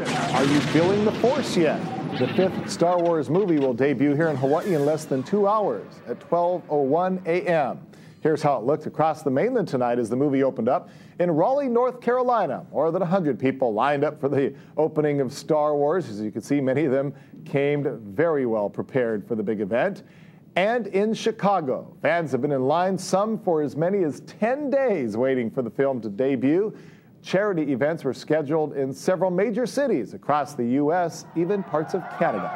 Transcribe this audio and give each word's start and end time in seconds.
Are 0.00 0.44
you 0.44 0.60
feeling 0.60 1.04
the 1.04 1.12
force 1.12 1.58
yet? 1.58 1.78
The 2.18 2.26
fifth 2.28 2.70
Star 2.70 2.98
Wars 2.98 3.28
movie 3.28 3.58
will 3.58 3.74
debut 3.74 4.14
here 4.14 4.28
in 4.28 4.36
Hawaii 4.36 4.74
in 4.74 4.86
less 4.86 5.04
than 5.04 5.22
two 5.22 5.46
hours 5.46 5.92
at 6.08 6.18
12.01 6.20 7.26
a.m. 7.26 7.86
Here's 8.22 8.40
how 8.40 8.56
it 8.56 8.64
looked 8.64 8.86
across 8.86 9.22
the 9.22 9.30
mainland 9.30 9.68
tonight 9.68 9.98
as 9.98 10.08
the 10.08 10.16
movie 10.16 10.42
opened 10.42 10.70
up. 10.70 10.88
In 11.18 11.30
Raleigh, 11.30 11.68
North 11.68 12.00
Carolina, 12.00 12.64
more 12.72 12.90
than 12.90 13.00
100 13.00 13.38
people 13.38 13.74
lined 13.74 14.02
up 14.02 14.18
for 14.18 14.30
the 14.30 14.54
opening 14.78 15.20
of 15.20 15.34
Star 15.34 15.76
Wars. 15.76 16.08
As 16.08 16.18
you 16.18 16.30
can 16.30 16.40
see, 16.40 16.62
many 16.62 16.86
of 16.86 16.92
them 16.92 17.12
came 17.44 18.00
very 18.14 18.46
well 18.46 18.70
prepared 18.70 19.28
for 19.28 19.34
the 19.34 19.42
big 19.42 19.60
event. 19.60 20.02
And 20.56 20.86
in 20.86 21.12
Chicago, 21.12 21.94
fans 22.00 22.32
have 22.32 22.40
been 22.40 22.52
in 22.52 22.62
line, 22.62 22.96
some 22.96 23.38
for 23.38 23.60
as 23.60 23.76
many 23.76 24.02
as 24.02 24.20
10 24.20 24.70
days, 24.70 25.14
waiting 25.14 25.50
for 25.50 25.60
the 25.60 25.70
film 25.70 26.00
to 26.00 26.08
debut. 26.08 26.74
Charity 27.22 27.72
events 27.72 28.02
were 28.04 28.14
scheduled 28.14 28.74
in 28.74 28.92
several 28.92 29.30
major 29.30 29.66
cities 29.66 30.14
across 30.14 30.54
the 30.54 30.64
U.S., 30.64 31.26
even 31.36 31.62
parts 31.62 31.94
of 31.94 32.02
Canada. 32.18 32.50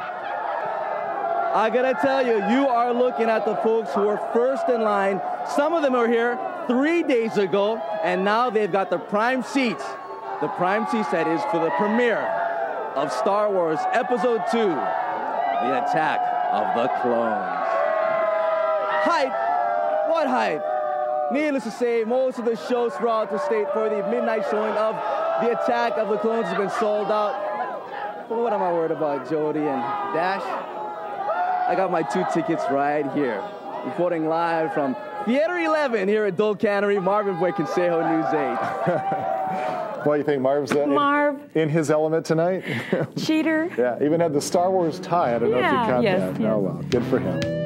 I 1.53 1.69
gotta 1.69 1.97
tell 2.01 2.25
you, 2.25 2.35
you 2.53 2.67
are 2.67 2.93
looking 2.93 3.29
at 3.29 3.45
the 3.45 3.55
folks 3.57 3.93
who 3.93 4.07
are 4.07 4.17
first 4.33 4.67
in 4.67 4.81
line. 4.81 5.21
Some 5.55 5.73
of 5.73 5.83
them 5.83 5.95
are 5.95 6.07
here 6.07 6.37
three 6.67 7.03
days 7.03 7.37
ago, 7.37 7.77
and 8.03 8.25
now 8.25 8.49
they've 8.49 8.71
got 8.71 8.89
the 8.89 8.97
prime 8.97 9.41
seats. 9.41 9.83
The 10.41 10.49
prime 10.49 10.85
seats 10.91 11.09
that 11.11 11.27
is 11.27 11.41
for 11.51 11.59
the 11.59 11.69
premiere 11.77 12.27
of 12.95 13.11
Star 13.13 13.49
Wars 13.51 13.79
Episode 13.93 14.41
2 14.51 14.57
The 14.57 15.85
Attack 15.85 16.19
of 16.51 16.75
the 16.75 16.89
Clones. 17.01 17.67
Hype? 19.05 20.09
What 20.09 20.27
hype? 20.27 20.74
Needless 21.31 21.63
to 21.63 21.71
say, 21.71 22.03
most 22.03 22.37
of 22.37 22.45
the 22.45 22.55
shows 22.55 22.93
throughout 22.93 23.31
the 23.31 23.39
state 23.39 23.65
for 23.73 23.89
the 23.89 24.07
midnight 24.09 24.43
showing 24.51 24.73
of 24.73 24.95
The 25.41 25.59
Attack 25.59 25.93
of 25.97 26.09
the 26.09 26.17
Clones 26.17 26.47
has 26.47 26.57
been 26.57 26.69
sold 26.69 27.11
out. 27.11 28.27
But 28.29 28.37
what 28.37 28.53
am 28.53 28.61
I 28.61 28.71
worried 28.71 28.91
about, 28.91 29.27
Jody 29.29 29.59
and 29.59 29.81
Dash? 30.13 30.43
I 31.67 31.73
got 31.75 31.91
my 31.91 32.03
two 32.03 32.23
tickets 32.31 32.63
right 32.69 33.11
here. 33.13 33.43
Reporting 33.85 34.27
live 34.27 34.73
from 34.73 34.95
Theater 35.25 35.57
11 35.57 36.07
here 36.07 36.25
at 36.25 36.35
Dole 36.35 36.55
Cannery, 36.55 36.99
Marvin 36.99 37.35
Buenconsejo 37.37 38.01
News 38.11 38.33
8. 38.33 39.31
What 40.05 40.13
do 40.13 40.19
you 40.19 40.23
think, 40.23 40.39
Marv's 40.43 40.71
uh, 40.71 40.85
Marv. 40.85 41.41
In, 41.55 41.63
in, 41.63 41.69
his 41.69 41.89
element 41.89 42.27
tonight? 42.27 42.63
Cheater. 43.17 43.71
yeah, 43.77 43.97
even 44.03 44.19
had 44.19 44.33
the 44.33 44.41
Star 44.41 44.69
Wars 44.69 44.99
tie. 44.99 45.35
I 45.35 45.39
don't 45.39 45.49
yeah, 45.49 45.55
know 45.55 45.65
if 45.65 45.87
you 45.87 45.93
caught 45.93 46.03
yes, 46.03 46.19
that. 46.19 46.41
Yes. 46.41 46.51
Oh, 46.53 46.59
well, 46.59 46.83
good 46.91 47.03
for 47.05 47.17
him. 47.17 47.64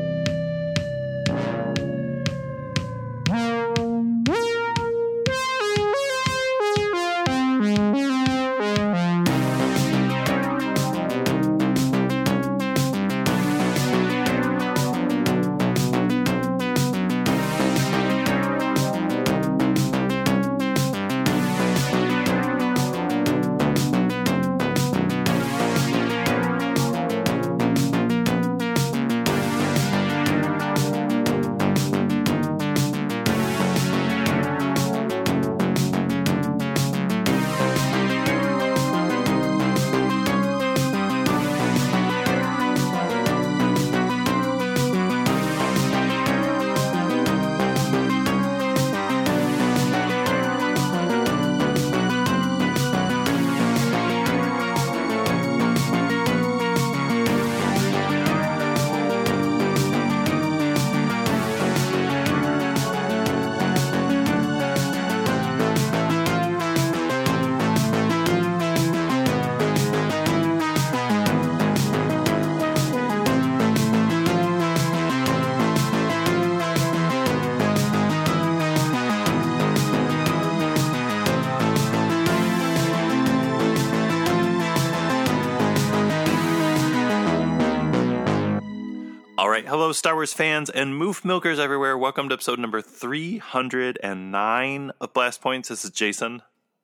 Hello, 89.69 89.91
Star 89.91 90.15
Wars 90.15 90.33
fans 90.33 90.71
and 90.71 90.99
moof 90.99 91.23
milkers 91.23 91.59
everywhere. 91.59 91.95
Welcome 91.95 92.27
to 92.29 92.33
episode 92.33 92.57
number 92.57 92.81
309 92.81 94.91
of 94.99 95.13
Blast 95.13 95.43
Points. 95.43 95.69
This 95.69 95.85
is 95.85 95.91
Jason. 95.91 96.41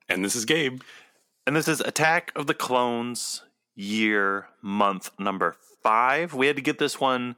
And 0.07 0.23
this 0.23 0.35
is 0.35 0.46
Gabe. 0.46 0.81
And 1.47 1.56
this 1.56 1.68
is 1.68 1.81
Attack 1.81 2.31
of 2.35 2.46
the 2.46 2.53
Clones 2.53 3.41
year 3.73 4.50
month 4.62 5.09
number 5.18 5.56
five. 5.81 6.35
We 6.35 6.46
had 6.46 6.57
to 6.57 6.62
get 6.62 6.78
this 6.78 7.00
one 7.00 7.38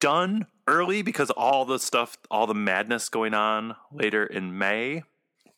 done 0.00 0.46
early 0.66 1.02
because 1.02 1.28
all 1.28 1.66
the 1.66 1.78
stuff, 1.78 2.16
all 2.30 2.46
the 2.46 2.54
madness 2.54 3.10
going 3.10 3.34
on 3.34 3.76
later 3.92 4.24
in 4.24 4.56
May. 4.56 5.02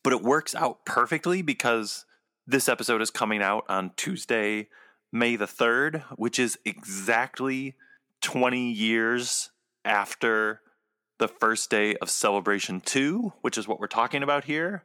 But 0.03 0.15
it 0.15 0.21
works 0.21 0.57
out 0.57 0.85
perfectly 0.85 1.43
because 1.43 2.07
this 2.45 2.69
episode 2.69 3.01
is 3.01 3.11
coming 3.11 3.41
out 3.41 3.67
on 3.69 3.93
Tuesday, 3.95 4.67
May 5.13 5.37
the 5.37 5.47
3rd, 5.47 6.03
which 6.17 6.41
is 6.41 6.59
exactly 6.65 7.77
20 8.21 8.73
years 8.73 9.51
after 9.85 10.61
the 11.19 11.29
first 11.29 11.71
day 11.71 11.97
of 11.97 12.11
Celebration 12.11 12.81
2, 12.81 13.33
which 13.41 13.59
is 13.59 13.67
what 13.67 13.81
we're 13.81 13.87
talking 13.87 14.23
about 14.23 14.45
here. 14.45 14.85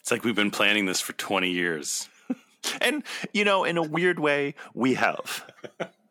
It's 0.00 0.10
like 0.10 0.24
we've 0.24 0.34
been 0.34 0.50
planning 0.50 0.86
this 0.86 1.00
for 1.00 1.12
20 1.12 1.50
years. 1.50 2.08
and, 2.80 3.02
you 3.32 3.44
know, 3.44 3.64
in 3.64 3.76
a 3.76 3.82
weird 3.82 4.18
way, 4.18 4.54
we 4.74 4.94
have 4.94 5.44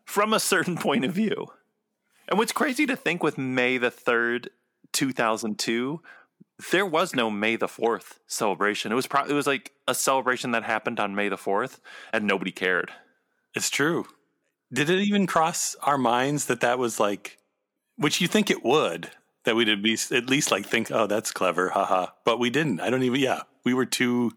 from 0.06 0.34
a 0.34 0.40
certain 0.40 0.78
point 0.78 1.06
of 1.06 1.13
view. 1.13 1.47
And 2.28 2.38
what's 2.38 2.51
crazy 2.51 2.85
to 2.85 2.95
think 2.95 3.24
with 3.24 3.38
May 3.38 3.78
the 3.78 3.89
3rd, 3.89 4.47
2002, 4.91 6.01
there 6.72 6.85
was 6.85 7.16
no 7.16 7.29
May 7.29 7.56
the 7.56 7.68
4th 7.68 8.18
celebration. 8.28 8.91
It 8.91 8.95
was 8.95 9.07
pro- 9.07 9.25
it 9.25 9.34
was 9.34 9.47
like 9.47 9.74
a 9.88 9.95
celebration 9.95 10.51
that 10.51 10.63
happened 10.63 11.00
on 11.00 11.16
May 11.16 11.29
the 11.29 11.35
4th 11.35 11.79
and 12.12 12.25
nobody 12.25 12.51
cared. 12.51 12.91
It's 13.53 13.69
true. 13.69 14.07
Did 14.72 14.89
it 14.89 15.00
even 15.00 15.28
cross 15.28 15.75
our 15.81 15.97
minds 15.97 16.45
that 16.45 16.61
that 16.61 16.78
was 16.78 17.00
like, 17.00 17.38
which 17.95 18.19
you 18.22 18.28
think 18.28 18.50
it 18.50 18.63
would, 18.63 19.09
that 19.45 19.55
we'd 19.55 19.81
be 19.81 19.97
at 20.11 20.29
least 20.29 20.51
like 20.51 20.66
think, 20.66 20.91
oh, 20.91 21.07
that's 21.07 21.31
clever, 21.31 21.69
haha. 21.69 22.07
But 22.25 22.38
we 22.39 22.50
didn't. 22.50 22.81
I 22.81 22.89
don't 22.89 23.03
even. 23.03 23.19
Yeah, 23.19 23.44
we 23.63 23.73
were 23.73 23.85
too 23.85 24.31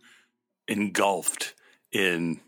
engulfed 0.68 1.54
in 1.90 2.40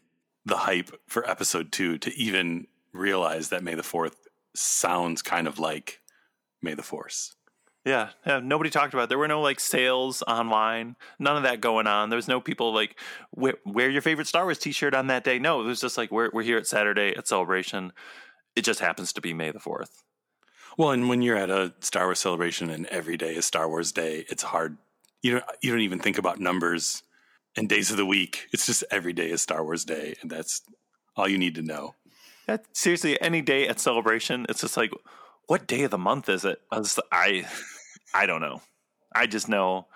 the 0.44 0.59
hype 0.59 0.91
for 1.06 1.28
episode 1.28 1.72
two 1.72 1.98
to 1.98 2.15
even 2.15 2.66
realize 2.92 3.48
that 3.48 3.65
May 3.65 3.75
the 3.75 3.82
Fourth 3.82 4.28
sounds 4.54 5.22
kind 5.22 5.48
of 5.48 5.59
like 5.59 6.00
May 6.60 6.75
the 6.75 6.82
Force. 6.82 7.34
Yeah, 7.84 8.10
yeah, 8.25 8.38
nobody 8.38 8.70
talked 8.70 8.94
about 8.94 9.04
it. 9.04 9.09
There 9.09 9.19
were 9.19 9.28
no 9.28 9.41
like 9.41 9.59
sales 9.59 10.22
online, 10.28 10.94
none 11.19 11.37
of 11.37 11.43
that 11.43 11.60
going 11.60 11.88
on. 11.88 12.10
There 12.10 12.16
was 12.16 12.28
no 12.28 12.41
people 12.41 12.72
like 12.72 12.98
wear, 13.34 13.54
wear 13.65 13.91
your 13.91 14.03
favorite 14.03 14.28
Star 14.28 14.45
Wars 14.45 14.59
T-shirt 14.59 14.95
on 14.95 15.09
that 15.09 15.24
day. 15.24 15.41
No, 15.41 15.60
it 15.60 15.65
was 15.65 15.80
just 15.80 15.98
like 15.98 16.12
we're 16.12 16.30
we're 16.33 16.42
here 16.42 16.59
at 16.59 16.66
Saturday 16.66 17.12
at 17.16 17.27
Celebration. 17.27 17.92
It 18.54 18.62
just 18.62 18.78
happens 18.78 19.12
to 19.15 19.21
be 19.21 19.34
May 19.34 19.51
the 19.51 19.59
fourth. 19.59 20.04
Well, 20.78 20.91
and 20.92 21.09
when 21.09 21.22
you're 21.22 21.36
at 21.36 21.51
a 21.51 21.74
Star 21.80 22.04
Wars 22.04 22.21
celebration 22.21 22.71
and 22.71 22.86
every 22.86 23.16
day 23.16 23.34
is 23.34 23.47
Star 23.47 23.68
Wars 23.68 23.91
Day, 23.91 24.24
it's 24.28 24.45
hard. 24.45 24.78
You 25.21 25.33
don't 25.33 25.45
you 25.60 25.71
don't 25.71 25.80
even 25.80 25.98
think 25.98 26.18
about 26.18 26.39
numbers 26.39 27.03
and 27.57 27.68
days 27.68 27.91
of 27.91 27.97
the 27.97 28.07
week. 28.07 28.47
It's 28.53 28.66
just 28.66 28.84
every 28.91 29.12
day 29.12 29.30
is 29.30 29.42
Star 29.42 29.65
Wars 29.65 29.84
Day, 29.84 30.15
and 30.22 30.30
that's 30.30 30.62
all 31.16 31.28
you 31.28 31.39
need 31.39 31.57
to 31.57 31.62
know. 31.62 31.95
That, 32.47 32.65
seriously, 32.72 33.21
any 33.21 33.41
day 33.41 33.68
at 33.68 33.78
Celebration, 33.80 34.47
it's 34.48 34.60
just 34.60 34.77
like 34.77 34.92
what 35.47 35.66
day 35.66 35.84
of 35.84 35.91
the 35.91 35.98
month 35.98 36.28
is 36.28 36.44
it? 36.44 36.60
I, 36.71 36.78
was, 36.78 36.98
I, 37.10 37.47
I 38.15 38.27
don't 38.27 38.41
know. 38.41 38.62
I 39.15 39.27
just 39.27 39.48
know 39.48 39.86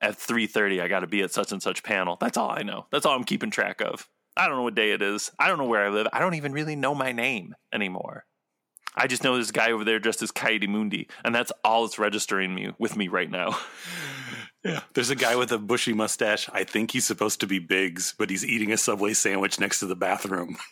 at 0.00 0.18
3:30 0.18 0.82
I 0.82 0.88
got 0.88 1.00
to 1.00 1.06
be 1.06 1.22
at 1.22 1.32
such 1.32 1.52
and 1.52 1.62
such 1.62 1.82
panel. 1.82 2.16
That's 2.20 2.36
all 2.36 2.50
I 2.50 2.62
know. 2.62 2.86
That's 2.90 3.06
all 3.06 3.14
I'm 3.14 3.24
keeping 3.24 3.50
track 3.50 3.80
of. 3.80 4.08
I 4.36 4.48
don't 4.48 4.56
know 4.56 4.62
what 4.62 4.74
day 4.74 4.92
it 4.92 5.02
is. 5.02 5.30
I 5.38 5.48
don't 5.48 5.58
know 5.58 5.66
where 5.66 5.84
I 5.84 5.90
live. 5.90 6.08
I 6.12 6.20
don't 6.20 6.34
even 6.34 6.52
really 6.52 6.74
know 6.74 6.94
my 6.94 7.12
name 7.12 7.54
anymore. 7.72 8.24
I 8.94 9.06
just 9.06 9.24
know 9.24 9.36
this 9.36 9.50
guy 9.50 9.72
over 9.72 9.84
there 9.84 9.98
dressed 9.98 10.22
as 10.22 10.30
Ki-Adi-Mundi, 10.30 11.08
and 11.24 11.34
that's 11.34 11.52
all 11.64 11.82
that's 11.82 11.98
registering 11.98 12.54
me 12.54 12.72
with 12.78 12.96
me 12.96 13.08
right 13.08 13.30
now. 13.30 13.58
Yeah. 14.64 14.82
There's 14.94 15.10
a 15.10 15.16
guy 15.16 15.34
with 15.34 15.50
a 15.50 15.58
bushy 15.58 15.92
mustache. 15.92 16.48
I 16.52 16.62
think 16.62 16.92
he's 16.92 17.04
supposed 17.04 17.40
to 17.40 17.48
be 17.48 17.58
Biggs, 17.58 18.14
but 18.16 18.30
he's 18.30 18.46
eating 18.46 18.72
a 18.72 18.76
Subway 18.76 19.12
sandwich 19.12 19.58
next 19.58 19.80
to 19.80 19.86
the 19.86 19.96
bathroom. 19.96 20.56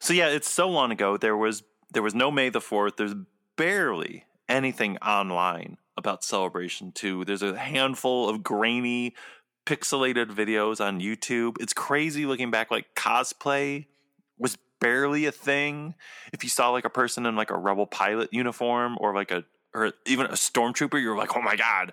So 0.00 0.14
yeah, 0.14 0.30
it's 0.30 0.50
so 0.50 0.68
long 0.68 0.90
ago. 0.90 1.16
There 1.16 1.36
was 1.36 1.62
there 1.92 2.02
was 2.02 2.12
no 2.12 2.32
May 2.32 2.48
the 2.48 2.60
Fourth. 2.60 2.96
There's 2.96 3.14
barely 3.56 4.24
anything 4.48 4.98
online 4.98 5.78
about 5.96 6.24
Celebration 6.24 6.92
Two. 6.92 7.24
There's 7.24 7.42
a 7.42 7.56
handful 7.56 8.28
of 8.28 8.42
grainy, 8.42 9.14
pixelated 9.66 10.26
videos 10.26 10.84
on 10.84 11.00
YouTube. 11.00 11.56
It's 11.60 11.72
crazy 11.72 12.26
looking 12.26 12.50
back. 12.50 12.70
Like 12.70 12.94
cosplay 12.94 13.86
was 14.38 14.56
barely 14.80 15.26
a 15.26 15.32
thing. 15.32 15.94
If 16.32 16.42
you 16.42 16.50
saw 16.50 16.70
like 16.70 16.84
a 16.84 16.90
person 16.90 17.26
in 17.26 17.36
like 17.36 17.50
a 17.50 17.56
rebel 17.56 17.86
pilot 17.86 18.30
uniform 18.32 18.96
or 19.00 19.14
like 19.14 19.30
a 19.30 19.44
or 19.74 19.92
even 20.06 20.26
a 20.26 20.32
stormtrooper, 20.32 21.00
you're 21.00 21.16
like, 21.16 21.36
oh 21.36 21.42
my 21.42 21.56
god. 21.56 21.92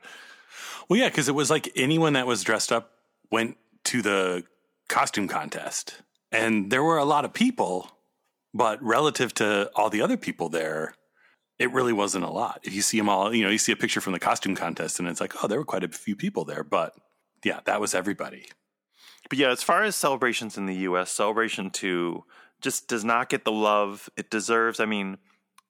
Well, 0.89 1.00
yeah, 1.00 1.09
because 1.09 1.29
it 1.29 1.35
was 1.35 1.50
like 1.50 1.71
anyone 1.75 2.13
that 2.13 2.27
was 2.27 2.44
dressed 2.44 2.71
up 2.71 2.91
went 3.31 3.57
to 3.85 4.01
the 4.01 4.44
costume 4.88 5.27
contest, 5.27 6.01
and 6.31 6.71
there 6.71 6.83
were 6.83 6.97
a 6.97 7.05
lot 7.05 7.25
of 7.25 7.33
people, 7.33 7.91
but 8.53 8.81
relative 8.83 9.33
to 9.35 9.69
all 9.75 9.89
the 9.89 10.01
other 10.01 10.17
people 10.17 10.50
there, 10.50 10.95
it 11.59 11.71
really 11.73 11.94
wasn't 11.94 12.23
a 12.23 12.29
lot. 12.29 12.61
If 12.63 12.73
you 12.73 12.81
see 12.81 12.97
them 12.97 13.09
all, 13.09 13.33
you 13.33 13.44
know, 13.44 13.50
you 13.50 13.57
see 13.57 13.73
a 13.73 13.75
picture 13.75 14.01
from 14.01 14.13
the 14.13 14.19
costume 14.19 14.56
contest, 14.56 14.97
and 14.97 15.07
it's 15.07 15.21
like, 15.21 15.44
oh, 15.44 15.47
there 15.47 15.59
were 15.59 15.65
quite 15.65 15.83
a 15.83 15.89
few 15.89 16.15
people 16.15 16.45
there, 16.45 16.63
but 16.63 16.94
yeah, 17.44 17.59
that 17.65 17.81
was 17.81 17.94
everybody. 17.94 18.45
But 19.29 19.38
yeah, 19.38 19.51
as 19.51 19.61
far 19.61 19.83
as 19.83 19.95
celebrations 19.95 20.57
in 20.57 20.65
the 20.65 20.75
US, 20.75 21.11
Celebration 21.11 21.69
2 21.69 22.23
just 22.61 22.88
does 22.88 23.03
not 23.03 23.29
get 23.29 23.45
the 23.45 23.51
love 23.51 24.09
it 24.17 24.29
deserves. 24.31 24.79
I 24.79 24.85
mean, 24.85 25.17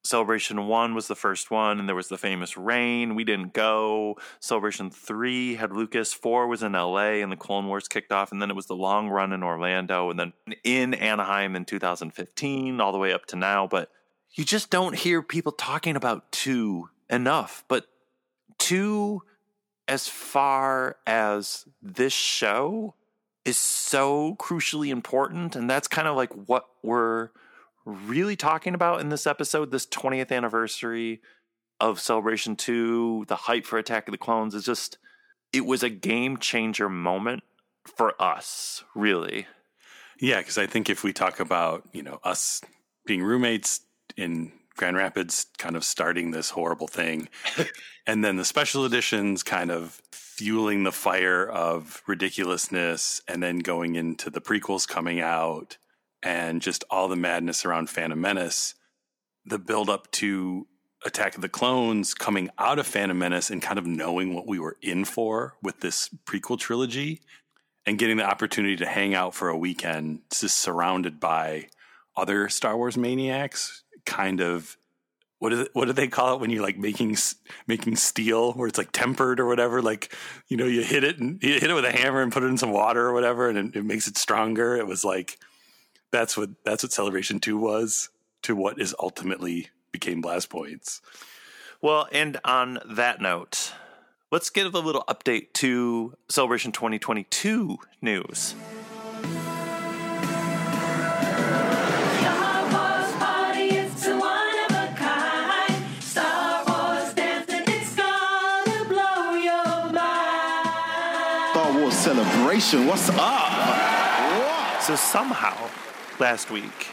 Celebration 0.03 0.67
1 0.67 0.95
was 0.95 1.07
the 1.07 1.15
first 1.15 1.51
one, 1.51 1.79
and 1.79 1.87
there 1.87 1.95
was 1.95 2.07
the 2.07 2.17
famous 2.17 2.55
rain. 2.55 3.15
We 3.15 3.25
didn't 3.25 3.53
go. 3.53 4.17
Celebration 4.39 4.89
3 4.89 5.55
had 5.55 5.73
Lucas. 5.73 6.13
4 6.13 6.47
was 6.47 6.63
in 6.63 6.71
LA, 6.71 7.19
and 7.21 7.31
the 7.31 7.35
Clone 7.35 7.67
Wars 7.67 7.87
kicked 7.87 8.11
off. 8.11 8.31
And 8.31 8.41
then 8.41 8.49
it 8.49 8.55
was 8.55 8.67
the 8.67 8.75
long 8.75 9.09
run 9.09 9.33
in 9.33 9.43
Orlando, 9.43 10.09
and 10.09 10.17
then 10.17 10.33
in 10.63 10.93
Anaheim 10.93 11.55
in 11.55 11.65
2015, 11.65 12.79
all 12.79 12.91
the 12.91 12.97
way 12.97 13.11
up 13.11 13.25
to 13.27 13.35
now. 13.35 13.67
But 13.67 13.91
you 14.33 14.45
just 14.45 14.69
don't 14.69 14.95
hear 14.95 15.21
people 15.21 15.51
talking 15.51 15.95
about 15.95 16.31
2 16.31 16.89
enough. 17.09 17.63
But 17.67 17.85
2, 18.59 19.21
as 19.87 20.07
far 20.07 20.97
as 21.07 21.65
this 21.81 22.13
show, 22.13 22.95
is 23.45 23.57
so 23.57 24.35
crucially 24.39 24.89
important. 24.89 25.55
And 25.55 25.69
that's 25.69 25.87
kind 25.87 26.07
of 26.07 26.15
like 26.15 26.31
what 26.47 26.65
we're 26.83 27.29
really 27.85 28.35
talking 28.35 28.75
about 28.75 29.01
in 29.01 29.09
this 29.09 29.25
episode, 29.25 29.71
this 29.71 29.87
20th 29.87 30.31
anniversary 30.31 31.21
of 31.79 31.99
Celebration 31.99 32.55
2, 32.55 33.25
the 33.27 33.35
hype 33.35 33.65
for 33.65 33.79
Attack 33.79 34.07
of 34.07 34.11
the 34.11 34.17
Clones 34.17 34.53
is 34.53 34.65
just, 34.65 34.97
it 35.53 35.65
was 35.65 35.81
a 35.81 35.89
game 35.89 36.37
changer 36.37 36.89
moment 36.89 37.41
for 37.85 38.21
us, 38.21 38.83
really. 38.93 39.47
Yeah, 40.19 40.39
because 40.39 40.57
I 40.57 40.67
think 40.67 40.89
if 40.89 41.03
we 41.03 41.13
talk 41.13 41.39
about, 41.39 41.87
you 41.93 42.03
know, 42.03 42.19
us 42.23 42.61
being 43.05 43.23
roommates 43.23 43.81
in 44.19 44.51
Grand 44.77 44.95
Rapids, 44.95 45.47
kind 45.57 45.75
of 45.75 45.83
starting 45.83 46.31
this 46.31 46.51
horrible 46.51 46.87
thing, 46.87 47.29
and 48.07 48.23
then 48.23 48.37
the 48.37 48.45
special 48.45 48.85
editions 48.85 49.43
kind 49.43 49.71
of 49.71 50.01
fueling 50.11 50.83
the 50.83 50.91
fire 50.91 51.47
of 51.47 52.01
ridiculousness, 52.07 53.21
and 53.27 53.43
then 53.43 53.59
going 53.59 53.95
into 53.95 54.29
the 54.29 54.41
prequels 54.41 54.87
coming 54.87 55.19
out 55.19 55.77
and 56.21 56.61
just 56.61 56.83
all 56.89 57.07
the 57.07 57.15
madness 57.15 57.65
around 57.65 57.89
Phantom 57.89 58.19
Menace, 58.19 58.75
the 59.45 59.59
build 59.59 59.89
up 59.89 60.11
to 60.11 60.67
Attack 61.05 61.35
of 61.35 61.41
the 61.41 61.49
Clones 61.49 62.13
coming 62.13 62.49
out 62.57 62.77
of 62.77 62.85
Phantom 62.85 63.17
Menace 63.17 63.49
and 63.49 63.61
kind 63.61 63.79
of 63.79 63.87
knowing 63.87 64.33
what 64.33 64.47
we 64.47 64.59
were 64.59 64.75
in 64.81 65.05
for 65.05 65.55
with 65.63 65.79
this 65.79 66.09
prequel 66.25 66.59
trilogy 66.59 67.21
and 67.85 67.97
getting 67.97 68.17
the 68.17 68.25
opportunity 68.25 68.75
to 68.75 68.85
hang 68.85 69.13
out 69.13 69.33
for 69.33 69.47
a 69.47 69.57
weekend 69.57 70.21
just 70.29 70.57
surrounded 70.57 71.19
by 71.19 71.67
other 72.17 72.49
Star 72.49 72.75
Wars 72.75 72.97
maniacs 72.97 73.83
kind 74.09 74.41
of 74.41 74.77
what 75.37 75.53
is 75.53 75.59
it, 75.59 75.69
what 75.73 75.85
do 75.85 75.93
they 75.93 76.07
call 76.07 76.35
it 76.35 76.41
when 76.41 76.49
you're 76.49 76.63
like 76.63 76.77
making 76.77 77.15
making 77.67 77.95
steel 77.95 78.51
where 78.53 78.67
it's 78.67 78.77
like 78.77 78.91
tempered 78.91 79.39
or 79.39 79.45
whatever 79.45 79.81
like 79.81 80.13
you 80.47 80.57
know 80.57 80.65
you 80.65 80.81
hit 80.83 81.03
it 81.03 81.19
and 81.19 81.41
you 81.41 81.53
hit 81.53 81.69
it 81.69 81.73
with 81.73 81.85
a 81.85 81.91
hammer 81.91 82.21
and 82.21 82.33
put 82.33 82.43
it 82.43 82.47
in 82.47 82.57
some 82.57 82.71
water 82.71 83.07
or 83.07 83.13
whatever 83.13 83.47
and 83.47 83.57
it, 83.57 83.77
it 83.77 83.85
makes 83.85 84.07
it 84.07 84.17
stronger 84.17 84.75
it 84.75 84.85
was 84.85 85.05
like 85.05 85.37
that's 86.11 86.37
what 86.37 86.49
that's 86.63 86.83
what 86.83 86.91
Celebration 86.91 87.39
Two 87.39 87.57
was 87.57 88.09
to 88.43 88.55
what 88.55 88.79
is 88.79 88.95
ultimately 88.99 89.69
became 89.91 90.21
Blast 90.21 90.49
Points. 90.49 91.01
Well, 91.81 92.07
and 92.11 92.39
on 92.43 92.79
that 92.85 93.21
note, 93.21 93.73
let's 94.31 94.49
give 94.49 94.73
a 94.73 94.79
little 94.79 95.03
update 95.07 95.53
to 95.53 96.15
Celebration 96.27 96.71
2022 96.71 97.77
news. 98.01 98.55
Celebration. 112.49 112.87
What's 112.87 113.09
up? 113.09 114.81
So 114.81 114.95
somehow 114.95 115.69
last 116.19 116.49
week, 116.49 116.87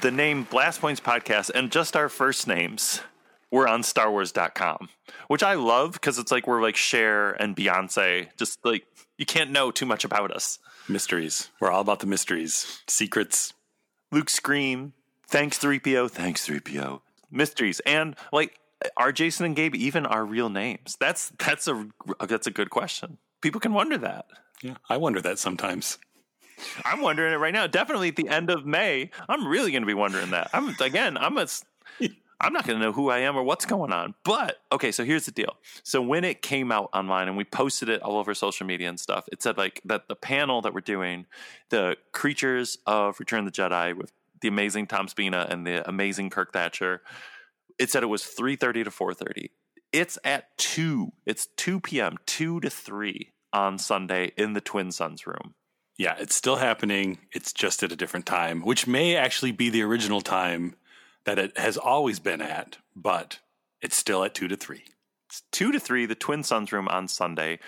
the 0.00 0.10
name 0.10 0.44
Blast 0.44 0.80
Points 0.80 1.00
Podcast 1.00 1.50
and 1.50 1.70
just 1.70 1.94
our 1.94 2.08
first 2.08 2.46
names 2.46 3.02
were 3.50 3.68
on 3.68 3.82
StarWars.com, 3.82 4.88
which 5.28 5.42
I 5.42 5.54
love 5.54 5.92
because 5.92 6.18
it's 6.18 6.32
like 6.32 6.46
we're 6.46 6.62
like 6.62 6.76
Cher 6.76 7.32
and 7.32 7.54
Beyonce. 7.54 8.28
Just 8.38 8.64
like 8.64 8.84
you 9.18 9.26
can't 9.26 9.50
know 9.50 9.70
too 9.70 9.84
much 9.84 10.04
about 10.04 10.30
us. 10.30 10.58
Mysteries. 10.88 11.50
We're 11.60 11.70
all 11.70 11.82
about 11.82 12.00
the 12.00 12.06
mysteries, 12.06 12.80
secrets. 12.88 13.52
Luke 14.10 14.30
Scream. 14.30 14.94
Thanks 15.26 15.58
3PO. 15.58 16.10
Thanks 16.10 16.48
3PO. 16.48 17.00
Mysteries 17.30 17.80
and 17.80 18.16
like 18.32 18.58
are 18.96 19.12
Jason 19.12 19.44
and 19.44 19.56
Gabe 19.56 19.74
even 19.74 20.06
our 20.06 20.24
real 20.24 20.48
names? 20.48 20.96
That's 20.98 21.30
that's 21.38 21.68
a 21.68 21.88
that's 22.26 22.46
a 22.46 22.50
good 22.50 22.70
question. 22.70 23.18
People 23.42 23.60
can 23.60 23.74
wonder 23.74 23.98
that. 23.98 24.26
Yeah, 24.64 24.76
I 24.88 24.96
wonder 24.96 25.20
that 25.20 25.38
sometimes. 25.38 25.98
I'm 26.86 27.02
wondering 27.02 27.34
it 27.34 27.36
right 27.36 27.52
now. 27.52 27.66
Definitely 27.66 28.08
at 28.08 28.16
the 28.16 28.30
end 28.30 28.48
of 28.48 28.64
May, 28.64 29.10
I'm 29.28 29.46
really 29.46 29.70
going 29.70 29.82
to 29.82 29.86
be 29.86 29.92
wondering 29.92 30.30
that. 30.30 30.48
I'm 30.54 30.74
again, 30.80 31.18
I'm 31.18 31.36
a 31.36 31.46
I'm 32.40 32.54
not 32.54 32.66
going 32.66 32.78
to 32.78 32.84
know 32.86 32.92
who 32.92 33.10
I 33.10 33.18
am 33.18 33.36
or 33.36 33.42
what's 33.42 33.66
going 33.66 33.92
on. 33.92 34.14
But 34.24 34.62
okay, 34.72 34.90
so 34.90 35.04
here's 35.04 35.26
the 35.26 35.32
deal. 35.32 35.58
So 35.82 36.00
when 36.00 36.24
it 36.24 36.40
came 36.40 36.72
out 36.72 36.88
online 36.94 37.28
and 37.28 37.36
we 37.36 37.44
posted 37.44 37.90
it 37.90 38.00
all 38.00 38.16
over 38.16 38.32
social 38.32 38.66
media 38.66 38.88
and 38.88 38.98
stuff, 38.98 39.28
it 39.30 39.42
said 39.42 39.58
like 39.58 39.82
that 39.84 40.08
the 40.08 40.16
panel 40.16 40.62
that 40.62 40.72
we're 40.72 40.80
doing, 40.80 41.26
the 41.68 41.98
creatures 42.12 42.78
of 42.86 43.20
Return 43.20 43.46
of 43.46 43.52
the 43.52 43.62
Jedi 43.62 43.94
with 43.94 44.12
the 44.40 44.48
amazing 44.48 44.86
Tom 44.86 45.08
Spina 45.08 45.46
and 45.50 45.66
the 45.66 45.86
amazing 45.86 46.30
Kirk 46.30 46.54
Thatcher, 46.54 47.02
it 47.78 47.90
said 47.90 48.02
it 48.02 48.06
was 48.06 48.22
3:30 48.22 48.84
to 48.84 48.90
4:30. 48.90 49.50
It's 49.92 50.18
at 50.24 50.56
2. 50.56 51.12
It's 51.26 51.48
2 51.56 51.80
p.m., 51.80 52.16
2 52.24 52.60
to 52.60 52.70
3 52.70 53.33
on 53.54 53.78
Sunday 53.78 54.32
in 54.36 54.52
the 54.52 54.60
Twin 54.60 54.92
Suns 54.92 55.26
room. 55.26 55.54
Yeah, 55.96 56.16
it's 56.18 56.34
still 56.34 56.56
happening. 56.56 57.18
It's 57.32 57.52
just 57.52 57.82
at 57.82 57.92
a 57.92 57.96
different 57.96 58.26
time, 58.26 58.62
which 58.62 58.86
may 58.86 59.16
actually 59.16 59.52
be 59.52 59.70
the 59.70 59.82
original 59.82 60.20
time 60.20 60.74
that 61.24 61.38
it 61.38 61.56
has 61.56 61.76
always 61.76 62.18
been 62.18 62.42
at, 62.42 62.78
but 62.94 63.38
it's 63.80 63.96
still 63.96 64.24
at 64.24 64.34
2 64.34 64.48
to 64.48 64.56
3. 64.56 64.82
It's 65.30 65.42
2 65.52 65.72
to 65.72 65.80
3, 65.80 66.06
the 66.06 66.14
Twin 66.16 66.42
Suns 66.42 66.72
room 66.72 66.88
on 66.88 67.06
Sunday. 67.06 67.60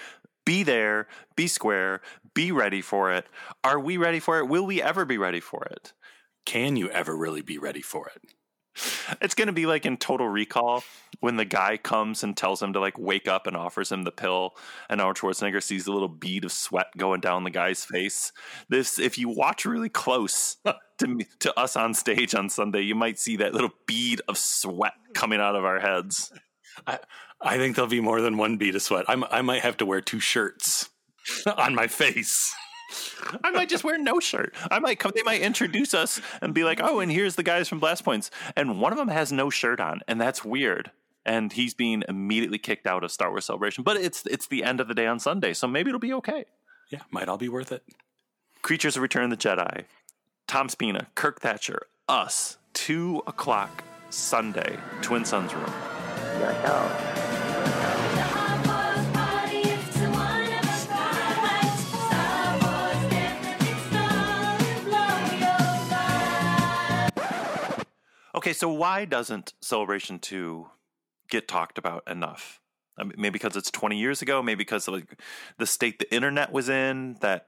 Be 0.45 0.65
there, 0.65 1.07
be 1.37 1.47
square, 1.47 2.01
be 2.35 2.51
ready 2.53 2.81
for 2.81 3.13
it. 3.13 3.27
Are 3.65 3.79
we 3.79 3.97
ready 3.97 4.21
for 4.21 4.39
it? 4.39 4.49
Will 4.49 4.67
we 4.67 4.83
ever 4.83 5.05
be 5.05 5.19
ready 5.19 5.41
for 5.41 5.65
it? 5.65 5.93
Can 6.45 6.77
you 6.77 6.91
ever 6.91 7.17
really 7.17 7.43
be 7.43 7.59
ready 7.59 7.83
for 7.83 8.09
it? 8.09 8.23
It's 9.21 9.35
going 9.35 9.47
to 9.47 9.53
be 9.53 9.67
like 9.67 9.87
in 9.87 9.97
Total 9.97 10.29
Recall 10.29 10.85
when 11.21 11.37
the 11.37 11.45
guy 11.45 11.77
comes 11.77 12.23
and 12.23 12.37
tells 12.37 12.63
him 12.63 12.73
to 12.75 12.81
like 12.81 12.99
wake 12.99 13.27
up 13.27 13.47
and 13.47 13.57
offers 13.57 13.91
him 13.91 14.03
the 14.05 14.13
pill, 14.13 14.55
and 14.89 15.01
Arnold 15.01 15.17
Schwarzenegger 15.17 15.63
sees 15.63 15.87
a 15.87 15.93
little 15.93 16.09
bead 16.09 16.45
of 16.45 16.53
sweat 16.53 16.89
going 16.97 17.21
down 17.21 17.45
the 17.45 17.51
guy's 17.51 17.85
face. 17.85 18.33
This, 18.69 18.99
if 18.99 19.19
you 19.19 19.29
watch 19.29 19.65
really 19.65 19.89
close 19.89 20.57
to 20.99 21.07
me, 21.07 21.27
to 21.41 21.59
us 21.59 21.77
on 21.77 21.95
stage 21.95 22.35
on 22.35 22.49
Sunday, 22.49 22.83
you 22.83 22.95
might 22.95 23.19
see 23.19 23.37
that 23.37 23.55
little 23.55 23.73
bead 23.87 24.21
of 24.29 24.39
sweat 24.39 24.95
coming 25.15 25.41
out 25.41 25.57
of 25.57 25.65
our 25.65 25.81
heads. 25.81 26.33
I, 26.87 26.99
I 27.41 27.57
think 27.57 27.77
there'll 27.77 27.91
be 27.91 28.01
more 28.01 28.21
than 28.21 28.37
one 28.37 28.57
bead 28.57 28.77
of 28.77 28.83
sweat. 28.83 29.05
I'm, 29.09 29.25
I 29.31 29.43
might 29.43 29.63
have 29.63 29.77
to 29.79 29.87
wear 29.87 30.01
two 30.01 30.21
shirts 30.21 30.91
on 31.57 31.75
my 31.75 31.87
face. 31.87 32.55
I 33.43 33.51
might 33.51 33.69
just 33.69 33.85
wear 33.85 33.99
no 33.99 34.21
shirt. 34.21 34.55
I 34.71 34.79
might 34.79 34.99
come. 34.99 35.13
They 35.15 35.23
might 35.23 35.41
introduce 35.41 35.95
us 35.95 36.21
and 36.41 36.55
be 36.55 36.65
like, 36.65 36.81
"Oh, 36.83 37.01
and 37.01 37.11
here's 37.11 37.35
the 37.37 37.43
guys 37.43 37.69
from 37.69 37.81
Blast 37.81 38.05
Points," 38.05 38.31
and 38.55 38.81
one 38.81 38.93
of 38.93 38.99
them 38.99 39.09
has 39.09 39.33
no 39.33 39.51
shirt 39.51 39.81
on, 39.81 40.01
and 40.07 40.21
that's 40.21 40.45
weird. 40.45 40.91
And 41.25 41.53
he's 41.53 41.75
being 41.75 42.05
immediately 42.09 42.59
kicked 42.59 42.87
out 42.87 43.03
of 43.03 43.11
Star 43.11 43.31
Wars 43.31 43.45
Celebration. 43.45 43.83
But 43.83 43.97
it's 43.97 44.25
it's 44.27 44.47
the 44.47 44.63
end 44.63 44.81
of 44.81 44.89
the 44.89 44.95
day 44.95 45.07
on 45.07 45.19
Sunday, 45.19 45.53
so 45.53 45.67
maybe 45.67 45.91
it'll 45.91 45.99
be 45.99 46.13
okay. 46.15 46.45
Yeah, 46.91 47.01
might 47.11 47.29
all 47.29 47.39
be 47.39 47.49
worth 47.49 47.73
it. 47.73 47.83
Creatures 48.63 48.97
of 48.97 49.03
Return 49.03 49.25
of 49.25 49.31
the 49.31 49.37
Jedi, 49.37 49.85
Tom 50.47 50.69
Spina, 50.69 51.09
Kirk 51.17 51.41
Thatcher, 51.41 51.87
us, 52.09 52.59
two 52.75 53.23
o'clock 53.27 53.83
Sunday, 54.11 54.79
Twin 55.03 55.25
Suns 55.25 55.53
Room. 55.53 55.73
Yo, 56.41 56.51
yo. 56.51 56.57
Oh. 56.67 57.16
Okay, 68.37 68.53
so 68.53 68.69
why 68.69 69.07
doesn't 69.07 69.55
Celebration 69.63 70.19
2 70.19 70.67
get 71.31 71.49
talked 71.49 71.79
about 71.79 72.03
enough? 72.07 72.61
I 72.99 73.05
mean, 73.05 73.15
maybe 73.17 73.33
because 73.33 73.57
it's 73.57 73.71
20 73.71 73.99
years 73.99 74.21
ago, 74.21 74.43
maybe 74.43 74.59
because 74.59 74.87
of 74.87 74.95
like 74.95 75.19
the 75.57 75.67
state 75.67 75.99
the 75.99 76.15
internet 76.15 76.53
was 76.53 76.69
in, 76.69 77.17
that 77.23 77.47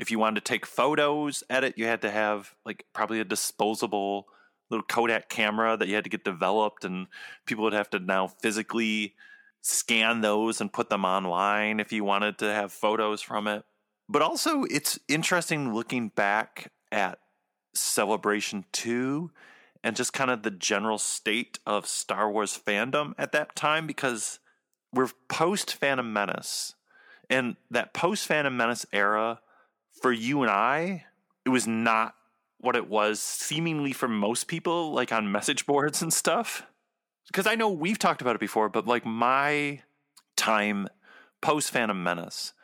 if 0.00 0.10
you 0.10 0.18
wanted 0.18 0.44
to 0.44 0.48
take 0.48 0.66
photos 0.66 1.44
at 1.48 1.62
it, 1.62 1.78
you 1.78 1.86
had 1.86 2.02
to 2.02 2.10
have 2.10 2.54
like 2.64 2.84
probably 2.92 3.20
a 3.20 3.24
disposable 3.24 4.26
little 4.68 4.84
Kodak 4.84 5.28
camera 5.28 5.76
that 5.76 5.86
you 5.86 5.94
had 5.94 6.02
to 6.04 6.10
get 6.10 6.24
developed, 6.24 6.84
and 6.84 7.06
people 7.46 7.62
would 7.62 7.72
have 7.72 7.90
to 7.90 8.00
now 8.00 8.26
physically 8.26 9.14
scan 9.62 10.22
those 10.22 10.60
and 10.60 10.72
put 10.72 10.90
them 10.90 11.04
online 11.04 11.78
if 11.78 11.92
you 11.92 12.02
wanted 12.02 12.38
to 12.38 12.52
have 12.52 12.72
photos 12.72 13.22
from 13.22 13.46
it. 13.46 13.64
But 14.08 14.22
also, 14.22 14.64
it's 14.64 14.98
interesting 15.06 15.72
looking 15.72 16.08
back 16.08 16.72
at 16.90 17.20
Celebration 17.74 18.64
2 18.72 19.30
and 19.86 19.94
just 19.94 20.12
kind 20.12 20.32
of 20.32 20.42
the 20.42 20.50
general 20.50 20.98
state 20.98 21.60
of 21.64 21.86
Star 21.86 22.28
Wars 22.28 22.58
fandom 22.58 23.14
at 23.16 23.30
that 23.30 23.54
time 23.54 23.86
because 23.86 24.40
we're 24.92 25.10
post 25.28 25.76
Phantom 25.76 26.12
Menace. 26.12 26.74
And 27.30 27.54
that 27.70 27.94
post 27.94 28.26
Phantom 28.26 28.56
Menace 28.56 28.84
era, 28.92 29.38
for 30.02 30.10
you 30.10 30.42
and 30.42 30.50
I, 30.50 31.04
it 31.44 31.50
was 31.50 31.68
not 31.68 32.16
what 32.58 32.74
it 32.74 32.88
was 32.88 33.22
seemingly 33.22 33.92
for 33.92 34.08
most 34.08 34.48
people, 34.48 34.90
like 34.90 35.12
on 35.12 35.30
message 35.30 35.66
boards 35.66 36.02
and 36.02 36.12
stuff. 36.12 36.66
Because 37.28 37.46
I 37.46 37.54
know 37.54 37.68
we've 37.68 37.98
talked 37.98 38.20
about 38.20 38.34
it 38.34 38.40
before, 38.40 38.68
but 38.68 38.88
like 38.88 39.06
my 39.06 39.82
time 40.34 40.88
post 41.40 41.70
Phantom 41.70 42.02
Menace, 42.02 42.54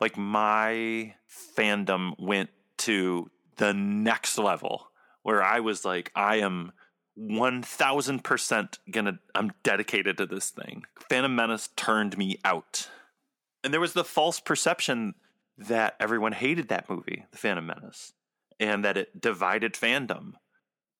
like 0.00 0.16
my 0.16 1.14
fandom 1.28 2.14
went 2.18 2.48
to 2.78 3.30
the 3.58 3.74
next 3.74 4.38
level 4.38 4.89
where 5.22 5.42
I 5.42 5.60
was 5.60 5.84
like, 5.84 6.10
I 6.14 6.36
am 6.36 6.72
1000% 7.18 8.78
gonna, 8.90 9.18
I'm 9.34 9.52
dedicated 9.62 10.18
to 10.18 10.26
this 10.26 10.50
thing. 10.50 10.84
Phantom 11.08 11.34
Menace 11.34 11.68
turned 11.76 12.16
me 12.16 12.38
out. 12.44 12.88
And 13.62 13.72
there 13.72 13.80
was 13.80 13.92
the 13.92 14.04
false 14.04 14.40
perception 14.40 15.14
that 15.58 15.96
everyone 16.00 16.32
hated 16.32 16.68
that 16.68 16.88
movie, 16.88 17.26
The 17.30 17.38
Phantom 17.38 17.66
Menace, 17.66 18.14
and 18.58 18.84
that 18.84 18.96
it 18.96 19.20
divided 19.20 19.74
fandom. 19.74 20.32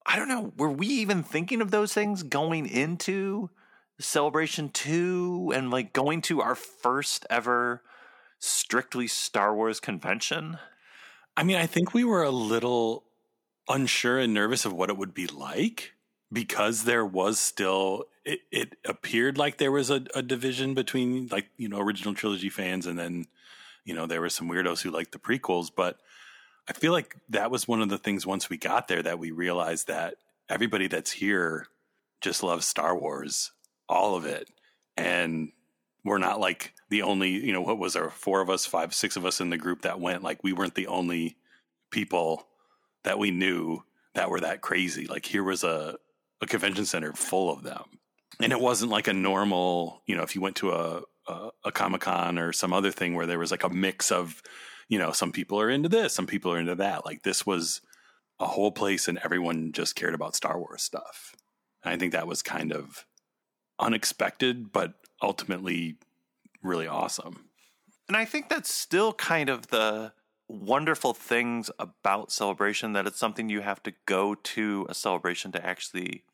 I 0.04 0.16
don't 0.16 0.28
know. 0.28 0.52
Were 0.56 0.70
we 0.70 0.86
even 0.88 1.22
thinking 1.22 1.62
of 1.62 1.70
those 1.70 1.94
things 1.94 2.22
going 2.22 2.66
into 2.66 3.50
Celebration 3.98 4.70
2 4.70 5.52
and 5.54 5.70
like 5.70 5.92
going 5.92 6.22
to 6.22 6.40
our 6.40 6.54
first 6.54 7.26
ever 7.30 7.82
strictly 8.38 9.06
Star 9.06 9.54
Wars 9.54 9.80
convention? 9.80 10.58
I 11.36 11.42
mean, 11.42 11.56
I 11.56 11.66
think 11.66 11.94
we 11.94 12.04
were 12.04 12.22
a 12.22 12.30
little 12.30 13.04
unsure 13.70 14.18
and 14.18 14.34
nervous 14.34 14.64
of 14.64 14.72
what 14.72 14.90
it 14.90 14.96
would 14.96 15.14
be 15.14 15.26
like 15.26 15.94
because 16.32 16.84
there 16.84 17.06
was 17.06 17.38
still 17.38 18.04
it, 18.24 18.40
it 18.50 18.76
appeared 18.84 19.38
like 19.38 19.56
there 19.56 19.72
was 19.72 19.90
a, 19.90 20.04
a, 20.14 20.22
division 20.22 20.74
between 20.74 21.28
like 21.28 21.48
you 21.56 21.68
know 21.68 21.78
original 21.78 22.12
trilogy 22.12 22.50
fans 22.50 22.86
and 22.86 22.98
then 22.98 23.26
you 23.84 23.94
know 23.94 24.06
there 24.06 24.20
were 24.20 24.28
some 24.28 24.48
weirdos 24.48 24.82
who 24.82 24.90
liked 24.90 25.12
the 25.12 25.18
prequels. 25.18 25.70
But 25.74 25.98
i 26.68 26.72
feel 26.72 26.92
like 26.92 27.16
that 27.28 27.50
was 27.50 27.66
one 27.66 27.80
of 27.80 27.88
the 27.88 27.98
things 27.98 28.26
once 28.26 28.50
we 28.50 28.58
got 28.58 28.88
there 28.88 29.02
that 29.02 29.18
we 29.18 29.30
realized 29.30 29.86
that 29.86 30.16
everybody 30.48 30.88
that's 30.88 31.12
here 31.12 31.66
just 32.20 32.42
loves 32.42 32.66
star 32.66 32.96
wars 32.96 33.52
all 33.88 34.14
of 34.16 34.26
it. 34.26 34.48
And 34.96 35.52
we're 36.04 36.18
not 36.18 36.40
like 36.40 36.74
the 36.88 37.02
only 37.02 37.30
you 37.30 37.52
know 37.52 37.62
what 37.62 37.78
was 37.78 37.94
there 37.94 38.10
four 38.10 38.40
of 38.40 38.50
us 38.50 38.66
five 38.66 38.94
six 38.94 39.16
of 39.16 39.24
us 39.24 39.40
in 39.40 39.50
the 39.50 39.58
group 39.58 39.82
that 39.82 40.00
went. 40.00 40.22
Like 40.22 40.42
we 40.42 40.52
weren't 40.52 40.74
the 40.74 40.88
only 40.88 41.36
people 41.90 42.46
that 43.04 43.18
we 43.18 43.30
knew 43.30 43.82
that 44.14 44.30
were 44.30 44.40
that 44.40 44.60
crazy 44.60 45.06
like 45.06 45.24
here 45.24 45.44
was 45.44 45.64
a 45.64 45.96
a 46.40 46.46
convention 46.46 46.86
center 46.86 47.12
full 47.12 47.52
of 47.52 47.62
them. 47.62 47.84
And 48.40 48.52
it 48.52 48.60
wasn't 48.60 48.90
like 48.90 49.08
a 49.08 49.12
normal, 49.12 50.02
you 50.06 50.16
know, 50.16 50.22
if 50.22 50.34
you 50.34 50.40
went 50.40 50.56
to 50.56 50.70
a, 50.70 51.02
a, 51.28 51.50
a 51.66 51.72
Comic 51.72 52.02
Con 52.02 52.38
or 52.38 52.52
some 52.52 52.72
other 52.72 52.90
thing 52.90 53.14
where 53.14 53.26
there 53.26 53.38
was 53.38 53.50
like 53.50 53.64
a 53.64 53.68
mix 53.68 54.10
of, 54.10 54.42
you 54.88 54.98
know, 54.98 55.12
some 55.12 55.32
people 55.32 55.60
are 55.60 55.68
into 55.68 55.88
this, 55.88 56.14
some 56.14 56.26
people 56.26 56.52
are 56.52 56.58
into 56.58 56.74
that. 56.76 57.04
Like 57.04 57.22
this 57.22 57.44
was 57.44 57.82
a 58.38 58.46
whole 58.46 58.72
place 58.72 59.08
and 59.08 59.18
everyone 59.22 59.72
just 59.72 59.94
cared 59.94 60.14
about 60.14 60.34
Star 60.34 60.58
Wars 60.58 60.82
stuff. 60.82 61.34
And 61.84 61.92
I 61.92 61.98
think 61.98 62.12
that 62.12 62.26
was 62.26 62.42
kind 62.42 62.72
of 62.72 63.04
unexpected, 63.78 64.72
but 64.72 64.94
ultimately 65.22 65.96
really 66.62 66.86
awesome. 66.86 67.50
And 68.08 68.16
I 68.16 68.24
think 68.24 68.48
that's 68.48 68.72
still 68.72 69.12
kind 69.12 69.50
of 69.50 69.68
the 69.68 70.12
wonderful 70.50 71.14
things 71.14 71.70
about 71.78 72.32
celebration 72.32 72.92
that 72.92 73.06
it's 73.06 73.18
something 73.18 73.48
you 73.48 73.60
have 73.60 73.82
to 73.84 73.92
go 74.06 74.34
to 74.34 74.86
a 74.88 74.94
celebration 74.94 75.52
to 75.52 75.64
actually 75.64 76.24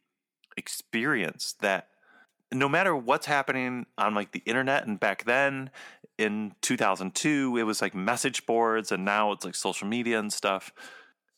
experience 0.56 1.54
that 1.60 1.88
no 2.52 2.68
matter 2.68 2.96
what's 2.96 3.26
happening 3.26 3.84
on 3.98 4.14
like 4.14 4.32
the 4.32 4.42
internet 4.46 4.86
and 4.86 4.98
back 4.98 5.24
then 5.24 5.70
in 6.16 6.54
2002 6.62 7.56
it 7.58 7.64
was 7.64 7.82
like 7.82 7.94
message 7.94 8.46
boards 8.46 8.90
and 8.90 9.04
now 9.04 9.32
it's 9.32 9.44
like 9.44 9.54
social 9.54 9.86
media 9.86 10.18
and 10.18 10.32
stuff. 10.32 10.72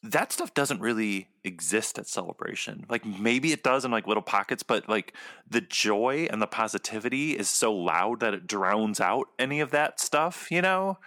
That 0.05 0.31
stuff 0.31 0.55
doesn't 0.55 0.81
really 0.81 1.29
exist 1.43 1.99
at 1.99 2.07
celebration. 2.07 2.87
Like 2.89 3.05
maybe 3.05 3.51
it 3.53 3.65
does 3.65 3.85
in 3.85 3.91
like 3.91 4.07
little 4.07 4.23
pockets 4.23 4.63
but 4.63 4.89
like 4.89 5.15
the 5.51 5.63
joy 5.63 6.29
and 6.31 6.41
the 6.41 6.47
positivity 6.47 7.37
is 7.37 7.49
so 7.49 7.75
loud 7.75 8.21
that 8.21 8.35
it 8.35 8.47
drowns 8.47 9.01
out 9.01 9.27
any 9.37 9.59
of 9.59 9.73
that 9.73 9.99
stuff 9.99 10.49
you 10.53 10.63
know 10.63 10.99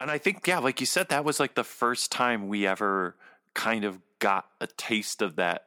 and 0.00 0.10
i 0.10 0.18
think 0.18 0.46
yeah 0.46 0.58
like 0.58 0.80
you 0.80 0.86
said 0.86 1.08
that 1.08 1.24
was 1.24 1.40
like 1.40 1.54
the 1.54 1.64
first 1.64 2.12
time 2.12 2.48
we 2.48 2.66
ever 2.66 3.16
kind 3.54 3.84
of 3.84 3.98
got 4.18 4.46
a 4.60 4.66
taste 4.66 5.22
of 5.22 5.36
that 5.36 5.66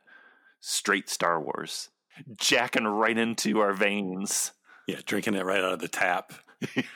straight 0.62 1.10
Star 1.10 1.40
Wars, 1.40 1.90
jacking 2.38 2.86
right 2.86 3.18
into 3.18 3.60
our 3.60 3.74
veins. 3.74 4.52
Yeah, 4.88 5.00
drinking 5.06 5.36
it 5.36 5.46
right 5.46 5.64
out 5.64 5.74
of 5.74 5.80
the 5.80 5.88
tap. 5.88 6.34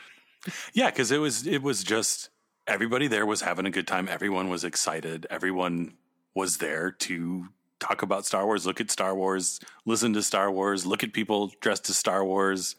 yeah, 0.73 0.89
because 0.89 1.11
it 1.11 1.19
was 1.19 1.45
it 1.45 1.61
was 1.61 1.83
just 1.83 2.29
everybody 2.67 3.07
there 3.07 3.25
was 3.25 3.41
having 3.41 3.65
a 3.65 3.71
good 3.71 3.87
time. 3.87 4.07
Everyone 4.09 4.49
was 4.49 4.63
excited. 4.63 5.27
Everyone 5.29 5.93
was 6.33 6.57
there 6.57 6.91
to 6.91 7.47
talk 7.79 8.01
about 8.01 8.25
Star 8.25 8.45
Wars, 8.45 8.65
look 8.65 8.79
at 8.79 8.89
Star 8.89 9.13
Wars, 9.13 9.59
listen 9.85 10.13
to 10.13 10.23
Star 10.23 10.49
Wars, 10.49 10.85
look 10.85 11.03
at 11.03 11.11
people 11.11 11.51
dressed 11.59 11.89
as 11.89 11.97
Star 11.97 12.23
Wars, 12.23 12.77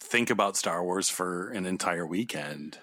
think 0.00 0.28
about 0.28 0.56
Star 0.56 0.82
Wars 0.82 1.08
for 1.08 1.50
an 1.50 1.66
entire 1.66 2.04
weekend. 2.04 2.78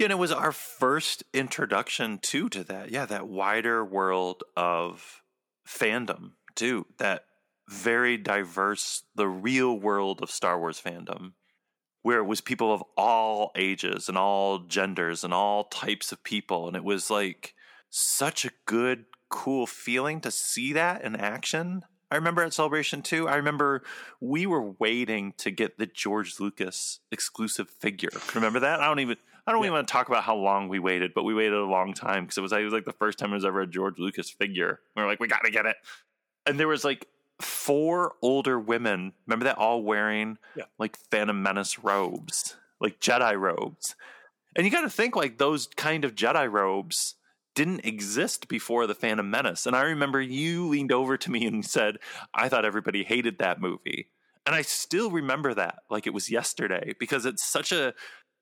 Yeah, 0.00 0.06
and 0.06 0.12
it 0.12 0.18
was 0.18 0.32
our 0.32 0.50
first 0.50 1.24
introduction 1.34 2.20
too 2.22 2.48
to 2.48 2.64
that. 2.64 2.90
Yeah, 2.90 3.04
that 3.04 3.28
wider 3.28 3.84
world 3.84 4.42
of 4.56 5.20
fandom 5.68 6.30
too. 6.54 6.86
That 6.96 7.26
very 7.68 8.16
diverse, 8.16 9.02
the 9.14 9.28
real 9.28 9.78
world 9.78 10.22
of 10.22 10.30
Star 10.30 10.58
Wars 10.58 10.80
fandom, 10.82 11.32
where 12.00 12.20
it 12.20 12.24
was 12.24 12.40
people 12.40 12.72
of 12.72 12.82
all 12.96 13.52
ages 13.54 14.08
and 14.08 14.16
all 14.16 14.60
genders 14.60 15.22
and 15.22 15.34
all 15.34 15.64
types 15.64 16.12
of 16.12 16.24
people. 16.24 16.66
And 16.66 16.78
it 16.78 16.82
was 16.82 17.10
like 17.10 17.52
such 17.90 18.46
a 18.46 18.52
good, 18.64 19.04
cool 19.28 19.66
feeling 19.66 20.22
to 20.22 20.30
see 20.30 20.72
that 20.72 21.04
in 21.04 21.14
action. 21.14 21.82
I 22.10 22.16
remember 22.16 22.42
at 22.42 22.54
Celebration 22.54 23.02
2, 23.02 23.28
I 23.28 23.36
remember 23.36 23.82
we 24.18 24.46
were 24.46 24.72
waiting 24.78 25.34
to 25.36 25.50
get 25.50 25.76
the 25.76 25.84
George 25.84 26.40
Lucas 26.40 27.00
exclusive 27.12 27.68
figure. 27.68 28.08
Remember 28.34 28.60
that? 28.60 28.80
I 28.80 28.86
don't 28.86 29.00
even 29.00 29.18
I 29.46 29.52
don't 29.52 29.60
yeah. 29.60 29.66
even 29.66 29.74
want 29.74 29.88
to 29.88 29.92
talk 29.92 30.08
about 30.08 30.24
how 30.24 30.36
long 30.36 30.68
we 30.68 30.78
waited, 30.78 31.12
but 31.14 31.24
we 31.24 31.34
waited 31.34 31.54
a 31.54 31.64
long 31.64 31.94
time 31.94 32.24
because 32.24 32.38
it 32.38 32.42
was, 32.42 32.52
it 32.52 32.62
was 32.62 32.72
like 32.72 32.84
the 32.84 32.92
first 32.92 33.18
time 33.18 33.30
there 33.30 33.36
was 33.36 33.44
ever 33.44 33.60
a 33.60 33.66
George 33.66 33.98
Lucas 33.98 34.30
figure. 34.30 34.80
We 34.94 35.02
were 35.02 35.08
like, 35.08 35.20
we 35.20 35.28
got 35.28 35.44
to 35.44 35.50
get 35.50 35.66
it 35.66 35.76
and 36.46 36.58
there 36.58 36.68
was 36.68 36.84
like 36.84 37.06
four 37.40 38.14
older 38.22 38.58
women. 38.58 39.12
Remember 39.26 39.44
that 39.44 39.58
all 39.58 39.82
wearing 39.82 40.38
yeah. 40.56 40.64
like 40.78 40.98
Phantom 41.10 41.42
Menace 41.42 41.78
robes, 41.78 42.56
like 42.80 43.00
Jedi 43.00 43.38
robes. 43.38 43.94
And 44.56 44.66
you 44.66 44.72
got 44.72 44.82
to 44.82 44.90
think 44.90 45.16
like 45.16 45.38
those 45.38 45.68
kind 45.68 46.04
of 46.04 46.14
Jedi 46.14 46.50
robes 46.50 47.14
didn't 47.54 47.84
exist 47.84 48.48
before 48.48 48.86
the 48.86 48.94
Phantom 48.94 49.28
Menace. 49.28 49.66
And 49.66 49.76
I 49.76 49.82
remember 49.82 50.20
you 50.20 50.68
leaned 50.68 50.92
over 50.92 51.16
to 51.16 51.30
me 51.30 51.46
and 51.46 51.64
said, 51.64 51.98
"I 52.34 52.48
thought 52.48 52.64
everybody 52.64 53.04
hated 53.04 53.38
that 53.38 53.60
movie." 53.60 54.10
And 54.46 54.54
I 54.54 54.62
still 54.62 55.10
remember 55.10 55.54
that 55.54 55.80
like 55.90 56.06
it 56.06 56.14
was 56.14 56.30
yesterday 56.30 56.94
because 56.98 57.26
it's 57.26 57.44
such 57.44 57.70
a 57.70 57.94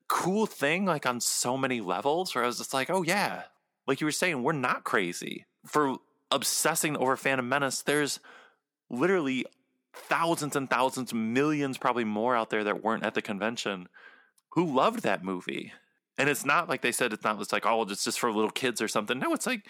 cool 0.09 0.45
thing 0.45 0.85
like 0.85 1.05
on 1.05 1.21
so 1.21 1.55
many 1.55 1.79
levels 1.79 2.35
where 2.35 2.43
I 2.43 2.47
was 2.47 2.57
just 2.57 2.73
like, 2.73 2.89
"Oh 2.89 3.03
yeah, 3.03 3.43
like 3.87 4.01
you 4.01 4.05
were 4.05 4.11
saying, 4.11 4.43
we're 4.43 4.51
not 4.51 4.83
crazy." 4.83 5.45
For 5.65 5.97
obsessing 6.31 6.97
over 6.97 7.15
Phantom 7.15 7.47
Menace, 7.47 7.81
there's 7.81 8.19
literally 8.89 9.45
thousands 9.93 10.55
and 10.55 10.69
thousands, 10.69 11.13
millions, 11.13 11.77
probably 11.77 12.03
more 12.03 12.35
out 12.35 12.49
there 12.49 12.63
that 12.63 12.83
weren't 12.83 13.05
at 13.05 13.13
the 13.13 13.21
convention 13.21 13.87
who 14.51 14.65
loved 14.65 15.03
that 15.03 15.23
movie. 15.23 15.71
And 16.17 16.29
it's 16.29 16.45
not 16.45 16.67
like 16.67 16.81
they 16.81 16.91
said 16.91 17.13
it's 17.13 17.23
not 17.23 17.39
it's 17.39 17.53
like, 17.53 17.65
oh, 17.65 17.83
it's 17.83 18.03
just 18.03 18.19
for 18.19 18.31
little 18.31 18.51
kids 18.51 18.81
or 18.81 18.87
something. 18.87 19.19
No, 19.19 19.33
it's 19.33 19.45
like 19.45 19.65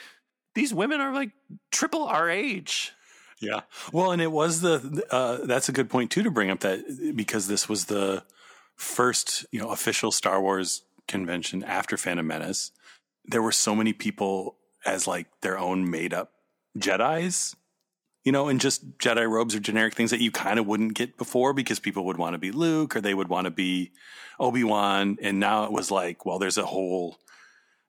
these 0.55 0.73
women 0.73 0.99
are 0.99 1.13
like 1.13 1.31
triple 1.71 2.03
our 2.03 2.29
age. 2.29 2.93
Yeah. 3.39 3.61
Well, 3.93 4.11
and 4.11 4.21
it 4.21 4.31
was 4.31 4.61
the, 4.61 5.05
uh, 5.11 5.45
that's 5.45 5.69
a 5.69 5.71
good 5.71 5.89
point 5.89 6.11
too 6.11 6.23
to 6.23 6.31
bring 6.31 6.49
up 6.49 6.59
that 6.61 7.13
because 7.15 7.47
this 7.47 7.69
was 7.69 7.85
the 7.85 8.23
first, 8.79 9.45
you 9.51 9.59
know, 9.59 9.71
official 9.71 10.11
Star 10.11 10.41
Wars 10.41 10.83
convention 11.07 11.63
after 11.63 11.97
Phantom 11.97 12.25
Menace. 12.25 12.71
There 13.25 13.41
were 13.41 13.51
so 13.51 13.75
many 13.75 13.93
people 13.93 14.55
as 14.85 15.05
like 15.05 15.27
their 15.41 15.59
own 15.59 15.91
made 15.91 16.13
up 16.13 16.31
Jedi's, 16.77 17.55
you 18.23 18.31
know, 18.31 18.47
and 18.47 18.61
just 18.61 18.97
Jedi 18.97 19.29
robes 19.29 19.53
or 19.53 19.59
generic 19.59 19.95
things 19.95 20.11
that 20.11 20.21
you 20.21 20.31
kind 20.31 20.57
of 20.57 20.65
wouldn't 20.65 20.93
get 20.93 21.17
before 21.17 21.53
because 21.53 21.79
people 21.79 22.05
would 22.05 22.17
want 22.17 22.35
to 22.35 22.39
be 22.39 22.51
Luke 22.51 22.95
or 22.95 23.01
they 23.01 23.13
would 23.13 23.27
want 23.27 23.45
to 23.45 23.51
be 23.51 23.91
Obi 24.39 24.63
Wan. 24.63 25.17
And 25.21 25.39
now 25.39 25.65
it 25.65 25.71
was 25.73 25.91
like, 25.91 26.25
well, 26.25 26.39
there's 26.39 26.57
a 26.57 26.65
whole 26.65 27.17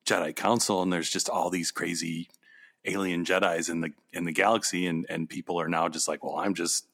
Jedi 0.04 0.34
Council 0.34 0.82
and 0.82 0.92
there's 0.92 1.10
just 1.10 1.28
all 1.28 1.50
these 1.50 1.70
crazy 1.70 2.28
alien 2.84 3.24
Jedi's 3.24 3.68
in 3.68 3.80
the 3.80 3.92
in 4.12 4.24
the 4.24 4.32
galaxy, 4.32 4.86
and 4.86 5.06
and 5.08 5.28
people 5.28 5.60
are 5.60 5.68
now 5.68 5.88
just 5.88 6.08
like, 6.08 6.24
well, 6.24 6.36
I'm 6.36 6.54
just 6.54 6.86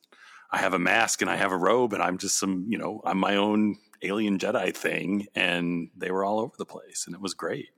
I 0.50 0.58
have 0.58 0.74
a 0.74 0.78
mask 0.78 1.22
and 1.22 1.30
I 1.30 1.36
have 1.36 1.52
a 1.52 1.56
robe 1.56 1.92
and 1.92 2.02
I'm 2.02 2.18
just 2.18 2.38
some, 2.38 2.66
you 2.68 2.78
know, 2.78 3.00
I'm 3.04 3.18
my 3.18 3.36
own 3.36 3.76
alien 4.02 4.38
Jedi 4.38 4.74
thing. 4.74 5.26
And 5.34 5.90
they 5.96 6.10
were 6.10 6.24
all 6.24 6.40
over 6.40 6.54
the 6.56 6.66
place 6.66 7.04
and 7.06 7.14
it 7.14 7.20
was 7.20 7.34
great. 7.34 7.70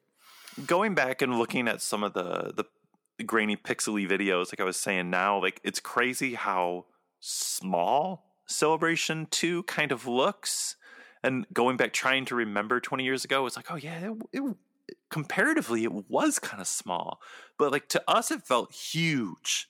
Going 0.67 0.95
back 0.95 1.23
and 1.23 1.39
looking 1.39 1.69
at 1.69 1.81
some 1.81 2.03
of 2.03 2.15
the, 2.15 2.53
the 2.57 3.25
grainy 3.25 3.57
pixely 3.57 4.09
videos, 4.09 4.47
like 4.47 4.61
I 4.61 4.65
was 4.65 4.77
saying 4.77 5.11
now, 5.11 5.41
like 5.41 5.61
it's 5.65 5.81
crazy 5.81 6.35
how 6.35 6.87
small 7.21 8.25
Celebration 8.47 9.27
2 9.31 9.65
kind 9.65 9.93
of 9.93 10.07
looks. 10.07 10.77
And 11.23 11.47
going 11.53 11.77
back, 11.77 11.93
trying 11.93 12.25
to 12.27 12.35
remember 12.35 12.81
20 12.81 13.05
years 13.05 13.25
ago, 13.25 13.45
it's 13.47 13.57
like, 13.57 13.71
oh 13.71 13.77
yeah, 13.77 14.13
it, 14.33 14.43
it 14.89 14.97
comparatively, 15.11 15.85
it 15.85 16.09
was 16.09 16.39
kind 16.39 16.61
of 16.61 16.67
small. 16.67 17.21
But 17.59 17.73
like 17.73 17.89
to 17.91 18.03
us, 18.09 18.31
it 18.31 18.47
felt 18.47 18.73
huge. 18.73 19.69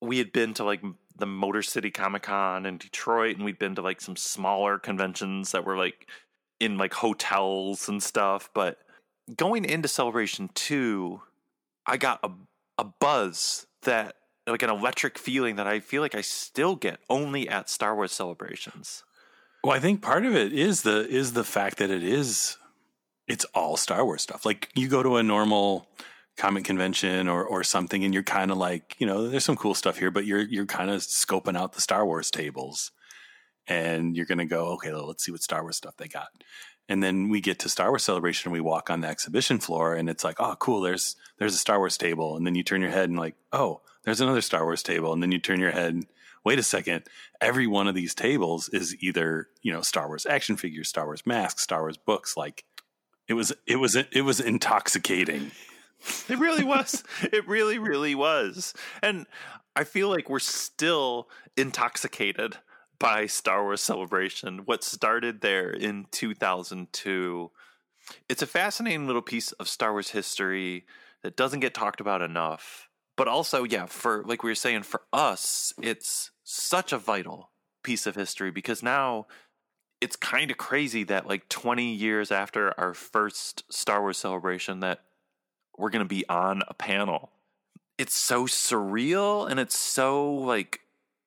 We 0.00 0.18
had 0.18 0.32
been 0.32 0.54
to 0.54 0.64
like 0.64 0.82
the 1.16 1.26
Motor 1.26 1.62
City 1.62 1.90
Comic 1.90 2.22
Con 2.22 2.66
in 2.66 2.78
Detroit, 2.78 3.36
and 3.36 3.44
we'd 3.44 3.58
been 3.58 3.74
to 3.74 3.82
like 3.82 4.00
some 4.00 4.16
smaller 4.16 4.78
conventions 4.78 5.52
that 5.52 5.64
were 5.64 5.76
like 5.76 6.06
in 6.58 6.78
like 6.78 6.94
hotels 6.94 7.88
and 7.88 8.02
stuff. 8.02 8.50
But 8.54 8.78
going 9.36 9.64
into 9.64 9.88
Celebration 9.88 10.50
2, 10.54 11.20
I 11.86 11.96
got 11.96 12.20
a, 12.22 12.30
a 12.78 12.84
buzz 12.84 13.66
that 13.82 14.16
like 14.46 14.62
an 14.62 14.70
electric 14.70 15.18
feeling 15.18 15.56
that 15.56 15.66
I 15.66 15.80
feel 15.80 16.02
like 16.02 16.14
I 16.14 16.22
still 16.22 16.76
get 16.76 16.98
only 17.08 17.48
at 17.48 17.70
Star 17.70 17.94
Wars 17.94 18.12
celebrations. 18.12 19.04
Well, 19.62 19.76
I 19.76 19.80
think 19.80 20.02
part 20.02 20.24
of 20.24 20.34
it 20.34 20.52
is 20.52 20.82
the 20.82 21.06
is 21.08 21.34
the 21.34 21.44
fact 21.44 21.78
that 21.78 21.90
it 21.90 22.02
is 22.02 22.56
it's 23.28 23.44
all 23.54 23.76
Star 23.76 24.04
Wars 24.04 24.22
stuff. 24.22 24.44
Like 24.44 24.70
you 24.74 24.88
go 24.88 25.02
to 25.02 25.16
a 25.16 25.22
normal 25.22 25.88
comic 26.40 26.64
convention 26.64 27.28
or 27.28 27.44
or 27.44 27.62
something 27.62 28.02
and 28.02 28.14
you're 28.14 28.22
kind 28.22 28.50
of 28.50 28.56
like 28.56 28.96
you 28.98 29.06
know 29.06 29.28
there's 29.28 29.44
some 29.44 29.56
cool 29.56 29.74
stuff 29.74 29.98
here 29.98 30.10
but 30.10 30.24
you're 30.24 30.40
you're 30.40 30.64
kind 30.64 30.90
of 30.90 31.02
scoping 31.02 31.54
out 31.54 31.74
the 31.74 31.82
star 31.82 32.06
wars 32.06 32.30
tables 32.30 32.92
and 33.66 34.16
you're 34.16 34.24
going 34.24 34.38
to 34.38 34.46
go 34.46 34.68
okay 34.68 34.90
well, 34.90 35.06
let's 35.06 35.22
see 35.22 35.32
what 35.32 35.42
star 35.42 35.62
wars 35.62 35.76
stuff 35.76 35.96
they 35.98 36.08
got. 36.08 36.28
And 36.88 37.02
then 37.02 37.28
we 37.28 37.40
get 37.42 37.58
to 37.60 37.68
star 37.68 37.90
wars 37.90 38.02
celebration 38.02 38.48
and 38.48 38.54
we 38.54 38.60
walk 38.60 38.88
on 38.88 39.02
the 39.02 39.08
exhibition 39.08 39.58
floor 39.58 39.94
and 39.94 40.08
it's 40.08 40.24
like 40.24 40.36
oh 40.40 40.56
cool 40.58 40.80
there's 40.80 41.14
there's 41.38 41.54
a 41.54 41.58
star 41.58 41.78
wars 41.78 41.98
table. 41.98 42.36
And 42.36 42.46
then 42.46 42.54
you 42.54 42.62
turn 42.62 42.80
your 42.80 42.90
head 42.90 43.10
and 43.10 43.18
like 43.18 43.36
oh 43.52 43.82
there's 44.04 44.22
another 44.22 44.40
star 44.40 44.64
wars 44.64 44.82
table. 44.82 45.12
And 45.12 45.22
then 45.22 45.32
you 45.32 45.38
turn 45.38 45.60
your 45.60 45.72
head 45.72 46.06
wait 46.42 46.58
a 46.58 46.62
second 46.62 47.02
every 47.42 47.66
one 47.66 47.86
of 47.86 47.94
these 47.94 48.14
tables 48.14 48.70
is 48.70 48.96
either 49.02 49.48
you 49.60 49.70
know 49.70 49.82
star 49.82 50.08
wars 50.08 50.24
action 50.24 50.56
figures 50.56 50.88
star 50.88 51.04
wars 51.04 51.26
masks 51.26 51.62
star 51.62 51.82
wars 51.82 51.98
books 51.98 52.34
like 52.34 52.64
it 53.28 53.34
was 53.34 53.52
it 53.66 53.76
was 53.76 53.94
it 53.94 54.22
was 54.22 54.40
intoxicating 54.40 55.50
it 56.28 56.38
really 56.38 56.64
was. 56.64 57.04
it 57.22 57.46
really, 57.46 57.78
really 57.78 58.14
was. 58.14 58.74
And 59.02 59.26
I 59.76 59.84
feel 59.84 60.08
like 60.08 60.28
we're 60.28 60.38
still 60.38 61.28
intoxicated 61.56 62.56
by 62.98 63.26
Star 63.26 63.62
Wars 63.62 63.80
Celebration. 63.80 64.60
What 64.64 64.84
started 64.84 65.40
there 65.40 65.70
in 65.70 66.06
2002. 66.10 67.50
It's 68.28 68.42
a 68.42 68.46
fascinating 68.46 69.06
little 69.06 69.22
piece 69.22 69.52
of 69.52 69.68
Star 69.68 69.92
Wars 69.92 70.10
history 70.10 70.84
that 71.22 71.36
doesn't 71.36 71.60
get 71.60 71.74
talked 71.74 72.00
about 72.00 72.22
enough. 72.22 72.88
But 73.16 73.28
also, 73.28 73.64
yeah, 73.64 73.86
for 73.86 74.22
like 74.24 74.42
we 74.42 74.50
were 74.50 74.54
saying, 74.54 74.82
for 74.84 75.02
us, 75.12 75.72
it's 75.82 76.30
such 76.44 76.92
a 76.92 76.98
vital 76.98 77.50
piece 77.82 78.06
of 78.06 78.14
history 78.14 78.50
because 78.50 78.82
now 78.82 79.26
it's 80.00 80.16
kind 80.16 80.50
of 80.50 80.56
crazy 80.56 81.04
that 81.04 81.26
like 81.26 81.48
20 81.48 81.92
years 81.92 82.32
after 82.32 82.78
our 82.78 82.94
first 82.94 83.64
Star 83.70 84.00
Wars 84.00 84.18
celebration 84.18 84.80
that 84.80 85.00
we're 85.78 85.90
going 85.90 86.04
to 86.04 86.08
be 86.08 86.28
on 86.28 86.62
a 86.68 86.74
panel. 86.74 87.30
It's 87.98 88.14
so 88.14 88.46
surreal 88.46 89.50
and 89.50 89.60
it's 89.60 89.78
so 89.78 90.32
like 90.32 90.80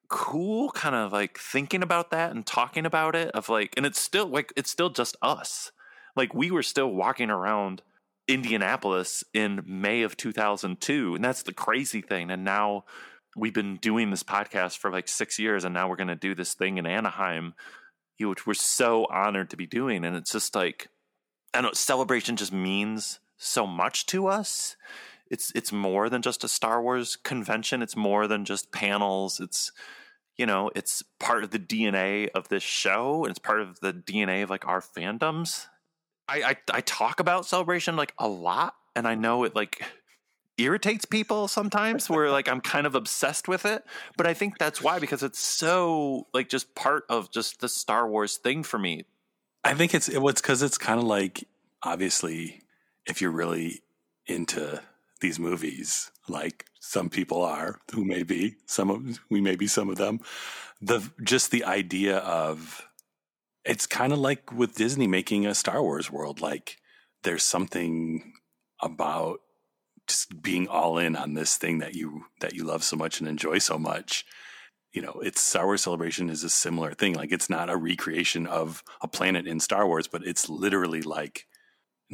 cool 0.10 0.70
kind 0.72 0.96
of 0.96 1.12
like 1.12 1.40
thinking 1.40 1.82
about 1.82 2.12
that 2.12 2.32
and 2.32 2.46
talking 2.46 2.86
about 2.86 3.16
it 3.16 3.32
of 3.32 3.50
like 3.50 3.74
and 3.78 3.86
it's 3.86 4.00
still 4.00 4.28
like 4.28 4.54
it's 4.56 4.70
still 4.70 4.90
just 4.90 5.18
us. 5.22 5.72
Like 6.16 6.34
we 6.34 6.52
were 6.52 6.64
still 6.64 6.90
walking 6.90 7.30
around 7.30 7.82
Indianapolis 8.28 9.24
in 9.34 9.64
May 9.66 10.04
of 10.04 10.16
2002 10.16 11.16
and 11.16 11.24
that's 11.24 11.44
the 11.44 11.54
crazy 11.54 12.02
thing 12.02 12.32
and 12.32 12.44
now 12.44 12.86
we've 13.36 13.54
been 13.54 13.78
doing 13.78 14.12
this 14.12 14.24
podcast 14.24 14.78
for 14.78 14.92
like 14.92 15.08
6 15.08 15.40
years 15.40 15.66
and 15.66 15.74
now 15.74 15.90
we're 15.90 15.96
going 15.96 16.08
to 16.08 16.16
do 16.16 16.36
this 16.36 16.54
thing 16.54 16.78
in 16.78 16.86
Anaheim 16.86 17.54
which 18.20 18.48
we're 18.48 18.54
so 18.54 19.06
honored 19.12 19.50
to 19.50 19.58
be 19.58 19.66
doing 19.66 20.06
and 20.06 20.16
it's 20.16 20.32
just 20.32 20.56
like 20.56 20.88
I 21.54 21.58
don't 21.60 21.72
know 21.72 21.74
celebration 21.74 22.36
just 22.36 22.54
means 22.54 23.20
so 23.44 23.68
much 23.68 24.06
to 24.08 24.28
us. 24.28 24.76
It's 25.30 25.52
it's 25.56 25.72
more 25.72 26.10
than 26.10 26.22
just 26.22 26.44
a 26.44 26.48
Star 26.48 26.82
Wars 26.82 27.16
convention. 27.16 27.82
It's 27.82 27.96
more 27.96 28.28
than 28.28 28.46
just 28.46 28.72
panels. 28.72 29.40
It's 29.40 29.72
you 30.38 30.46
know, 30.46 30.72
it's 30.76 31.04
part 31.20 31.44
of 31.44 31.52
the 31.52 31.60
DNA 31.60 32.30
of 32.34 32.50
this 32.50 32.64
show, 32.64 33.24
and 33.24 33.32
it's 33.32 33.40
part 33.40 33.62
of 33.62 33.80
the 33.80 33.94
DNA 33.94 34.44
of 34.44 34.50
like 34.50 34.68
our 34.68 34.82
fandoms. 34.82 35.68
I 36.28 36.44
I, 36.44 36.56
I 36.72 36.82
talk 36.82 37.20
about 37.20 37.46
celebration 37.46 37.96
like 37.96 38.14
a 38.18 38.28
lot, 38.28 38.76
and 38.96 39.08
I 39.08 39.16
know 39.16 39.44
it 39.44 39.56
like 39.56 39.84
irritates 40.58 41.06
people 41.06 41.48
sometimes 41.48 42.10
where 42.10 42.30
like 42.30 42.48
I'm 42.48 42.62
kind 42.62 42.86
of 42.86 42.96
obsessed 42.96 43.48
with 43.48 43.66
it. 43.66 43.84
But 44.18 44.28
I 44.28 44.34
think 44.34 44.58
that's 44.58 44.82
why 44.82 45.00
because 45.00 45.24
it's 45.24 45.40
so 45.40 46.28
like 46.34 46.50
just 46.50 46.76
part 46.76 47.04
of 47.10 47.32
just 47.32 47.60
the 47.60 47.70
Star 47.70 48.08
Wars 48.08 48.38
thing 48.38 48.64
for 48.64 48.78
me. 48.78 49.06
I 49.64 49.74
think 49.74 49.94
it's 49.94 50.10
it's 50.10 50.42
because 50.42 50.62
it's 50.62 50.78
kind 50.78 51.00
of 51.00 51.06
like 51.06 51.48
obviously 51.82 52.64
if 53.08 53.22
you're 53.22 53.32
really 53.32 53.82
into 54.26 54.82
these 55.22 55.39
movies, 55.39 56.12
like 56.28 56.66
some 56.80 57.10
people 57.10 57.44
are, 57.44 57.80
who 57.94 58.04
may 58.04 58.24
be 58.24 58.56
some 58.66 58.89
of 58.89 59.20
we 59.30 59.42
may 59.42 59.56
be 59.56 59.68
some 59.68 59.89
of 59.89 59.98
them, 59.98 60.20
the 60.82 61.10
just 61.24 61.52
the 61.52 61.63
idea 61.63 62.18
of 62.18 62.88
it's 63.66 63.88
kind 63.88 64.12
of 64.12 64.20
like 64.20 64.52
with 64.52 64.76
Disney 64.76 65.08
making 65.08 65.46
a 65.46 65.56
Star 65.56 65.82
Wars 65.82 66.12
world. 66.12 66.42
Like 66.42 66.78
there's 67.24 67.44
something 67.44 68.34
about 68.82 69.39
just 70.08 70.42
being 70.42 70.68
all 70.68 70.98
in 70.98 71.16
on 71.16 71.34
this 71.34 71.56
thing 71.56 71.80
that 71.80 71.96
you 71.96 72.26
that 72.42 72.54
you 72.54 72.63
love 72.63 72.84
so 72.84 72.98
much 72.98 73.20
and 73.20 73.28
enjoy 73.28 73.58
so 73.60 73.78
much. 73.78 74.26
You 74.92 75.02
know, 75.02 75.22
it's 75.24 75.42
Star 75.42 75.66
Wars 75.66 75.84
Celebration 75.84 76.30
is 76.30 76.44
a 76.44 76.50
similar 76.50 76.94
thing. 76.94 77.13
Like 77.16 77.32
it's 77.32 77.50
not 77.50 77.70
a 77.70 77.78
recreation 77.78 78.46
of 78.46 78.84
a 79.02 79.08
planet 79.08 79.48
in 79.48 79.60
Star 79.60 79.88
Wars, 79.88 80.08
but 80.08 80.26
it's 80.28 80.50
literally 80.50 81.02
like 81.02 81.48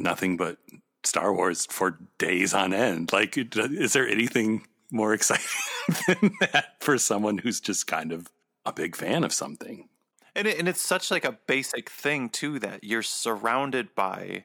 nothing 0.00 0.36
but 0.36 0.58
Star 1.04 1.32
Wars 1.32 1.66
for 1.66 1.98
days 2.18 2.54
on 2.54 2.72
end. 2.72 3.12
Like, 3.12 3.36
is 3.36 3.92
there 3.92 4.08
anything 4.08 4.66
more 4.90 5.14
exciting 5.14 5.46
than 6.06 6.32
that 6.40 6.76
for 6.80 6.98
someone 6.98 7.38
who's 7.38 7.60
just 7.60 7.86
kind 7.86 8.12
of 8.12 8.28
a 8.66 8.72
big 8.72 8.96
fan 8.96 9.24
of 9.24 9.32
something? 9.32 9.88
And, 10.34 10.46
it, 10.46 10.58
and 10.58 10.68
it's 10.68 10.80
such 10.80 11.10
like 11.10 11.24
a 11.24 11.38
basic 11.46 11.90
thing 11.90 12.28
too 12.28 12.58
that 12.60 12.84
you're 12.84 13.02
surrounded 13.02 13.94
by 13.94 14.44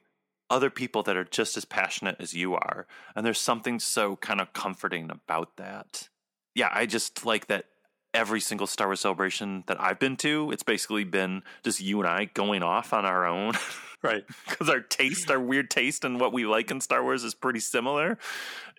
other 0.50 0.70
people 0.70 1.04
that 1.04 1.18
are 1.18 1.24
just 1.24 1.58
as 1.58 1.66
passionate 1.66 2.16
as 2.20 2.34
you 2.34 2.54
are, 2.54 2.88
and 3.16 3.26
there's 3.26 3.40
something 3.40 3.80
so 3.80 4.16
kind 4.16 4.40
of 4.40 4.54
comforting 4.54 5.10
about 5.10 5.58
that. 5.58 6.10
Yeah, 6.54 6.70
I 6.72 6.86
just 6.86 7.26
like 7.26 7.48
that 7.48 7.66
every 8.14 8.40
single 8.40 8.68
Star 8.68 8.88
Wars 8.88 9.02
celebration 9.02 9.64
that 9.68 9.80
I've 9.80 10.00
been 10.00 10.16
to, 10.18 10.52
it's 10.52 10.64
basically 10.64 11.04
been 11.04 11.44
just 11.64 11.82
you 11.82 12.00
and 12.00 12.08
I 12.08 12.26
going 12.26 12.64
off 12.64 12.94
on 12.94 13.06
our 13.06 13.26
own. 13.26 13.54
right. 14.06 14.26
Because 14.50 14.70
our 14.70 14.80
taste, 14.80 15.30
our 15.30 15.40
weird 15.40 15.70
taste, 15.70 16.06
and 16.06 16.20
what 16.20 16.32
we 16.34 16.46
like 16.46 16.72
in 16.72 16.82
Star 16.82 17.04
Wars 17.04 17.24
is 17.24 17.34
pretty 17.34 17.60
similar, 17.60 18.18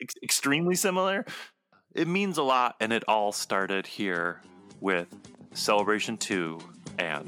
ex- 0.00 0.14
extremely 0.22 0.74
similar. 0.74 1.24
It 1.94 2.08
means 2.08 2.38
a 2.38 2.42
lot, 2.42 2.76
and 2.80 2.92
it 2.92 3.04
all 3.08 3.32
started 3.32 3.86
here 3.86 4.42
with 4.80 5.08
Celebration 5.54 6.16
2 6.16 6.58
and 6.98 7.26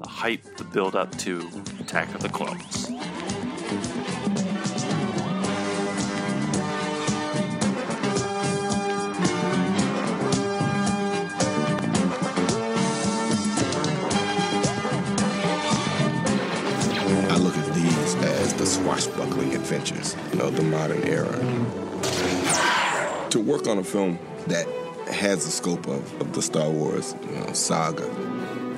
the 0.00 0.08
hype, 0.08 0.42
the 0.56 0.64
build 0.64 0.94
up 0.94 1.16
to 1.18 1.48
Attack 1.80 2.14
of 2.14 2.22
the 2.22 2.28
Clones. 2.28 2.90
Swashbuckling 18.86 19.52
adventures 19.52 20.14
of 20.40 20.54
the 20.54 20.62
modern 20.62 21.02
era. 21.08 21.32
To 23.30 23.40
work 23.40 23.66
on 23.66 23.78
a 23.78 23.82
film 23.82 24.16
that 24.46 24.64
has 25.08 25.44
the 25.44 25.50
scope 25.50 25.88
of, 25.88 26.20
of 26.20 26.32
the 26.34 26.40
Star 26.40 26.70
Wars 26.70 27.16
you 27.22 27.32
know, 27.32 27.52
saga, 27.52 28.08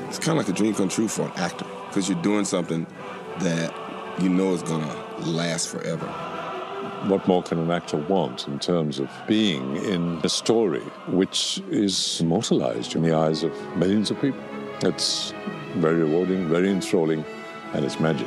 it's 0.09 0.19
kind 0.19 0.39
of 0.39 0.47
like 0.47 0.49
a 0.49 0.57
dream 0.57 0.73
come 0.73 0.89
true 0.89 1.09
for 1.09 1.27
an 1.27 1.33
actor 1.37 1.67
because 1.89 2.09
you're 2.09 2.23
doing 2.23 2.47
something 2.47 2.87
that 3.41 3.75
you 4.19 4.31
know 4.31 4.55
is 4.55 4.63
going 4.63 4.81
to 4.81 5.31
last 5.31 5.69
forever. 5.69 6.07
what 7.07 7.29
more 7.29 7.43
can 7.43 7.59
an 7.59 7.71
actor 7.71 7.99
want 7.99 8.49
in 8.49 8.59
terms 8.59 8.99
of 8.99 9.11
being 9.27 9.77
in 9.77 10.21
a 10.25 10.29
story 10.31 10.81
which 11.09 11.63
is 11.69 12.23
immortalized 12.23 12.97
in 12.97 13.03
the 13.03 13.15
eyes 13.15 13.43
of 13.43 13.53
millions 13.77 14.11
of 14.11 14.19
people? 14.23 14.41
It's 14.85 15.35
very 15.77 15.97
rewarding, 15.97 16.49
very 16.49 16.71
enthralling, 16.71 17.27
and 17.75 17.85
it's 17.85 18.01
magic. 18.01 18.27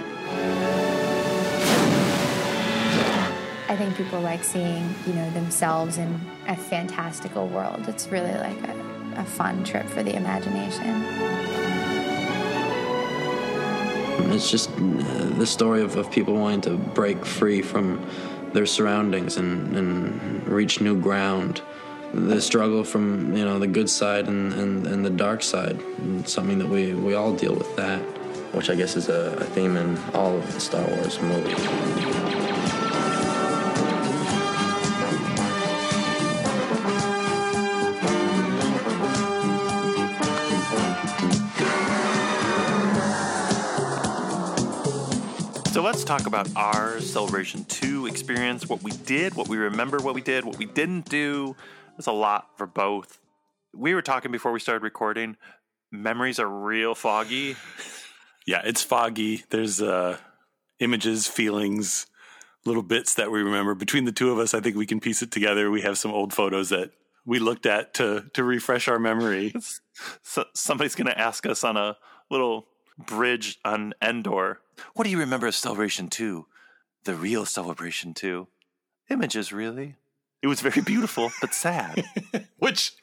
I 3.72 3.78
think 3.78 3.96
people 3.96 4.20
like 4.20 4.44
seeing, 4.44 4.94
you 5.08 5.14
know, 5.14 5.30
themselves 5.30 5.98
in 5.98 6.20
a 6.46 6.58
fantastical 6.58 7.48
world. 7.48 7.88
It's 7.88 8.10
really 8.10 8.34
like 8.34 8.62
a, 8.68 8.76
a 9.16 9.24
fun 9.24 9.64
trip 9.64 9.86
for 9.86 10.04
the 10.04 10.14
imagination. 10.14 11.06
It's 14.34 14.52
just 14.52 14.72
uh, 14.72 14.74
the 15.38 15.48
story 15.48 15.84
of, 15.84 15.96
of 15.96 16.12
people 16.12 16.34
wanting 16.34 16.60
to 16.62 16.72
break 16.76 17.26
free 17.26 17.62
from 17.62 18.06
their 18.52 18.66
surroundings 18.66 19.38
and, 19.38 19.74
and 19.78 20.46
reach 20.50 20.82
new 20.82 21.00
ground. 21.00 21.62
The 22.14 22.42
struggle 22.42 22.84
from 22.84 23.34
you 23.38 23.46
know 23.46 23.58
the 23.58 23.68
good 23.68 23.90
side 23.90 24.28
and, 24.28 24.52
and, 24.52 24.86
and 24.86 25.06
the 25.06 25.10
dark 25.10 25.42
side, 25.44 25.80
and 26.00 26.28
something 26.28 26.60
that 26.60 26.68
we, 26.68 26.94
we 26.94 27.14
all 27.14 27.34
deal 27.34 27.56
with 27.56 27.74
that, 27.78 28.00
which 28.54 28.70
I 28.70 28.76
guess 28.76 28.98
is 28.98 29.08
a, 29.08 29.38
a 29.40 29.46
theme 29.46 29.78
in 29.78 29.98
all 30.14 30.36
of 30.36 30.54
the 30.54 30.60
Star 30.60 30.86
Wars 30.86 31.22
movies. 31.22 32.51
Let's 45.92 46.06
talk 46.06 46.26
about 46.26 46.48
our 46.56 47.02
Celebration 47.02 47.66
2 47.66 48.08
experience, 48.08 48.70
what 48.70 48.82
we 48.82 48.92
did, 48.92 49.36
what 49.36 49.50
we 49.50 49.58
remember, 49.58 49.98
what 49.98 50.16
we 50.16 50.22
did, 50.22 50.46
what 50.46 50.58
we 50.58 50.66
didn't 50.66 51.10
do. 51.10 51.54
There's 51.98 52.08
a 52.08 52.14
lot 52.14 52.58
for 52.58 52.66
both. 52.66 53.20
We 53.76 53.94
were 53.94 54.02
talking 54.02 54.32
before 54.32 54.54
we 54.54 54.62
started 54.62 54.84
recording. 54.84 55.36
Memories 55.92 56.40
are 56.40 56.48
real 56.48 56.96
foggy. 56.96 57.58
Yeah, 58.48 58.62
it's 58.64 58.82
foggy. 58.82 59.44
There's 59.50 59.82
uh, 59.82 60.16
images, 60.80 61.28
feelings, 61.28 62.08
little 62.66 62.84
bits 62.84 63.16
that 63.16 63.30
we 63.30 63.42
remember. 63.42 63.76
Between 63.76 64.06
the 64.06 64.14
two 64.14 64.32
of 64.32 64.40
us, 64.40 64.54
I 64.54 64.62
think 64.62 64.78
we 64.78 64.86
can 64.86 65.02
piece 65.02 65.22
it 65.22 65.30
together. 65.30 65.70
We 65.70 65.82
have 65.82 65.98
some 65.98 66.12
old 66.12 66.34
photos 66.34 66.70
that 66.70 66.92
we 67.26 67.38
looked 67.40 67.66
at 67.66 67.94
to 67.96 68.30
to 68.34 68.46
refresh 68.46 68.88
our 68.88 68.98
memory. 68.98 69.54
So 70.24 70.46
somebody's 70.56 70.96
going 70.96 71.08
to 71.08 71.20
ask 71.20 71.46
us 71.46 71.66
on 71.66 71.76
a 71.76 71.98
little 72.30 72.66
bridge 72.98 73.60
on 73.64 73.94
Endor. 74.02 74.60
What 74.94 75.06
do 75.06 75.10
you 75.10 75.20
remember 75.20 75.48
of 75.48 75.56
Celebration 75.56 76.10
2? 76.10 76.46
The 77.04 77.16
real 77.16 77.46
Celebration 77.46 78.14
2. 78.14 78.48
Images, 79.10 79.52
really. 79.52 79.96
It 80.42 80.48
was 80.48 80.62
very 80.62 80.82
beautiful, 80.82 81.32
but 81.42 81.54
sad. 81.54 82.04
Which 82.58 82.94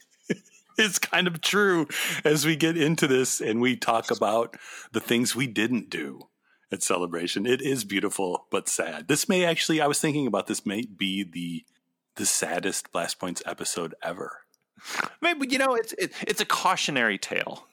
is 0.79 0.99
kind 0.99 1.27
of 1.27 1.41
true 1.41 1.89
as 2.25 2.47
we 2.47 2.57
get 2.57 2.77
into 2.77 3.07
this 3.07 3.41
and 3.41 3.61
we 3.61 3.77
talk 3.77 4.11
about 4.11 4.57
the 4.93 5.01
things 5.01 5.35
we 5.35 5.47
didn't 5.47 5.91
do 5.91 6.29
at 6.71 6.83
Celebration. 6.83 7.47
It 7.47 7.61
is 7.61 7.85
beautiful, 7.85 8.47
but 8.51 8.69
sad. 8.69 9.09
This 9.09 9.29
may 9.29 9.45
actually, 9.45 9.81
I 9.81 9.87
was 9.87 10.01
thinking 10.01 10.27
about 10.27 10.47
this, 10.47 10.67
may 10.67 10.83
be 10.83 11.25
the 11.25 11.65
the 12.17 12.27
saddest 12.27 12.91
Blast 12.91 13.21
Points 13.21 13.41
episode 13.47 13.95
ever. 14.03 14.41
Maybe 15.23 15.49
you 15.49 15.59
know 15.59 15.75
it's 15.75 15.93
it, 15.95 16.13
it's 16.27 16.41
a 16.41 16.45
cautionary 16.45 17.17
tale. 17.17 17.68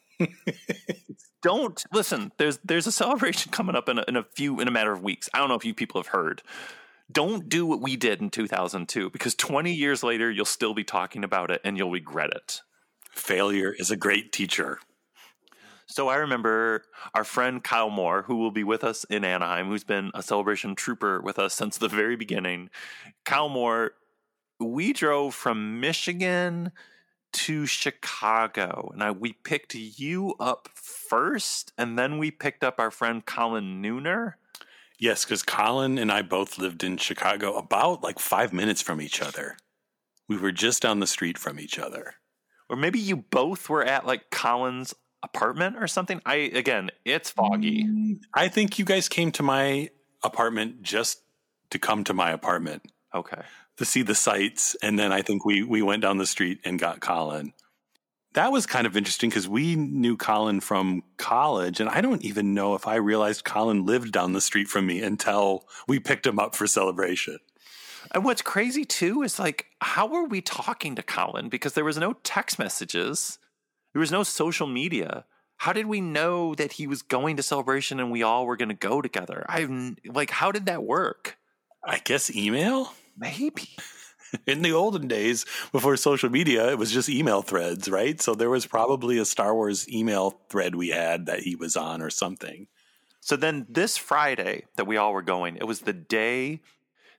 Don't 1.41 1.83
listen. 1.93 2.31
There's 2.37 2.59
there's 2.63 2.87
a 2.87 2.91
celebration 2.91 3.51
coming 3.51 3.75
up 3.75 3.87
in 3.87 3.99
a, 3.99 4.05
in 4.07 4.15
a 4.15 4.23
few 4.23 4.59
in 4.59 4.67
a 4.67 4.71
matter 4.71 4.91
of 4.91 5.03
weeks. 5.03 5.29
I 5.33 5.37
don't 5.37 5.49
know 5.49 5.55
if 5.55 5.65
you 5.65 5.73
people 5.73 6.01
have 6.01 6.07
heard. 6.07 6.41
Don't 7.11 7.47
do 7.47 7.67
what 7.67 7.81
we 7.81 7.95
did 7.95 8.19
in 8.19 8.31
2002 8.31 9.11
because 9.11 9.35
20 9.35 9.71
years 9.71 10.01
later 10.01 10.31
you'll 10.31 10.45
still 10.45 10.73
be 10.73 10.83
talking 10.83 11.23
about 11.23 11.51
it 11.51 11.61
and 11.63 11.77
you'll 11.77 11.91
regret 11.91 12.31
it. 12.31 12.61
Failure 13.11 13.75
is 13.77 13.91
a 13.91 13.95
great 13.95 14.31
teacher. 14.31 14.79
So 15.85 16.07
I 16.07 16.15
remember 16.15 16.83
our 17.13 17.23
friend 17.23 17.63
Kyle 17.63 17.91
Moore, 17.91 18.23
who 18.23 18.37
will 18.37 18.51
be 18.51 18.63
with 18.63 18.83
us 18.83 19.03
in 19.03 19.23
Anaheim, 19.23 19.67
who's 19.67 19.83
been 19.83 20.09
a 20.15 20.23
celebration 20.23 20.73
trooper 20.73 21.21
with 21.21 21.37
us 21.37 21.53
since 21.53 21.77
the 21.77 21.87
very 21.87 22.15
beginning. 22.15 22.71
Kyle 23.23 23.49
Moore, 23.49 23.91
we 24.59 24.93
drove 24.93 25.35
from 25.35 25.79
Michigan 25.79 26.71
to 27.33 27.65
Chicago, 27.65 28.89
and 28.93 29.03
I, 29.03 29.11
we 29.11 29.33
picked 29.33 29.75
you 29.75 30.35
up 30.39 30.69
first, 30.73 31.73
and 31.77 31.97
then 31.97 32.17
we 32.17 32.31
picked 32.31 32.63
up 32.63 32.79
our 32.79 32.91
friend 32.91 33.25
Colin 33.25 33.81
Nooner. 33.81 34.33
Yes, 34.97 35.25
because 35.25 35.43
Colin 35.43 35.97
and 35.97 36.11
I 36.11 36.21
both 36.21 36.57
lived 36.57 36.83
in 36.83 36.97
Chicago 36.97 37.57
about 37.57 38.03
like 38.03 38.19
five 38.19 38.53
minutes 38.53 38.81
from 38.81 39.01
each 39.01 39.21
other. 39.21 39.57
We 40.27 40.37
were 40.37 40.51
just 40.51 40.81
down 40.81 40.99
the 40.99 41.07
street 41.07 41.37
from 41.37 41.59
each 41.59 41.77
other. 41.77 42.15
Or 42.69 42.75
maybe 42.75 42.99
you 42.99 43.17
both 43.17 43.69
were 43.69 43.83
at 43.83 44.05
like 44.05 44.31
Colin's 44.31 44.93
apartment 45.21 45.75
or 45.77 45.87
something. 45.87 46.21
I 46.25 46.35
again, 46.35 46.91
it's 47.03 47.29
foggy. 47.29 47.83
Mm, 47.83 48.19
I 48.33 48.47
think 48.47 48.79
you 48.79 48.85
guys 48.85 49.09
came 49.09 49.31
to 49.33 49.43
my 49.43 49.89
apartment 50.23 50.81
just 50.81 51.21
to 51.71 51.79
come 51.79 52.03
to 52.05 52.13
my 52.13 52.31
apartment 52.31 52.83
Okay. 53.15 53.41
To 53.77 53.85
see 53.85 54.01
the 54.01 54.15
sights, 54.15 54.75
and 54.81 54.97
then 54.97 55.11
I 55.11 55.21
think 55.21 55.45
we 55.45 55.63
we 55.63 55.81
went 55.81 56.01
down 56.01 56.17
the 56.17 56.25
street 56.25 56.59
and 56.63 56.79
got 56.79 56.99
Colin. 56.99 57.53
That 58.33 58.51
was 58.51 58.65
kind 58.65 58.85
of 58.85 58.97
interesting 58.97 59.29
because 59.29 59.47
we 59.47 59.75
knew 59.75 60.17
Colin 60.17 60.59
from 60.59 61.03
college, 61.17 61.79
and 61.79 61.89
I 61.89 62.01
don't 62.01 62.23
even 62.23 62.53
know 62.53 62.75
if 62.75 62.87
I 62.87 62.95
realized 62.95 63.45
Colin 63.45 63.85
lived 63.85 64.11
down 64.11 64.33
the 64.33 64.41
street 64.41 64.67
from 64.67 64.85
me 64.85 65.01
until 65.01 65.65
we 65.87 65.99
picked 65.99 66.27
him 66.27 66.37
up 66.37 66.55
for 66.55 66.67
celebration. 66.67 67.39
And 68.13 68.23
what's 68.23 68.41
crazy 68.41 68.85
too 68.85 69.23
is 69.23 69.39
like, 69.39 69.67
how 69.81 70.07
were 70.07 70.25
we 70.25 70.41
talking 70.41 70.95
to 70.95 71.03
Colin? 71.03 71.49
Because 71.49 71.73
there 71.73 71.85
was 71.85 71.97
no 71.97 72.13
text 72.23 72.59
messages, 72.59 73.39
there 73.93 73.99
was 73.99 74.11
no 74.11 74.23
social 74.23 74.67
media. 74.67 75.25
How 75.57 75.71
did 75.71 75.85
we 75.85 76.01
know 76.01 76.53
that 76.55 76.73
he 76.73 76.85
was 76.85 77.01
going 77.01 77.37
to 77.37 77.43
celebration 77.43 78.01
and 78.01 78.11
we 78.11 78.23
all 78.23 78.45
were 78.45 78.57
going 78.57 78.69
to 78.69 78.75
go 78.75 79.01
together? 79.01 79.45
I 79.47 79.95
like, 80.05 80.29
how 80.29 80.51
did 80.51 80.65
that 80.65 80.83
work? 80.83 81.37
I 81.81 81.99
guess 81.99 82.29
email. 82.35 82.91
Maybe. 83.17 83.69
In 84.47 84.61
the 84.61 84.73
olden 84.73 85.07
days, 85.07 85.45
before 85.71 85.95
social 85.97 86.29
media, 86.29 86.69
it 86.69 86.77
was 86.77 86.91
just 86.91 87.09
email 87.09 87.41
threads, 87.41 87.87
right? 87.87 88.19
So 88.19 88.35
there 88.35 88.49
was 88.49 88.65
probably 88.65 89.17
a 89.17 89.25
Star 89.25 89.53
Wars 89.53 89.87
email 89.89 90.41
thread 90.49 90.75
we 90.75 90.89
had 90.89 91.25
that 91.27 91.41
he 91.41 91.55
was 91.55 91.75
on 91.75 92.01
or 92.01 92.09
something. 92.09 92.67
So 93.21 93.35
then 93.35 93.65
this 93.69 93.97
Friday 93.97 94.65
that 94.75 94.87
we 94.87 94.97
all 94.97 95.13
were 95.13 95.21
going, 95.21 95.57
it 95.57 95.67
was 95.67 95.81
the 95.81 95.93
day 95.93 96.61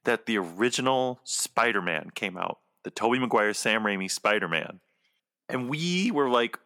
that 0.05 0.27
the 0.27 0.39
original 0.39 1.21
Spider 1.25 1.83
Man 1.83 2.11
came 2.15 2.37
out, 2.37 2.59
the 2.85 2.91
Tobey 2.91 3.19
Maguire, 3.19 3.55
Sam 3.55 3.83
Raimi 3.83 4.11
Spider 4.11 4.49
Man. 4.49 4.81
And 5.49 5.69
we 5.69 6.11
were 6.11 6.29
like, 6.29 6.59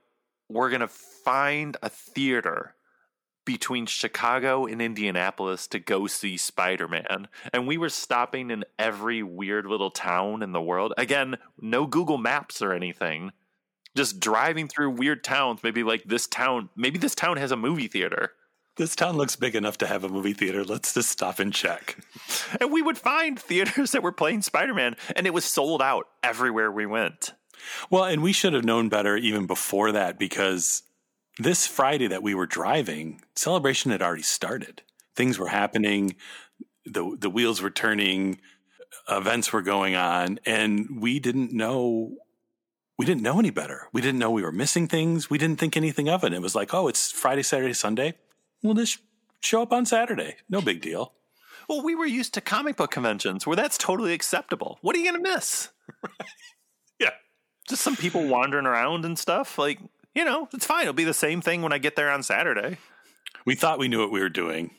we're 0.49 0.69
going 0.69 0.81
to 0.81 0.88
find 0.88 1.77
a 1.83 1.88
theater 1.88 2.75
between 3.44 3.87
Chicago 3.87 4.66
and 4.66 4.81
Indianapolis 4.81 5.66
to 5.68 5.79
go 5.79 6.07
see 6.07 6.37
Spider 6.37 6.88
Man. 6.88 7.29
And 7.53 7.66
we 7.66 7.79
were 7.79 7.88
stopping 7.88 8.50
in 8.50 8.64
every 8.79 9.22
weird 9.22 9.66
little 9.66 9.90
town 9.90 10.42
in 10.42 10.53
the 10.53 10.61
world. 10.61 10.92
Again, 10.96 11.37
no 11.61 11.87
Google 11.87 12.18
Maps 12.18 12.62
or 12.62 12.72
anything. 12.72 13.33
Just 13.96 14.20
driving 14.20 14.68
through 14.68 14.90
weird 14.90 15.24
towns, 15.24 15.61
maybe 15.62 15.83
like 15.83 16.05
this 16.05 16.26
town, 16.26 16.68
maybe 16.76 16.98
this 16.98 17.14
town 17.14 17.38
has 17.38 17.50
a 17.50 17.57
movie 17.57 17.88
theater. 17.88 18.33
This 18.76 18.94
town 18.94 19.16
looks 19.16 19.37
big 19.37 19.57
enough 19.57 19.79
to 19.79 19.87
have 19.87 20.05
a 20.05 20.09
movie 20.09 20.33
theater. 20.33 20.64
Let's 20.64 20.94
just 20.94 21.11
stop 21.11 21.38
and 21.38 21.53
check. 21.53 21.98
And 22.61 22.72
we 22.72 22.83
would 22.83 22.98
find 22.98 23.38
theaters 23.38 23.92
that 23.92 24.03
were 24.03 24.12
playing 24.12 24.42
Spider 24.42 24.74
Man, 24.74 24.96
and 25.14 25.26
it 25.26 25.35
was 25.35 25.44
sold 25.44 25.81
out 25.81 26.09
everywhere 26.22 26.70
we 26.70 26.85
went. 26.85 27.33
Well, 27.90 28.05
and 28.05 28.22
we 28.22 28.33
should 28.33 28.55
have 28.55 28.64
known 28.64 28.88
better 28.88 29.16
even 29.16 29.46
before 29.46 29.92
that 29.92 30.18
because 30.18 30.83
this 31.42 31.66
Friday 31.66 32.07
that 32.09 32.22
we 32.22 32.35
were 32.35 32.46
driving, 32.46 33.20
celebration 33.35 33.90
had 33.90 34.03
already 34.03 34.22
started. 34.22 34.83
Things 35.14 35.38
were 35.38 35.48
happening, 35.48 36.16
the 36.85 37.16
the 37.18 37.31
wheels 37.31 37.61
were 37.61 37.70
turning, 37.70 38.40
events 39.09 39.53
were 39.53 39.62
going 39.62 39.94
on, 39.94 40.38
and 40.46 41.00
we 41.00 41.18
didn't 41.18 41.53
know 41.53 42.16
we 42.98 43.07
didn't 43.07 43.22
know 43.22 43.38
any 43.38 43.50
better. 43.50 43.88
We 43.92 44.03
didn't 44.03 44.18
know 44.18 44.31
we 44.31 44.42
were 44.42 44.53
missing 44.53 44.87
things. 44.87 45.31
We 45.31 45.38
didn't 45.38 45.59
think 45.59 45.76
anything 45.76 46.09
of 46.09 46.22
it. 46.22 46.35
It 46.35 46.42
was 46.42 46.55
like, 46.55 46.74
oh, 46.74 46.87
it's 46.87 47.11
Friday, 47.11 47.42
Saturday, 47.42 47.72
Sunday. 47.72 48.14
We'll 48.62 48.74
just 48.74 48.98
show 49.40 49.62
up 49.62 49.72
on 49.72 49.87
Saturday. 49.87 50.37
No 50.50 50.61
big 50.61 50.83
deal. 50.83 51.14
Well, 51.66 51.83
we 51.83 51.94
were 51.94 52.05
used 52.05 52.35
to 52.35 52.42
comic 52.42 52.76
book 52.76 52.90
conventions 52.90 53.46
where 53.46 53.57
that's 53.57 53.79
totally 53.79 54.12
acceptable. 54.12 54.79
What 54.83 54.94
are 54.94 54.98
you 54.98 55.11
going 55.11 55.24
to 55.24 55.31
miss? 55.31 55.70
Yeah. 57.00 57.12
Just 57.68 57.83
some 57.83 57.96
people 57.96 58.29
wandering 58.29 58.66
around 58.66 59.07
and 59.07 59.18
stuff. 59.18 59.57
Like, 59.57 59.79
you 60.14 60.25
know, 60.25 60.49
it's 60.53 60.66
fine. 60.66 60.83
It'll 60.83 60.94
be 60.94 61.05
the 61.05 61.14
same 61.14 61.40
thing 61.40 61.62
when 61.62 61.73
I 61.73 61.79
get 61.79 61.96
there 61.96 62.11
on 62.11 62.23
Saturday. 62.23 62.79
We 63.44 63.55
thought 63.55 63.79
we 63.79 63.88
knew 63.88 64.01
what 64.01 64.12
we 64.12 64.20
were 64.20 64.29
doing. 64.29 64.73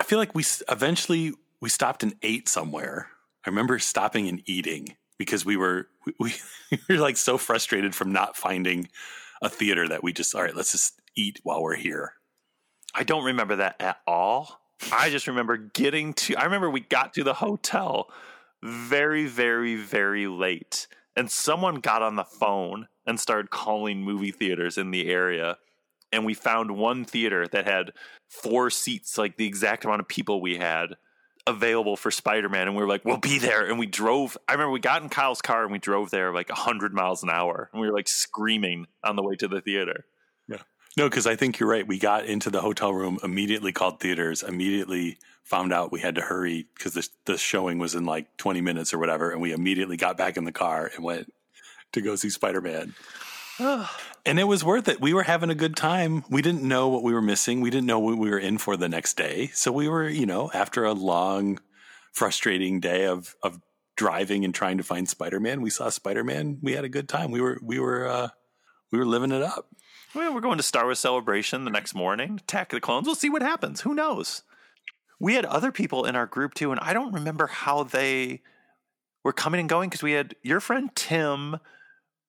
I 0.00 0.04
feel 0.04 0.18
like 0.18 0.34
we 0.34 0.44
eventually 0.68 1.32
we 1.60 1.68
stopped 1.68 2.02
and 2.02 2.14
ate 2.22 2.48
somewhere. 2.48 3.08
I 3.44 3.50
remember 3.50 3.78
stopping 3.78 4.28
and 4.28 4.42
eating 4.46 4.96
because 5.18 5.44
we 5.44 5.56
were 5.56 5.88
we, 6.06 6.14
we, 6.18 6.34
we 6.88 6.96
were 6.96 7.02
like 7.02 7.16
so 7.16 7.38
frustrated 7.38 7.94
from 7.94 8.12
not 8.12 8.36
finding 8.36 8.88
a 9.42 9.48
theater 9.48 9.88
that 9.88 10.02
we 10.02 10.12
just 10.12 10.34
all 10.34 10.42
right, 10.42 10.56
let's 10.56 10.72
just 10.72 11.00
eat 11.16 11.40
while 11.42 11.62
we're 11.62 11.76
here. 11.76 12.12
I 12.94 13.04
don't 13.04 13.24
remember 13.24 13.56
that 13.56 13.76
at 13.80 13.98
all. 14.06 14.60
I 14.92 15.10
just 15.10 15.26
remember 15.26 15.56
getting 15.56 16.14
to, 16.14 16.36
I 16.36 16.44
remember 16.44 16.70
we 16.70 16.80
got 16.80 17.14
to 17.14 17.24
the 17.24 17.34
hotel 17.34 18.10
very, 18.62 19.26
very, 19.26 19.76
very 19.76 20.26
late. 20.26 20.86
And 21.16 21.30
someone 21.30 21.76
got 21.76 22.02
on 22.02 22.16
the 22.16 22.24
phone 22.24 22.88
and 23.06 23.18
started 23.18 23.50
calling 23.50 24.02
movie 24.02 24.30
theaters 24.30 24.78
in 24.78 24.90
the 24.90 25.10
area. 25.10 25.58
And 26.12 26.24
we 26.24 26.34
found 26.34 26.76
one 26.76 27.04
theater 27.04 27.46
that 27.48 27.66
had 27.66 27.92
four 28.28 28.70
seats, 28.70 29.18
like 29.18 29.36
the 29.36 29.46
exact 29.46 29.84
amount 29.84 30.00
of 30.00 30.08
people 30.08 30.40
we 30.40 30.56
had 30.56 30.96
available 31.46 31.96
for 31.96 32.10
Spider-Man, 32.10 32.68
and 32.68 32.76
we 32.76 32.82
were 32.82 32.88
like, 32.88 33.04
"We'll 33.04 33.16
be 33.16 33.38
there." 33.38 33.66
And 33.66 33.78
we 33.78 33.86
drove. 33.86 34.36
I 34.48 34.52
remember 34.52 34.72
we 34.72 34.80
got 34.80 35.02
in 35.02 35.08
Kyle's 35.08 35.42
car 35.42 35.62
and 35.62 35.72
we 35.72 35.78
drove 35.78 36.10
there 36.10 36.32
like 36.32 36.50
hundred 36.50 36.94
miles 36.94 37.22
an 37.22 37.30
hour, 37.30 37.70
and 37.72 37.80
we 37.80 37.88
were 37.88 37.94
like 37.94 38.08
screaming 38.08 38.86
on 39.04 39.16
the 39.16 39.22
way 39.22 39.36
to 39.36 39.48
the 39.48 39.60
theater. 39.60 40.04
Yeah, 40.48 40.62
no, 40.96 41.08
because 41.08 41.26
I 41.26 41.36
think 41.36 41.58
you're 41.58 41.68
right. 41.68 41.86
We 41.86 41.98
got 41.98 42.26
into 42.26 42.50
the 42.50 42.60
hotel 42.60 42.92
room 42.92 43.18
immediately, 43.22 43.72
called 43.72 44.00
theaters, 44.00 44.42
immediately 44.42 45.18
found 45.44 45.72
out 45.72 45.92
we 45.92 46.00
had 46.00 46.14
to 46.14 46.20
hurry 46.20 46.66
because 46.76 46.94
the 46.94 47.08
the 47.24 47.38
showing 47.38 47.78
was 47.78 47.94
in 47.94 48.04
like 48.04 48.36
20 48.36 48.60
minutes 48.60 48.94
or 48.94 48.98
whatever, 48.98 49.30
and 49.30 49.40
we 49.40 49.52
immediately 49.52 49.96
got 49.96 50.16
back 50.16 50.36
in 50.36 50.44
the 50.44 50.52
car 50.52 50.90
and 50.94 51.04
went 51.04 51.32
to 51.92 52.00
go 52.00 52.16
see 52.16 52.30
Spider-Man. 52.30 52.94
and 53.58 54.38
it 54.38 54.44
was 54.44 54.64
worth 54.64 54.88
it. 54.88 55.00
We 55.00 55.12
were 55.12 55.24
having 55.24 55.50
a 55.50 55.54
good 55.54 55.76
time. 55.76 56.24
We 56.30 56.42
didn't 56.42 56.62
know 56.62 56.88
what 56.88 57.02
we 57.02 57.12
were 57.12 57.22
missing. 57.22 57.60
We 57.60 57.70
didn't 57.70 57.86
know 57.86 57.98
what 57.98 58.16
we 58.16 58.30
were 58.30 58.38
in 58.38 58.58
for 58.58 58.76
the 58.76 58.88
next 58.88 59.16
day. 59.16 59.48
So 59.48 59.72
we 59.72 59.88
were, 59.88 60.08
you 60.08 60.26
know, 60.26 60.50
after 60.54 60.84
a 60.84 60.92
long, 60.92 61.60
frustrating 62.12 62.80
day 62.80 63.06
of 63.06 63.34
of 63.42 63.60
driving 63.96 64.44
and 64.44 64.54
trying 64.54 64.78
to 64.78 64.82
find 64.82 65.08
Spider-Man, 65.08 65.60
we 65.60 65.70
saw 65.70 65.90
Spider-Man. 65.90 66.58
We 66.62 66.72
had 66.72 66.84
a 66.84 66.88
good 66.88 67.08
time. 67.08 67.30
We 67.30 67.40
were 67.40 67.58
we 67.62 67.78
were 67.78 68.08
uh 68.08 68.28
we 68.90 68.98
were 68.98 69.06
living 69.06 69.32
it 69.32 69.42
up. 69.42 69.66
Well, 70.14 70.34
we're 70.34 70.40
going 70.40 70.56
to 70.56 70.62
Star 70.64 70.84
Wars 70.84 70.98
Celebration 70.98 71.64
the 71.64 71.70
next 71.70 71.94
morning. 71.94 72.40
Attack 72.42 72.72
of 72.72 72.76
the 72.78 72.80
Clones. 72.80 73.06
We'll 73.06 73.14
see 73.14 73.30
what 73.30 73.42
happens. 73.42 73.82
Who 73.82 73.94
knows? 73.94 74.42
We 75.20 75.34
had 75.34 75.44
other 75.44 75.70
people 75.70 76.06
in 76.06 76.16
our 76.16 76.26
group 76.26 76.54
too, 76.54 76.72
and 76.72 76.80
I 76.80 76.92
don't 76.92 77.12
remember 77.12 77.46
how 77.46 77.84
they 77.84 78.40
were 79.22 79.32
coming 79.32 79.60
and 79.60 79.68
going 79.68 79.90
because 79.90 80.02
we 80.02 80.12
had 80.12 80.34
your 80.42 80.60
friend 80.60 80.90
Tim, 80.96 81.58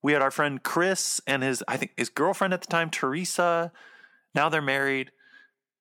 we 0.04 0.14
had 0.14 0.22
our 0.22 0.32
friend 0.32 0.62
Chris 0.62 1.22
and 1.26 1.42
his 1.42 1.64
I 1.68 1.78
think 1.78 1.94
his 1.98 2.10
girlfriend 2.10 2.54
at 2.54 2.62
the 2.62 2.68
time, 2.68 2.90
Teresa. 2.90 3.72
Now 4.36 4.50
they're 4.50 4.62
married. 4.62 5.12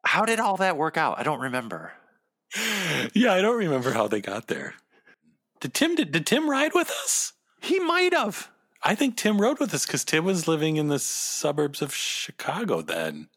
How 0.04 0.24
did 0.24 0.40
all 0.40 0.56
that 0.58 0.76
work 0.76 0.96
out? 0.96 1.18
I 1.18 1.22
don't 1.22 1.40
remember. 1.40 1.92
Yeah, 3.14 3.32
I 3.32 3.40
don't 3.40 3.58
remember 3.58 3.92
how 3.92 4.08
they 4.08 4.20
got 4.20 4.48
there. 4.48 4.74
Did 5.60 5.74
Tim 5.74 5.94
did, 5.94 6.12
did 6.12 6.26
Tim 6.26 6.50
ride 6.50 6.74
with 6.74 6.90
us? 6.90 7.32
He 7.60 7.78
might 7.78 8.12
have. 8.12 8.50
I 8.82 8.94
think 8.94 9.16
Tim 9.16 9.40
rode 9.40 9.60
with 9.60 9.74
us 9.74 9.86
because 9.86 10.04
Tim 10.04 10.24
was 10.24 10.48
living 10.48 10.76
in 10.76 10.88
the 10.88 10.98
suburbs 10.98 11.82
of 11.82 11.94
Chicago 11.94 12.82
then. 12.82 13.28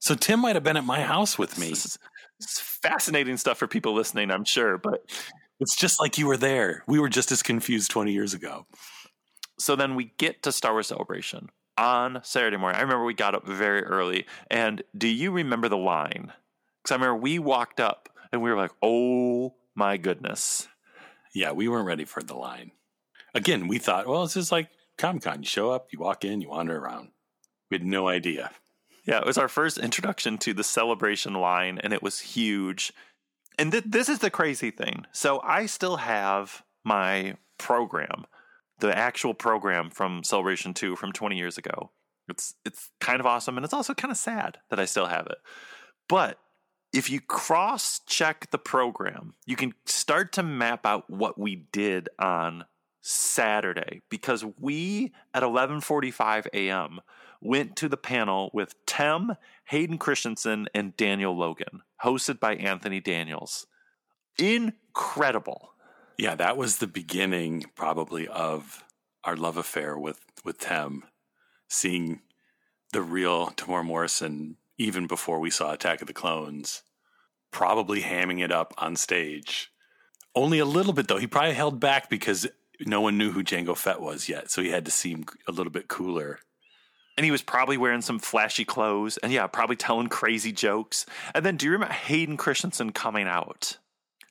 So 0.00 0.14
Tim 0.14 0.40
might 0.40 0.56
have 0.56 0.64
been 0.64 0.76
at 0.76 0.84
my 0.84 1.02
house 1.02 1.38
with 1.38 1.58
me. 1.58 1.70
This 1.70 1.86
is, 1.86 1.98
this 2.38 2.52
is 2.52 2.58
fascinating 2.82 3.36
stuff 3.36 3.58
for 3.58 3.66
people 3.66 3.94
listening, 3.94 4.30
I'm 4.30 4.44
sure, 4.44 4.78
but 4.78 5.04
It's 5.60 5.76
just 5.76 6.00
like 6.00 6.16
you 6.16 6.26
were 6.26 6.38
there. 6.38 6.82
We 6.86 6.98
were 6.98 7.10
just 7.10 7.30
as 7.32 7.42
confused 7.42 7.90
20 7.90 8.12
years 8.12 8.32
ago. 8.34 8.66
so 9.58 9.76
then 9.76 9.94
we 9.94 10.12
get 10.16 10.42
to 10.44 10.52
Star 10.52 10.72
Wars 10.72 10.86
Celebration 10.86 11.50
on 11.76 12.20
Saturday 12.22 12.56
morning. 12.56 12.78
I 12.78 12.82
remember 12.82 13.04
we 13.04 13.14
got 13.14 13.34
up 13.34 13.46
very 13.46 13.82
early. 13.84 14.26
And 14.50 14.82
do 14.96 15.06
you 15.06 15.30
remember 15.32 15.68
the 15.68 15.76
line? 15.76 16.32
Because 16.82 16.92
I 16.92 16.94
remember 16.94 17.16
we 17.16 17.38
walked 17.38 17.78
up 17.80 18.08
and 18.32 18.40
we 18.40 18.50
were 18.50 18.56
like, 18.56 18.72
oh 18.82 19.54
my 19.74 19.96
goodness. 19.98 20.68
Yeah, 21.34 21.52
we 21.52 21.68
weren't 21.68 21.86
ready 21.86 22.04
for 22.06 22.22
the 22.22 22.34
line. 22.34 22.72
Again, 23.34 23.68
we 23.68 23.78
thought, 23.78 24.06
well, 24.08 24.24
it's 24.24 24.34
just 24.34 24.50
like 24.50 24.68
Comic 24.98 25.22
Con. 25.22 25.42
You 25.42 25.46
show 25.48 25.70
up, 25.70 25.88
you 25.92 25.98
walk 25.98 26.24
in, 26.24 26.40
you 26.40 26.48
wander 26.48 26.76
around. 26.78 27.10
We 27.70 27.76
had 27.76 27.84
no 27.84 28.08
idea. 28.08 28.50
Yeah, 29.04 29.18
it 29.18 29.26
was 29.26 29.38
our 29.38 29.48
first 29.48 29.78
introduction 29.78 30.38
to 30.38 30.52
the 30.52 30.64
celebration 30.64 31.34
line, 31.34 31.78
and 31.82 31.92
it 31.92 32.02
was 32.02 32.20
huge. 32.20 32.92
And 33.58 33.72
th- 33.72 33.84
this 33.86 34.08
is 34.08 34.18
the 34.18 34.30
crazy 34.30 34.70
thing. 34.70 35.06
So 35.12 35.40
I 35.42 35.66
still 35.66 35.96
have 35.96 36.62
my 36.84 37.36
program, 37.58 38.26
the 38.78 38.96
actual 38.96 39.34
program 39.34 39.90
from 39.90 40.24
Celebration 40.24 40.74
2 40.74 40.96
from 40.96 41.12
20 41.12 41.36
years 41.36 41.58
ago. 41.58 41.90
It's 42.28 42.54
it's 42.64 42.90
kind 43.00 43.20
of 43.20 43.26
awesome, 43.26 43.56
and 43.56 43.64
it's 43.64 43.74
also 43.74 43.92
kind 43.92 44.12
of 44.12 44.16
sad 44.16 44.58
that 44.70 44.78
I 44.78 44.84
still 44.84 45.06
have 45.06 45.26
it. 45.26 45.38
But 46.08 46.38
if 46.92 47.10
you 47.10 47.20
cross 47.20 48.00
check 48.06 48.50
the 48.50 48.58
program, 48.58 49.34
you 49.46 49.56
can 49.56 49.74
start 49.84 50.32
to 50.32 50.42
map 50.42 50.86
out 50.86 51.08
what 51.10 51.38
we 51.38 51.66
did 51.72 52.08
on 52.18 52.64
Saturday 53.00 54.02
because 54.10 54.44
we 54.58 55.12
at 55.34 55.42
11:45 55.42 56.46
a.m. 56.52 57.00
went 57.40 57.76
to 57.76 57.88
the 57.88 57.96
panel 57.96 58.50
with 58.52 58.74
Tem, 58.86 59.36
Hayden 59.64 59.98
Christensen 59.98 60.68
and 60.74 60.96
Daniel 60.96 61.36
Logan, 61.36 61.82
hosted 62.04 62.38
by 62.40 62.54
Anthony 62.56 63.00
Daniels. 63.00 63.66
Incredible. 64.38 65.72
Yeah, 66.18 66.34
that 66.34 66.56
was 66.56 66.78
the 66.78 66.86
beginning 66.86 67.64
probably 67.74 68.28
of 68.28 68.84
our 69.24 69.36
love 69.36 69.56
affair 69.56 69.98
with 69.98 70.20
with 70.44 70.58
Tem, 70.58 71.04
seeing 71.68 72.20
the 72.92 73.02
real 73.02 73.48
Temuera 73.50 73.84
Morrison 73.84 74.56
even 74.78 75.06
before 75.06 75.40
we 75.40 75.50
saw 75.50 75.72
Attack 75.72 76.00
of 76.00 76.06
the 76.06 76.14
Clones, 76.14 76.82
probably 77.50 78.00
hamming 78.00 78.42
it 78.42 78.50
up 78.50 78.72
on 78.78 78.96
stage. 78.96 79.70
Only 80.34 80.58
a 80.58 80.64
little 80.64 80.92
bit 80.92 81.08
though. 81.08 81.18
He 81.18 81.26
probably 81.26 81.52
held 81.52 81.80
back 81.80 82.08
because 82.08 82.46
no 82.86 83.00
one 83.00 83.18
knew 83.18 83.32
who 83.32 83.44
Jango 83.44 83.76
Fett 83.76 84.00
was 84.00 84.28
yet, 84.28 84.50
so 84.50 84.62
he 84.62 84.70
had 84.70 84.86
to 84.86 84.90
seem 84.90 85.24
a 85.46 85.52
little 85.52 85.72
bit 85.72 85.88
cooler. 85.88 86.38
And 87.16 87.24
he 87.24 87.30
was 87.30 87.42
probably 87.42 87.76
wearing 87.76 88.02
some 88.02 88.18
flashy 88.18 88.64
clothes 88.64 89.18
and 89.18 89.32
yeah, 89.32 89.46
probably 89.46 89.76
telling 89.76 90.08
crazy 90.08 90.52
jokes. 90.52 91.04
And 91.34 91.44
then 91.44 91.56
do 91.56 91.66
you 91.66 91.72
remember 91.72 91.92
Hayden 91.92 92.36
Christensen 92.36 92.92
coming 92.92 93.26
out? 93.26 93.78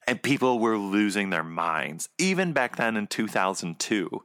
And 0.08 0.24
people 0.24 0.60
were 0.60 0.78
losing 0.78 1.30
their 1.30 1.44
minds, 1.44 2.10
even 2.18 2.52
back 2.52 2.78
then 2.78 2.98
in 2.98 3.06
2002. 3.06 4.24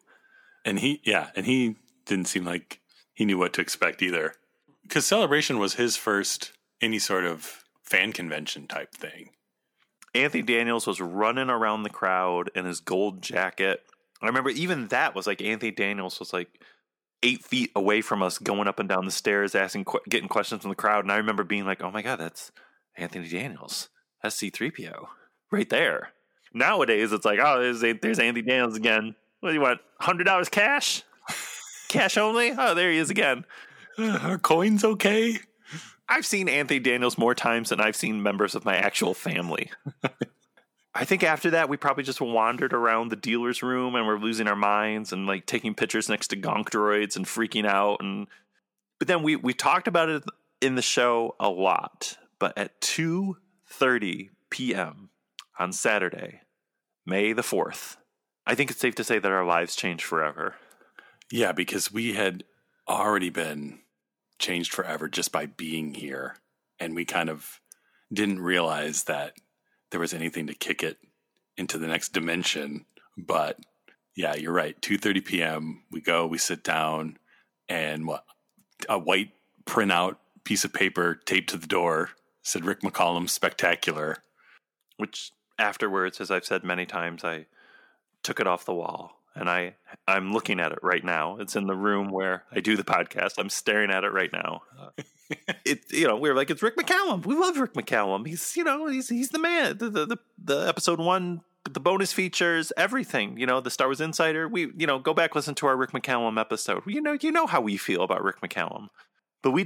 And 0.65 0.79
he, 0.79 1.03
yeah, 1.05 1.29
and 1.37 1.45
he 1.45 1.77
didn't 2.07 2.29
seem 2.29 2.45
like 2.45 2.81
he 3.13 3.27
knew 3.27 3.37
what 3.37 3.53
to 3.55 3.61
expect 3.61 4.01
either. 4.01 4.35
Because 4.83 5.05
Celebration 5.07 5.59
was 5.59 5.75
his 5.75 5.97
first 5.97 6.53
any 6.81 6.99
sort 6.99 7.25
of 7.25 7.65
fan 7.83 8.13
convention 8.13 8.67
type 8.67 8.95
thing. 8.95 9.31
Anthony 10.15 10.43
Daniels 10.43 10.87
was 10.87 11.01
running 11.01 11.51
around 11.51 11.83
the 11.83 11.91
crowd 11.91 12.51
in 12.55 12.65
his 12.65 12.81
gold 12.81 13.21
jacket. 13.21 13.83
I 14.23 14.27
remember 14.27 14.51
even 14.51 14.89
that 14.89 15.15
was 15.15 15.27
like 15.27 15.43
Anthony 15.43 15.73
Daniels 15.73 16.19
was 16.19 16.33
like 16.33 16.49
eight 17.25 17.45
feet 17.45 17.73
away 17.75 18.01
from 18.03 18.23
us, 18.23 18.39
going 18.39 18.69
up 18.69 18.79
and 18.79 18.89
down 18.89 19.05
the 19.05 19.11
stairs, 19.11 19.55
asking, 19.55 19.87
getting 20.09 20.29
questions 20.29 20.63
from 20.63 20.69
the 20.69 20.77
crowd. 20.77 21.05
And 21.05 21.11
I 21.11 21.17
remember 21.17 21.43
being 21.43 21.65
like, 21.65 21.83
"Oh 21.83 21.91
my 21.91 22.03
god, 22.03 22.21
that's 22.21 22.53
Anthony 22.97 23.29
Daniels. 23.29 23.89
That's 24.23 24.37
C-3PO 24.37 25.07
right 25.51 25.69
there." 25.69 26.11
Nowadays, 26.53 27.13
it's 27.13 27.25
like, 27.25 27.41
"Oh, 27.43 27.61
there's, 27.61 27.81
there's 28.01 28.19
Anthony 28.19 28.43
Daniels 28.43 28.77
again. 28.77 29.17
What 29.41 29.51
do 29.51 29.55
you 29.55 29.61
want? 29.61 29.81
Hundred 29.99 30.25
dollars 30.25 30.49
cash? 30.49 31.03
cash 31.89 32.17
only? 32.17 32.53
Oh, 32.57 32.75
there 32.75 32.93
he 32.93 32.99
is 32.99 33.11
again." 33.11 33.45
Are 33.99 34.39
coins 34.39 34.85
okay? 34.85 35.39
I've 36.09 36.27
seen 36.27 36.49
Anthony 36.49 36.81
Daniels 36.81 37.17
more 37.17 37.35
times 37.35 37.71
than 37.71 37.81
I've 37.81 37.97
seen 37.97 38.23
members 38.23 38.55
of 38.55 38.65
my 38.65 38.77
actual 38.77 39.15
family. 39.15 39.71
I 40.95 41.05
think 41.05 41.25
after 41.25 41.51
that, 41.51 41.69
we 41.69 41.77
probably 41.77 42.05
just 42.05 42.21
wandered 42.21 42.73
around 42.73 43.09
the 43.09 43.17
dealer's 43.17 43.63
room 43.63 43.97
and 43.97 44.07
we're 44.07 44.19
losing 44.19 44.47
our 44.47 44.57
minds 44.57 45.13
and 45.13 45.27
like 45.27 45.45
taking 45.45 45.75
pictures 45.75 46.09
next 46.09 46.29
to 46.29 46.37
gonk 46.37 46.71
droids 46.71 47.17
and 47.17 47.27
freaking 47.27 47.67
out. 47.67 48.01
And 48.01 48.29
but 48.99 49.09
then 49.09 49.23
we 49.23 49.37
we 49.37 49.55
talked 49.55 49.89
about 49.89 50.09
it 50.09 50.23
in 50.61 50.77
the 50.77 50.83
show 50.83 51.35
a 51.41 51.49
lot. 51.49 52.17
But 52.39 52.57
at 52.57 52.81
two 52.81 53.39
thirty 53.67 54.31
p.m. 54.51 55.11
on 55.59 55.73
Saturday, 55.73 56.43
May 57.07 57.33
the 57.33 57.43
fourth, 57.43 57.99
I 58.47 58.55
think 58.55 58.71
it's 58.71 58.81
safe 58.81 58.95
to 58.97 59.05
say 59.05 59.19
that 59.19 59.33
our 59.33 59.45
lives 59.45 59.77
changed 59.77 60.05
forever. 60.05 60.55
Yeah, 61.31 61.53
because 61.53 61.93
we 61.93 62.15
had 62.15 62.45
already 62.89 63.31
been 63.31 63.81
changed 64.39 64.73
forever 64.73 65.09
just 65.09 65.33
by 65.33 65.47
being 65.47 65.95
here. 65.95 66.37
And 66.79 66.95
we 66.95 67.05
kind 67.05 67.29
of 67.29 67.61
didn't 68.13 68.41
realize 68.41 69.05
that 69.05 69.35
there 69.95 70.01
was 70.01 70.13
anything 70.13 70.49
to 70.49 70.55
kick 70.55 70.83
it 70.83 70.99
into 71.57 71.79
the 71.79 71.87
next 71.87 72.13
dimension. 72.13 72.85
But 73.17 73.61
yeah, 74.17 74.35
you're 74.35 74.53
right. 74.53 74.75
2:30 74.83 75.25
p.m. 75.25 75.85
We 75.89 76.01
go, 76.01 76.27
we 76.27 76.37
sit 76.37 76.65
down, 76.65 77.17
and 77.69 78.05
what 78.05 78.25
a 78.89 78.99
white 78.99 79.31
printout 79.67 80.17
piece 80.43 80.65
of 80.65 80.73
paper 80.73 81.15
taped 81.15 81.51
to 81.51 81.57
the 81.57 81.69
door 81.69 82.11
said 82.43 82.65
Rick 82.65 82.81
McCallum 82.81 83.31
spectacular. 83.31 84.17
Which 84.97 85.31
afterwards, 85.61 86.21
as 86.21 86.29
I've 86.29 86.45
said 86.45 86.65
many 86.65 86.87
times, 86.87 87.23
I 87.23 87.47
took 88.25 88.41
it 88.41 88.49
off 88.49 88.65
the 88.65 88.75
wall 88.75 89.21
and 89.37 89.49
I 89.49 89.77
I'm 90.09 90.33
looking 90.33 90.59
at 90.59 90.73
it 90.73 90.81
right 90.83 91.05
now. 91.05 91.37
It's 91.39 91.55
in 91.55 91.69
the 91.69 91.77
room 91.77 92.11
where 92.11 92.43
I 92.51 92.59
do 92.59 92.77
the 92.77 92.83
podcast. 92.83 93.35
I'm 93.39 93.49
staring 93.49 93.93
at 93.93 94.03
it 94.03 94.13
right 94.13 94.33
now. 94.33 94.63
It 95.65 95.91
you 95.91 96.07
know 96.07 96.17
we're 96.17 96.35
like 96.35 96.51
it's 96.51 96.63
Rick 96.63 96.77
McCallum. 96.77 97.25
We 97.25 97.35
love 97.35 97.59
Rick 97.59 97.73
McCallum. 97.73 98.27
He's 98.27 98.57
you 98.57 98.65
know 98.65 98.87
he's 98.87 99.09
he's 99.09 99.31
the 99.31 99.39
man. 99.39 99.79
The 99.79 99.89
the 99.89 100.07
the, 100.07 100.17
the 100.43 100.69
episode 100.69 101.01
one. 101.01 101.43
The 101.71 101.81
bonus 101.81 102.13
features, 102.13 102.75
everything, 102.77 103.39
you 103.39 103.47
know, 103.47 103.63
the 103.63 103.71
Star 103.71 103.87
Wars 103.87 104.03
Insider. 104.03 104.47
We, 104.47 104.71
you 104.77 104.87
know, 104.87 104.99
go 104.99 105.15
back 105.15 105.35
listen 105.35 105.55
to 105.55 105.67
our 105.67 105.79
Rick 105.79 105.93
McCallum 105.93 106.39
episode. 106.39 106.83
You 106.87 107.01
know, 107.01 107.17
you 107.19 107.33
know 107.33 107.47
how 107.47 107.63
we 107.63 107.79
feel 107.79 108.03
about 108.03 108.23
Rick 108.23 108.43
McCallum, 108.43 108.89
but 109.43 109.53
we. 109.53 109.65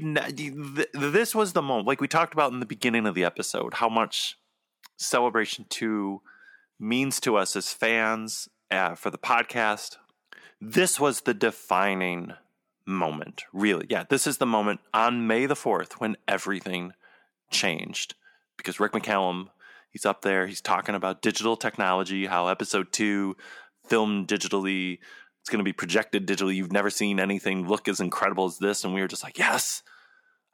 This 0.94 1.35
was 1.35 1.55
the 1.55 1.62
moment, 1.62 1.88
like 1.88 2.01
we 2.01 2.07
talked 2.07 2.35
about 2.35 2.53
in 2.53 2.61
the 2.61 2.66
beginning 2.66 3.05
of 3.05 3.16
the 3.16 3.25
episode, 3.25 3.75
how 3.75 3.88
much 3.88 4.38
Celebration 4.97 5.66
Two 5.68 6.23
means 6.79 7.18
to 7.21 7.37
us 7.37 7.57
as 7.57 7.73
fans 7.73 8.49
uh, 8.71 8.94
for 8.94 9.11
the 9.11 9.18
podcast. 9.18 9.97
This 10.61 11.01
was 11.01 11.23
the 11.23 11.35
defining 11.35 12.35
moment, 12.88 13.44
really. 13.53 13.87
Yeah, 13.88 14.05
this 14.09 14.27
is 14.27 14.38
the 14.38 14.46
moment 14.46 14.81
on 14.92 15.27
May 15.27 15.46
the 15.46 15.55
4th 15.55 15.94
when 15.94 16.16
everything 16.27 16.92
changed 17.51 18.14
because 18.57 18.81
Rick 18.81 18.92
McCallum, 18.92 19.48
he's 19.90 20.07
up 20.07 20.22
there, 20.22 20.46
he's 20.46 20.61
talking 20.61 20.94
about 20.94 21.22
digital 21.22 21.57
technology, 21.57 22.27
how 22.27 22.48
episode 22.48 22.92
two 22.92 23.37
filmed 23.87 24.27
digitally, 24.27 24.98
it's 25.40 25.51
going 25.51 25.59
to 25.59 25.64
be 25.64 25.72
projected 25.72 26.27
digitally. 26.27 26.57
You've 26.57 26.72
never 26.72 26.90
seen 26.90 27.20
anything 27.20 27.66
look 27.66 27.88
as 27.88 28.01
incredible 28.01 28.46
as 28.46 28.59
this. 28.59 28.85
And 28.85 28.92
we 28.92 29.01
were 29.01 29.09
just 29.09 29.22
like, 29.22 29.38
yes, 29.38 29.83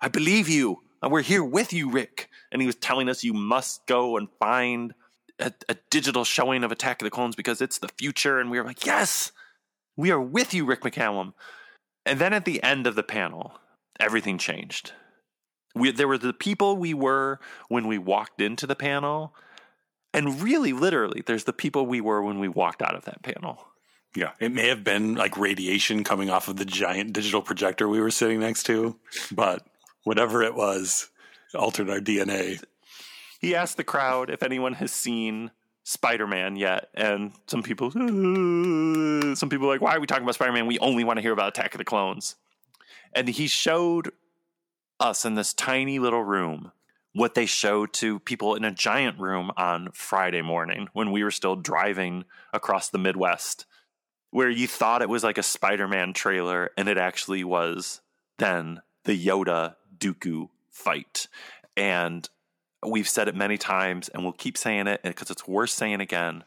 I 0.00 0.08
believe 0.08 0.48
you. 0.48 0.82
And 1.02 1.10
we're 1.10 1.22
here 1.22 1.44
with 1.44 1.72
you, 1.72 1.90
Rick. 1.90 2.28
And 2.52 2.62
he 2.62 2.66
was 2.66 2.76
telling 2.76 3.08
us 3.08 3.24
you 3.24 3.34
must 3.34 3.86
go 3.86 4.16
and 4.16 4.28
find 4.38 4.94
a, 5.38 5.52
a 5.68 5.76
digital 5.90 6.24
showing 6.24 6.62
of 6.64 6.72
Attack 6.72 7.02
of 7.02 7.06
the 7.06 7.10
Clones 7.10 7.36
because 7.36 7.60
it's 7.60 7.78
the 7.78 7.90
future. 7.98 8.38
And 8.38 8.50
we 8.50 8.58
were 8.58 8.64
like, 8.64 8.86
yes, 8.86 9.32
we 9.96 10.10
are 10.10 10.20
with 10.20 10.54
you, 10.54 10.64
Rick 10.64 10.82
McCallum. 10.82 11.32
And 12.06 12.18
then 12.18 12.32
at 12.32 12.44
the 12.44 12.62
end 12.62 12.86
of 12.86 12.94
the 12.94 13.02
panel, 13.02 13.58
everything 13.98 14.38
changed. 14.38 14.92
We, 15.74 15.90
there 15.90 16.08
were 16.08 16.18
the 16.18 16.32
people 16.32 16.76
we 16.76 16.94
were 16.94 17.40
when 17.68 17.86
we 17.86 17.98
walked 17.98 18.40
into 18.40 18.66
the 18.66 18.76
panel, 18.76 19.34
and 20.12 20.40
really, 20.40 20.72
literally, 20.72 21.22
there's 21.26 21.44
the 21.44 21.52
people 21.52 21.86
we 21.86 22.00
were 22.00 22.22
when 22.22 22.38
we 22.38 22.46
walked 22.46 22.82
out 22.82 22.94
of 22.94 23.04
that 23.06 23.22
panel. 23.22 23.66
Yeah, 24.14 24.30
it 24.38 24.52
may 24.52 24.68
have 24.68 24.84
been 24.84 25.16
like 25.16 25.36
radiation 25.36 26.04
coming 26.04 26.30
off 26.30 26.46
of 26.46 26.56
the 26.56 26.64
giant 26.64 27.12
digital 27.12 27.42
projector 27.42 27.88
we 27.88 28.00
were 28.00 28.12
sitting 28.12 28.38
next 28.38 28.62
to, 28.64 28.96
but 29.32 29.66
whatever 30.04 30.42
it 30.42 30.54
was, 30.54 31.10
it 31.52 31.56
altered 31.56 31.90
our 31.90 31.98
DNA. 31.98 32.62
He 33.40 33.56
asked 33.56 33.76
the 33.76 33.84
crowd 33.84 34.30
if 34.30 34.44
anyone 34.44 34.74
has 34.74 34.92
seen 34.92 35.50
Spider-Man 35.84 36.56
yet, 36.56 36.88
and 36.94 37.32
some 37.46 37.62
people, 37.62 37.90
some 37.90 39.36
people 39.50 39.66
are 39.66 39.72
like, 39.72 39.80
why 39.80 39.94
are 39.94 40.00
we 40.00 40.06
talking 40.06 40.24
about 40.24 40.34
Spider-Man? 40.34 40.66
We 40.66 40.78
only 40.78 41.04
want 41.04 41.18
to 41.18 41.22
hear 41.22 41.32
about 41.32 41.48
Attack 41.48 41.74
of 41.74 41.78
the 41.78 41.84
Clones. 41.84 42.36
And 43.12 43.28
he 43.28 43.46
showed 43.46 44.10
us 44.98 45.24
in 45.24 45.34
this 45.34 45.52
tiny 45.52 45.98
little 45.98 46.24
room 46.24 46.72
what 47.12 47.34
they 47.34 47.46
showed 47.46 47.92
to 47.92 48.18
people 48.18 48.54
in 48.54 48.64
a 48.64 48.72
giant 48.72 49.20
room 49.20 49.50
on 49.56 49.90
Friday 49.92 50.42
morning 50.42 50.88
when 50.94 51.12
we 51.12 51.22
were 51.22 51.30
still 51.30 51.54
driving 51.54 52.24
across 52.52 52.88
the 52.88 52.98
Midwest, 52.98 53.66
where 54.30 54.50
you 54.50 54.66
thought 54.66 55.02
it 55.02 55.08
was 55.08 55.22
like 55.22 55.38
a 55.38 55.42
Spider 55.42 55.86
Man 55.86 56.12
trailer, 56.12 56.70
and 56.76 56.88
it 56.88 56.98
actually 56.98 57.44
was 57.44 58.00
then 58.38 58.80
the 59.04 59.26
Yoda 59.26 59.76
Dooku 59.96 60.48
fight. 60.70 61.28
And 61.76 62.28
we've 62.88 63.08
said 63.08 63.28
it 63.28 63.34
many 63.34 63.58
times, 63.58 64.08
and 64.08 64.22
we'll 64.22 64.32
keep 64.32 64.56
saying 64.56 64.86
it 64.86 65.02
because 65.02 65.30
it's 65.30 65.46
worth 65.46 65.70
saying 65.70 66.00
again. 66.00 66.44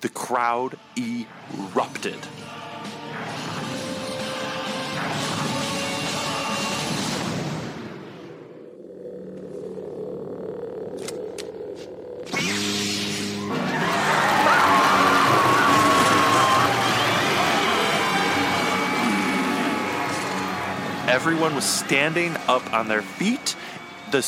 The 0.00 0.08
crowd 0.08 0.78
erupted. 0.96 2.18
Everyone 21.10 21.56
was 21.56 21.64
standing 21.64 22.36
up 22.46 22.72
on 22.72 22.86
their 22.86 23.02
feet. 23.02 23.56
The, 24.12 24.22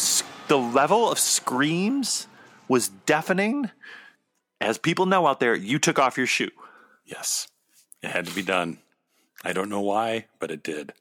the 0.48 0.58
level 0.58 1.10
of 1.10 1.18
screams 1.18 2.26
was 2.68 2.88
deafening. 2.88 3.70
As 4.60 4.78
people 4.78 5.06
know 5.06 5.26
out 5.26 5.40
there, 5.40 5.54
you 5.54 5.78
took 5.78 5.98
off 5.98 6.16
your 6.16 6.26
shoe. 6.26 6.50
Yes, 7.04 7.48
it 8.02 8.10
had 8.10 8.26
to 8.26 8.34
be 8.34 8.42
done. 8.42 8.78
I 9.44 9.52
don't 9.52 9.68
know 9.68 9.80
why, 9.80 10.26
but 10.38 10.50
it 10.50 10.62
did. 10.62 10.92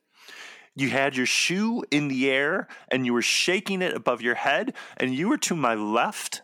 You 0.76 0.90
had 0.90 1.16
your 1.16 1.26
shoe 1.26 1.84
in 1.92 2.08
the 2.08 2.30
air 2.30 2.68
and 2.90 3.06
you 3.06 3.14
were 3.14 3.22
shaking 3.22 3.82
it 3.82 3.94
above 3.94 4.22
your 4.22 4.36
head, 4.36 4.74
and 4.98 5.14
you 5.14 5.28
were 5.28 5.38
to 5.40 5.56
my 5.56 5.76
left. 5.76 6.42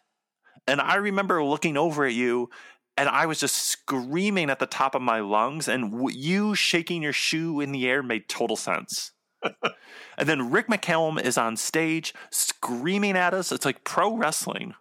And 0.67 0.81
I 0.81 0.95
remember 0.95 1.43
looking 1.43 1.77
over 1.77 2.05
at 2.05 2.13
you 2.13 2.49
and 2.97 3.07
I 3.07 3.27
was 3.27 3.39
just 3.39 3.55
screaming 3.55 4.49
at 4.49 4.57
the 4.57 4.65
top 4.65 4.95
of 4.95 5.03
my 5.03 5.19
lungs, 5.19 5.67
and 5.67 6.09
you 6.11 6.55
shaking 6.55 7.03
your 7.03 7.13
shoe 7.13 7.61
in 7.61 7.71
the 7.71 7.87
air 7.87 8.01
made 8.01 8.27
total 8.27 8.55
sense. 8.55 9.11
And 9.43 10.27
then 10.27 10.51
Rick 10.51 10.67
McCallum 10.67 11.21
is 11.21 11.37
on 11.37 11.57
stage 11.57 12.13
screaming 12.31 13.17
at 13.17 13.33
us. 13.33 13.51
It's 13.51 13.65
like 13.65 13.83
pro 13.83 14.15
wrestling. 14.15 14.73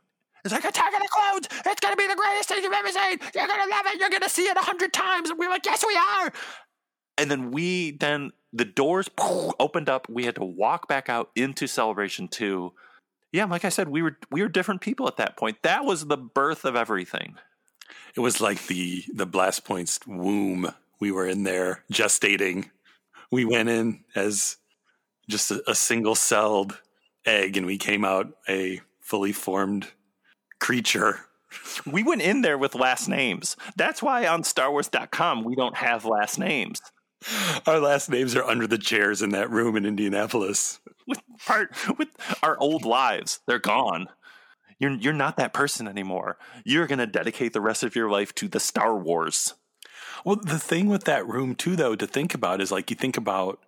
It's 0.45 0.55
like 0.55 0.65
Attack 0.65 0.95
of 0.95 1.01
the 1.01 1.09
Clones. 1.11 1.49
It's 1.67 1.81
gonna 1.81 1.97
be 1.97 2.07
the 2.07 2.15
greatest 2.15 2.49
thing 2.49 2.63
you've 2.63 2.73
ever 2.73 2.89
seen. 2.89 3.19
You're 3.35 3.49
gonna 3.49 3.69
love 3.69 3.87
it. 3.87 3.99
You're 3.99 4.11
gonna 4.11 4.29
see 4.29 4.45
it 4.45 4.57
a 4.57 4.61
hundred 4.61 4.93
times. 4.93 5.31
And 5.31 5.39
we're 5.39 5.51
like, 5.51 5.67
yes, 5.67 5.85
we 5.87 5.97
are. 5.97 6.33
And 7.19 7.31
then 7.31 7.51
we 7.51 7.93
then 7.93 8.31
the 8.53 8.65
doors 8.65 9.11
opened 9.19 9.89
up. 9.89 10.09
We 10.09 10.25
had 10.25 10.37
to 10.37 10.45
walk 10.45 10.87
back 10.89 11.09
out 11.09 11.31
into 11.35 11.67
Celebration 11.67 12.29
Two. 12.29 12.73
Yeah, 13.33 13.47
like 13.47 13.65
I 13.65 13.71
said, 13.71 13.89
we 13.89 14.03
were 14.03 14.17
we 14.31 14.41
were 14.41 14.49
different 14.49 14.81
people 14.81 15.09
at 15.09 15.17
that 15.17 15.37
point. 15.37 15.59
That 15.63 15.85
was 15.85 16.07
the 16.07 16.17
birth 16.17 16.65
of 16.65 16.77
everything. 16.77 17.35
It 18.15 18.21
was 18.21 18.41
like 18.41 18.67
the 18.69 19.03
the 19.13 19.27
Blast 19.27 19.65
Point's 19.65 19.99
womb. 20.07 20.73
We 21.01 21.11
were 21.11 21.27
in 21.27 21.43
there 21.43 21.83
gestating. 21.93 22.71
We 23.31 23.45
went 23.45 23.69
in 23.69 24.05
as 24.15 24.57
just 25.29 25.51
a, 25.51 25.63
a 25.69 25.75
single 25.75 26.15
celled 26.15 26.81
egg, 27.25 27.57
and 27.57 27.67
we 27.67 27.79
came 27.79 28.05
out 28.05 28.29
a 28.49 28.81
fully 29.01 29.33
formed 29.33 29.89
creature. 30.61 31.21
We 31.87 32.03
went 32.03 32.23
in 32.23 32.43
there 32.43 32.59
with 32.59 32.75
last 32.75 33.09
names. 33.09 33.57
That's 33.77 34.03
why 34.03 34.27
on 34.27 34.43
StarWars.com 34.43 35.45
we 35.45 35.55
don't 35.55 35.77
have 35.77 36.05
last 36.05 36.39
names. 36.39 36.81
Our 37.67 37.81
last 37.81 38.11
names 38.11 38.37
are 38.37 38.45
under 38.45 38.67
the 38.67 38.79
chairs 38.79 39.23
in 39.23 39.31
that 39.31 39.51
room 39.51 39.77
in 39.77 39.87
Indianapolis. 39.87 40.81
With 41.07 41.21
part 41.47 41.71
with 41.99 42.09
our 42.43 42.59
old 42.59 42.85
lives, 42.85 43.41
they're 43.47 43.59
gone. 43.59 44.09
You're 44.79 44.93
you're 44.93 45.13
not 45.13 45.37
that 45.37 45.55
person 45.55 45.89
anymore. 45.89 46.37
You're 46.65 46.87
going 46.87 46.99
to 46.99 47.07
dedicate 47.07 47.53
the 47.53 47.61
rest 47.61 47.83
of 47.83 47.97
your 47.97 48.11
life 48.11 48.35
to 48.37 48.49
the 48.49 48.61
Star 48.61 48.97
Wars. 48.97 49.55
Well, 50.27 50.41
the 50.43 50.59
thing 50.59 50.89
with 50.89 51.05
that 51.05 51.25
room 51.25 51.55
too, 51.55 51.77
though, 51.77 51.95
to 51.95 52.05
think 52.05 52.35
about 52.35 52.61
is 52.61 52.73
like 52.73 52.91
you 52.91 52.97
think 52.97 53.17
about 53.17 53.61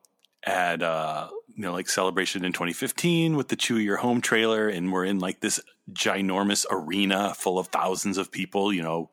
at 0.42 0.82
uh, 0.82 1.28
you 1.54 1.62
know 1.62 1.72
like 1.72 1.88
celebration 1.88 2.44
in 2.44 2.52
2015 2.52 3.36
with 3.36 3.46
the 3.46 3.56
Chewie 3.56 3.84
Your 3.84 3.98
Home 3.98 4.20
trailer, 4.20 4.68
and 4.68 4.92
we're 4.92 5.04
in 5.04 5.20
like 5.20 5.38
this 5.38 5.60
ginormous 5.92 6.66
arena 6.68 7.32
full 7.32 7.60
of 7.60 7.68
thousands 7.68 8.18
of 8.18 8.32
people, 8.32 8.72
you 8.72 8.82
know, 8.82 9.10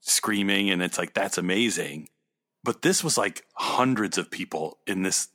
screaming, 0.00 0.70
and 0.70 0.82
it's 0.82 0.96
like 0.96 1.12
that's 1.12 1.36
amazing. 1.36 2.08
But 2.64 2.80
this 2.80 3.04
was 3.04 3.18
like 3.18 3.44
hundreds 3.56 4.16
of 4.16 4.30
people 4.30 4.78
in 4.86 5.02
this. 5.02 5.28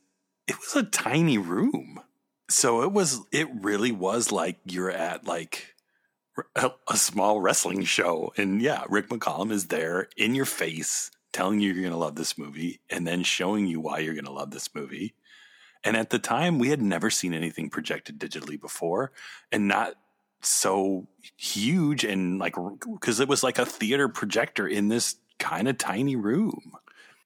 It 0.48 0.56
was 0.58 0.74
a 0.74 0.90
tiny 0.90 1.38
room, 1.38 2.00
so 2.50 2.82
it 2.82 2.90
was. 2.90 3.20
It 3.30 3.46
really 3.54 3.92
was 3.92 4.32
like 4.32 4.58
you're 4.64 4.90
at 4.90 5.28
like 5.28 5.76
a 6.56 6.96
small 6.96 7.40
wrestling 7.40 7.84
show, 7.84 8.32
and 8.36 8.60
yeah, 8.60 8.82
Rick 8.88 9.10
McCallum 9.10 9.52
is 9.52 9.68
there 9.68 10.08
in 10.16 10.34
your 10.34 10.44
face 10.44 11.12
telling 11.32 11.60
you 11.60 11.72
you're 11.72 11.82
going 11.82 11.92
to 11.92 11.98
love 11.98 12.16
this 12.16 12.36
movie 12.36 12.80
and 12.90 13.06
then 13.06 13.22
showing 13.22 13.66
you 13.66 13.80
why 13.80 13.98
you're 13.98 14.14
going 14.14 14.24
to 14.24 14.32
love 14.32 14.50
this 14.50 14.74
movie. 14.74 15.14
And 15.84 15.96
at 15.96 16.10
the 16.10 16.18
time, 16.18 16.58
we 16.58 16.68
had 16.68 16.80
never 16.80 17.10
seen 17.10 17.34
anything 17.34 17.70
projected 17.70 18.18
digitally 18.18 18.60
before 18.60 19.12
and 19.50 19.66
not 19.66 19.94
so 20.40 21.06
huge 21.36 22.04
and 22.04 22.38
like, 22.38 22.54
because 22.92 23.20
it 23.20 23.28
was 23.28 23.42
like 23.42 23.58
a 23.58 23.66
theater 23.66 24.08
projector 24.08 24.66
in 24.66 24.88
this 24.88 25.16
kind 25.38 25.68
of 25.68 25.78
tiny 25.78 26.16
room. 26.16 26.72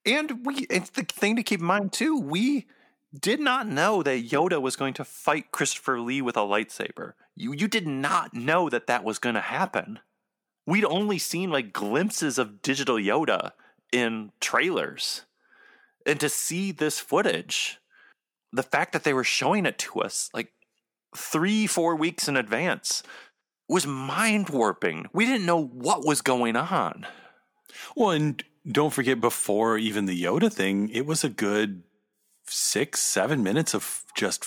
And 0.04 0.46
we, 0.46 0.66
it's 0.70 0.90
the 0.90 1.02
thing 1.02 1.36
to 1.36 1.42
keep 1.42 1.60
in 1.60 1.66
mind 1.66 1.92
too, 1.92 2.18
we 2.18 2.66
did 3.18 3.40
not 3.40 3.66
know 3.66 4.02
that 4.02 4.28
Yoda 4.28 4.60
was 4.60 4.76
going 4.76 4.94
to 4.94 5.04
fight 5.04 5.50
Christopher 5.52 6.00
Lee 6.00 6.22
with 6.22 6.36
a 6.36 6.40
lightsaber. 6.40 7.12
You, 7.34 7.52
you 7.52 7.68
did 7.68 7.86
not 7.86 8.34
know 8.34 8.68
that 8.68 8.86
that 8.86 9.04
was 9.04 9.18
going 9.18 9.34
to 9.34 9.40
happen. 9.40 10.00
We'd 10.66 10.84
only 10.84 11.18
seen 11.18 11.50
like 11.50 11.72
glimpses 11.72 12.38
of 12.38 12.62
digital 12.62 12.96
Yoda 12.96 13.52
in 13.92 14.32
trailers. 14.40 15.22
And 16.04 16.20
to 16.20 16.28
see 16.28 16.72
this 16.72 17.00
footage, 17.00 17.78
the 18.52 18.62
fact 18.62 18.92
that 18.92 19.04
they 19.04 19.12
were 19.12 19.24
showing 19.24 19.66
it 19.66 19.78
to 19.78 20.00
us 20.00 20.30
like 20.32 20.52
three, 21.16 21.66
four 21.66 21.96
weeks 21.96 22.28
in 22.28 22.36
advance 22.36 23.02
was 23.68 23.86
mind 23.86 24.50
warping. 24.50 25.06
We 25.12 25.26
didn't 25.26 25.46
know 25.46 25.62
what 25.62 26.06
was 26.06 26.22
going 26.22 26.56
on. 26.56 27.06
Well, 27.96 28.10
and 28.10 28.42
don't 28.70 28.92
forget, 28.92 29.20
before 29.20 29.78
even 29.78 30.06
the 30.06 30.22
Yoda 30.22 30.52
thing, 30.52 30.88
it 30.90 31.06
was 31.06 31.24
a 31.24 31.28
good 31.28 31.82
six, 32.46 33.00
seven 33.00 33.42
minutes 33.42 33.74
of 33.74 34.04
just 34.14 34.46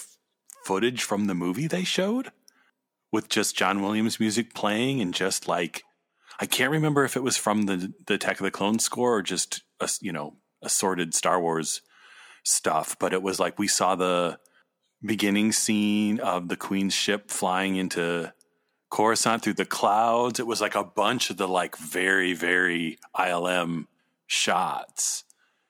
footage 0.63 1.03
from 1.03 1.25
the 1.25 1.35
movie 1.35 1.67
they 1.67 1.83
showed 1.83 2.31
with 3.11 3.29
just 3.29 3.57
John 3.57 3.81
Williams 3.81 4.19
music 4.19 4.53
playing 4.53 5.01
and 5.01 5.13
just 5.13 5.47
like 5.47 5.83
I 6.39 6.45
can't 6.45 6.71
remember 6.71 7.03
if 7.03 7.17
it 7.17 7.23
was 7.23 7.37
from 7.37 7.63
the 7.63 7.93
the 8.07 8.15
Attack 8.15 8.39
of 8.39 8.45
the 8.45 8.51
Clones 8.51 8.83
score 8.83 9.17
or 9.17 9.21
just 9.21 9.63
a, 9.79 9.89
you 10.01 10.11
know 10.11 10.37
assorted 10.61 11.13
Star 11.13 11.39
Wars 11.39 11.81
stuff, 12.43 12.95
but 12.99 13.13
it 13.13 13.21
was 13.21 13.39
like 13.39 13.59
we 13.59 13.67
saw 13.67 13.95
the 13.95 14.39
beginning 15.03 15.51
scene 15.51 16.19
of 16.19 16.49
the 16.49 16.57
Queen's 16.57 16.93
ship 16.93 17.29
flying 17.29 17.75
into 17.75 18.33
Coruscant 18.89 19.43
through 19.43 19.53
the 19.53 19.65
clouds. 19.65 20.39
It 20.39 20.47
was 20.47 20.61
like 20.61 20.75
a 20.75 20.83
bunch 20.83 21.29
of 21.29 21.37
the 21.37 21.47
like 21.47 21.77
very, 21.77 22.33
very 22.33 22.97
ILM 23.15 23.85
shots. 24.27 25.23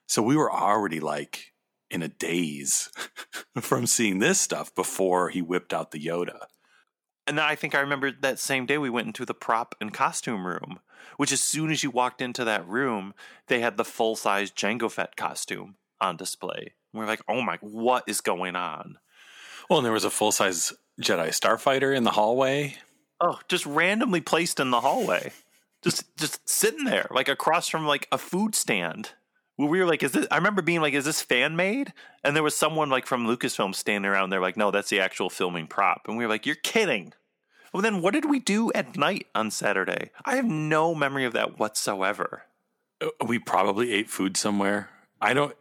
So 0.08 0.22
we 0.22 0.36
were 0.36 0.52
already 0.52 1.00
like 1.00 1.54
in 1.92 2.02
a 2.02 2.08
daze 2.08 2.90
from 3.60 3.86
seeing 3.88 4.20
this 4.20 4.40
stuff 4.40 4.74
before 4.74 5.30
he 5.30 5.42
whipped 5.42 5.74
out 5.74 5.92
the 5.92 6.04
Yoda. 6.04 6.46
And 7.30 7.38
then 7.38 7.46
I 7.46 7.54
think 7.54 7.76
I 7.76 7.82
remember 7.82 8.12
that 8.12 8.40
same 8.40 8.66
day 8.66 8.80
we 8.80 8.90
went 8.90 9.06
into 9.06 9.24
the 9.24 9.36
prop 9.36 9.76
and 9.80 9.94
costume 9.94 10.48
room, 10.48 10.80
which 11.18 11.32
as 11.32 11.40
soon 11.40 11.70
as 11.70 11.84
you 11.84 11.92
walked 11.92 12.24
into 12.24 12.44
that 12.44 12.68
room, 12.68 13.14
they 13.46 13.60
had 13.60 13.78
the 13.78 13.86
full 13.86 14.16
size 14.16 14.50
Jango 14.50 14.90
Fett 14.90 15.16
costume 15.16 15.76
on 16.02 16.18
display. 16.18 16.74
And 16.92 17.00
we're 17.00 17.06
like, 17.06 17.22
oh 17.30 17.44
my, 17.44 17.60
what 17.62 18.04
is 18.08 18.20
going 18.20 18.56
on? 18.56 18.98
Well, 19.70 19.78
and 19.78 19.86
there 19.86 19.94
was 19.94 20.06
a 20.06 20.10
full 20.10 20.32
size 20.32 20.74
Jedi 21.00 21.28
Starfighter 21.28 21.96
in 21.96 22.04
the 22.04 22.10
hallway. 22.10 22.78
Oh, 23.22 23.40
just 23.48 23.68
randomly 23.68 24.22
placed 24.22 24.60
in 24.60 24.72
the 24.72 24.82
hallway. 24.82 25.32
just 25.84 26.18
just 26.18 26.50
sitting 26.50 26.86
there, 26.86 27.10
like 27.12 27.30
across 27.30 27.68
from 27.68 27.86
like 27.86 28.08
a 28.12 28.18
food 28.18 28.56
stand. 28.56 29.12
We 29.68 29.80
were 29.80 29.86
like, 29.86 30.04
is 30.04 30.14
this 30.14 30.26
I 30.32 30.38
remember 30.38 30.62
being 30.62 30.80
like, 30.80 30.94
is 30.94 31.04
this 31.04 31.22
fan 31.22 31.56
made? 31.58 31.94
And 32.24 32.34
there 32.34 32.44
was 32.44 32.56
someone 32.56 32.90
like 32.90 33.06
from 33.06 33.28
Lucasfilm 33.28 33.76
standing 33.76 34.10
around 34.10 34.30
there, 34.30 34.40
like, 34.40 34.56
no, 34.56 34.72
that's 34.72 34.90
the 34.90 35.02
actual 35.02 35.30
filming 35.30 35.68
prop. 35.68 36.04
And 36.08 36.18
we 36.18 36.24
were 36.24 36.30
like, 36.30 36.46
You're 36.46 36.56
kidding. 36.56 37.14
Well 37.74 37.84
then 37.84 38.02
what 38.02 38.14
did 38.14 38.26
we 38.26 38.40
do 38.40 38.72
at 38.74 38.98
night 38.98 39.28
on 39.36 39.52
Saturday? 39.52 40.12
I 40.26 40.38
have 40.38 40.46
no 40.46 40.96
memory 40.96 41.26
of 41.26 41.34
that 41.34 41.60
whatsoever. 41.60 42.44
Uh, 43.02 43.10
We 43.28 43.38
probably 43.38 43.92
ate 43.92 44.10
food 44.10 44.38
somewhere. 44.38 44.90
I 45.22 45.34
don't. 45.34 45.54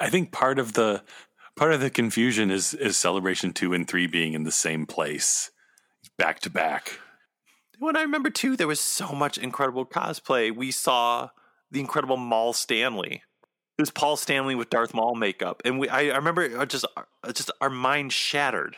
I 0.00 0.10
think 0.10 0.32
part 0.32 0.58
of 0.58 0.72
the 0.72 1.04
part 1.56 1.72
of 1.72 1.80
the 1.80 1.90
confusion 1.90 2.50
is 2.50 2.74
is 2.74 2.96
celebration 2.96 3.52
two 3.52 3.72
and 3.72 3.86
three 3.86 4.08
being 4.08 4.34
in 4.34 4.42
the 4.42 4.50
same 4.50 4.86
place, 4.86 5.52
back 6.18 6.40
to 6.40 6.50
back. 6.50 6.98
When 7.78 7.96
I 7.96 8.02
remember 8.02 8.30
too, 8.30 8.56
there 8.56 8.66
was 8.66 8.80
so 8.80 9.12
much 9.12 9.38
incredible 9.38 9.86
cosplay. 9.86 10.54
We 10.54 10.70
saw 10.70 11.30
the 11.70 11.80
incredible 11.80 12.16
Maul 12.16 12.52
Stanley. 12.52 13.22
It 13.76 13.82
was 13.82 13.90
Paul 13.90 14.16
Stanley 14.16 14.54
with 14.54 14.70
Darth 14.70 14.94
Maul 14.94 15.16
makeup, 15.16 15.60
and 15.64 15.78
we. 15.78 15.88
I, 15.88 16.10
I 16.10 16.16
remember 16.16 16.64
just 16.66 16.86
just 17.32 17.50
our 17.60 17.70
mind 17.70 18.12
shattered. 18.12 18.76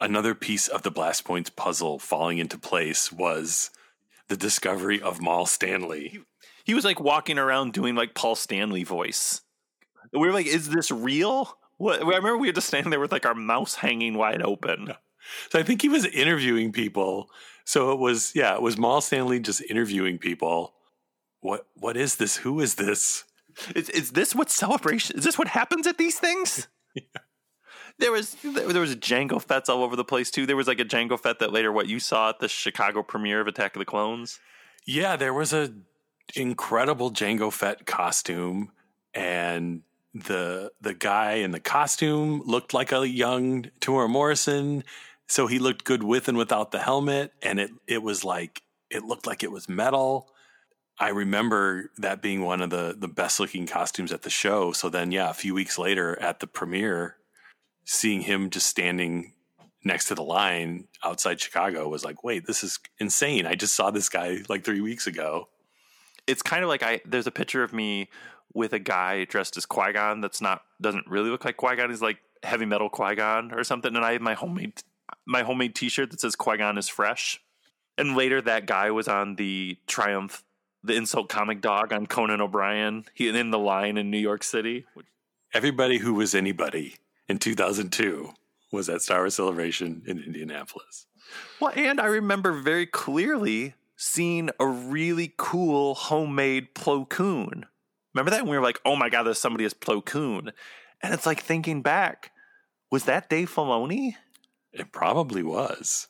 Another 0.00 0.34
piece 0.34 0.68
of 0.68 0.82
the 0.82 0.90
Blast 0.90 1.24
Points 1.24 1.50
puzzle 1.50 1.98
falling 1.98 2.38
into 2.38 2.58
place 2.58 3.10
was 3.10 3.70
the 4.28 4.36
discovery 4.36 5.00
of 5.00 5.20
Maul 5.20 5.46
Stanley. 5.46 6.20
He 6.64 6.74
was 6.74 6.84
like 6.84 7.00
walking 7.00 7.38
around 7.38 7.72
doing 7.72 7.94
like 7.94 8.14
Paul 8.14 8.36
Stanley 8.36 8.84
voice. 8.84 9.40
We 10.12 10.20
were 10.20 10.32
like, 10.32 10.46
"Is 10.46 10.68
this 10.68 10.90
real?" 10.90 11.58
What? 11.78 12.00
I 12.00 12.06
remember 12.06 12.38
we 12.38 12.48
were 12.48 12.52
just 12.52 12.68
standing 12.68 12.90
there 12.90 13.00
with 13.00 13.12
like 13.12 13.26
our 13.26 13.34
mouths 13.34 13.76
hanging 13.76 14.14
wide 14.14 14.42
open. 14.42 14.92
So 15.50 15.58
I 15.58 15.62
think 15.62 15.82
he 15.82 15.88
was 15.88 16.06
interviewing 16.06 16.70
people. 16.70 17.30
So 17.64 17.92
it 17.92 17.98
was 17.98 18.32
yeah, 18.34 18.54
it 18.54 18.62
was 18.62 18.78
Maul 18.78 19.00
Stanley 19.00 19.40
just 19.40 19.62
interviewing 19.68 20.18
people. 20.18 20.74
What 21.40 21.66
what 21.74 21.96
is 21.96 22.16
this? 22.16 22.36
Who 22.36 22.60
is 22.60 22.76
this? 22.76 23.24
Is, 23.74 23.88
is 23.90 24.12
this 24.12 24.34
what 24.34 24.50
celebration? 24.50 25.16
Is 25.16 25.24
this 25.24 25.38
what 25.38 25.48
happens 25.48 25.86
at 25.86 25.98
these 25.98 26.18
things? 26.18 26.68
yeah. 26.94 27.02
There 27.98 28.10
was 28.10 28.36
there 28.42 28.80
was 28.80 28.96
Jango 28.96 29.40
Fetts 29.40 29.68
all 29.68 29.84
over 29.84 29.94
the 29.94 30.04
place 30.04 30.30
too. 30.30 30.46
There 30.46 30.56
was 30.56 30.66
like 30.66 30.80
a 30.80 30.84
Jango 30.84 31.18
Fett 31.18 31.38
that 31.38 31.52
later 31.52 31.70
what 31.70 31.86
you 31.86 32.00
saw 32.00 32.30
at 32.30 32.40
the 32.40 32.48
Chicago 32.48 33.02
premiere 33.02 33.40
of 33.40 33.46
Attack 33.46 33.76
of 33.76 33.80
the 33.80 33.84
Clones. 33.84 34.40
Yeah, 34.84 35.16
there 35.16 35.32
was 35.32 35.52
a 35.52 35.72
incredible 36.34 37.12
Jango 37.12 37.52
Fett 37.52 37.86
costume, 37.86 38.72
and 39.14 39.82
the 40.12 40.72
the 40.80 40.94
guy 40.94 41.34
in 41.34 41.52
the 41.52 41.60
costume 41.60 42.42
looked 42.44 42.74
like 42.74 42.90
a 42.92 43.08
young 43.08 43.64
Temuera 43.80 44.08
Morrison. 44.08 44.84
So 45.26 45.46
he 45.46 45.58
looked 45.58 45.84
good 45.84 46.02
with 46.02 46.28
and 46.28 46.36
without 46.36 46.72
the 46.72 46.80
helmet, 46.80 47.32
and 47.42 47.60
it 47.60 47.70
it 47.86 48.02
was 48.02 48.24
like 48.24 48.62
it 48.90 49.04
looked 49.04 49.26
like 49.26 49.42
it 49.42 49.52
was 49.52 49.68
metal. 49.68 50.28
I 50.98 51.08
remember 51.08 51.90
that 51.98 52.22
being 52.22 52.42
one 52.42 52.60
of 52.60 52.70
the 52.70 52.94
the 52.96 53.08
best 53.08 53.40
looking 53.40 53.66
costumes 53.66 54.12
at 54.12 54.22
the 54.22 54.30
show. 54.30 54.72
So 54.72 54.88
then, 54.88 55.10
yeah, 55.10 55.30
a 55.30 55.34
few 55.34 55.54
weeks 55.54 55.78
later 55.78 56.20
at 56.20 56.40
the 56.40 56.46
premiere, 56.46 57.16
seeing 57.84 58.22
him 58.22 58.50
just 58.50 58.68
standing 58.68 59.32
next 59.84 60.06
to 60.06 60.14
the 60.14 60.22
line 60.22 60.88
outside 61.04 61.40
Chicago 61.40 61.88
was 61.88 62.04
like, 62.04 62.24
wait, 62.24 62.46
this 62.46 62.64
is 62.64 62.78
insane. 62.98 63.46
I 63.46 63.54
just 63.54 63.74
saw 63.74 63.90
this 63.90 64.08
guy 64.08 64.38
like 64.48 64.64
three 64.64 64.80
weeks 64.80 65.06
ago. 65.06 65.48
It's 66.26 66.42
kind 66.42 66.62
of 66.62 66.68
like 66.68 66.82
I 66.82 67.00
there's 67.04 67.26
a 67.26 67.32
picture 67.32 67.62
of 67.62 67.72
me 67.72 68.08
with 68.54 68.72
a 68.72 68.78
guy 68.78 69.24
dressed 69.24 69.56
as 69.56 69.66
Qui 69.66 69.92
Gon 69.92 70.20
that's 70.20 70.40
not 70.40 70.62
doesn't 70.80 71.06
really 71.08 71.30
look 71.30 71.44
like 71.44 71.56
Qui 71.56 71.76
Gon. 71.76 71.90
He's 71.90 72.00
like 72.00 72.18
heavy 72.42 72.66
metal 72.66 72.88
Qui 72.88 73.16
Gon 73.16 73.52
or 73.52 73.64
something, 73.64 73.94
and 73.94 74.04
I 74.04 74.12
have 74.12 74.22
my 74.22 74.34
homemade 74.34 74.82
my 75.26 75.42
homemade 75.42 75.74
T-shirt 75.74 76.10
that 76.10 76.20
says 76.20 76.36
Qui 76.36 76.56
Gon 76.56 76.78
is 76.78 76.88
fresh. 76.88 77.40
And 77.96 78.16
later, 78.16 78.40
that 78.42 78.66
guy 78.66 78.90
was 78.90 79.06
on 79.06 79.36
the 79.36 79.78
Triumph, 79.86 80.42
the 80.84 80.94
insult 80.94 81.28
comic 81.28 81.60
dog 81.60 81.92
on 81.92 82.06
Conan 82.06 82.40
O'Brien. 82.40 83.06
He 83.14 83.28
in 83.28 83.50
the 83.50 83.58
line 83.58 83.96
in 83.96 84.10
New 84.10 84.18
York 84.18 84.44
City. 84.44 84.84
Everybody 85.52 85.98
who 85.98 86.14
was 86.14 86.34
anybody 86.34 86.96
in 87.28 87.38
2002 87.38 88.30
was 88.70 88.88
at 88.88 89.02
Star 89.02 89.20
Wars 89.20 89.34
Celebration 89.34 90.02
in 90.06 90.22
Indianapolis. 90.22 91.06
Well, 91.60 91.72
and 91.74 92.00
I 92.00 92.06
remember 92.06 92.52
very 92.52 92.86
clearly 92.86 93.74
seeing 93.96 94.50
a 94.60 94.66
really 94.66 95.32
cool 95.36 95.94
homemade 95.94 96.74
Plo 96.74 97.08
Koon. 97.08 97.66
Remember 98.12 98.30
that? 98.30 98.40
And 98.40 98.50
we 98.50 98.56
were 98.56 98.62
like, 98.62 98.80
oh 98.84 98.96
my 98.96 99.08
God, 99.08 99.22
there's 99.22 99.40
somebody 99.40 99.64
as 99.64 99.74
Plo 99.74 100.04
Koon. 100.04 100.52
And 101.02 101.14
it's 101.14 101.26
like 101.26 101.40
thinking 101.40 101.82
back, 101.82 102.32
was 102.90 103.04
that 103.04 103.30
Dave 103.30 103.52
Filoni? 103.52 104.16
It 104.72 104.92
probably 104.92 105.42
was. 105.42 106.08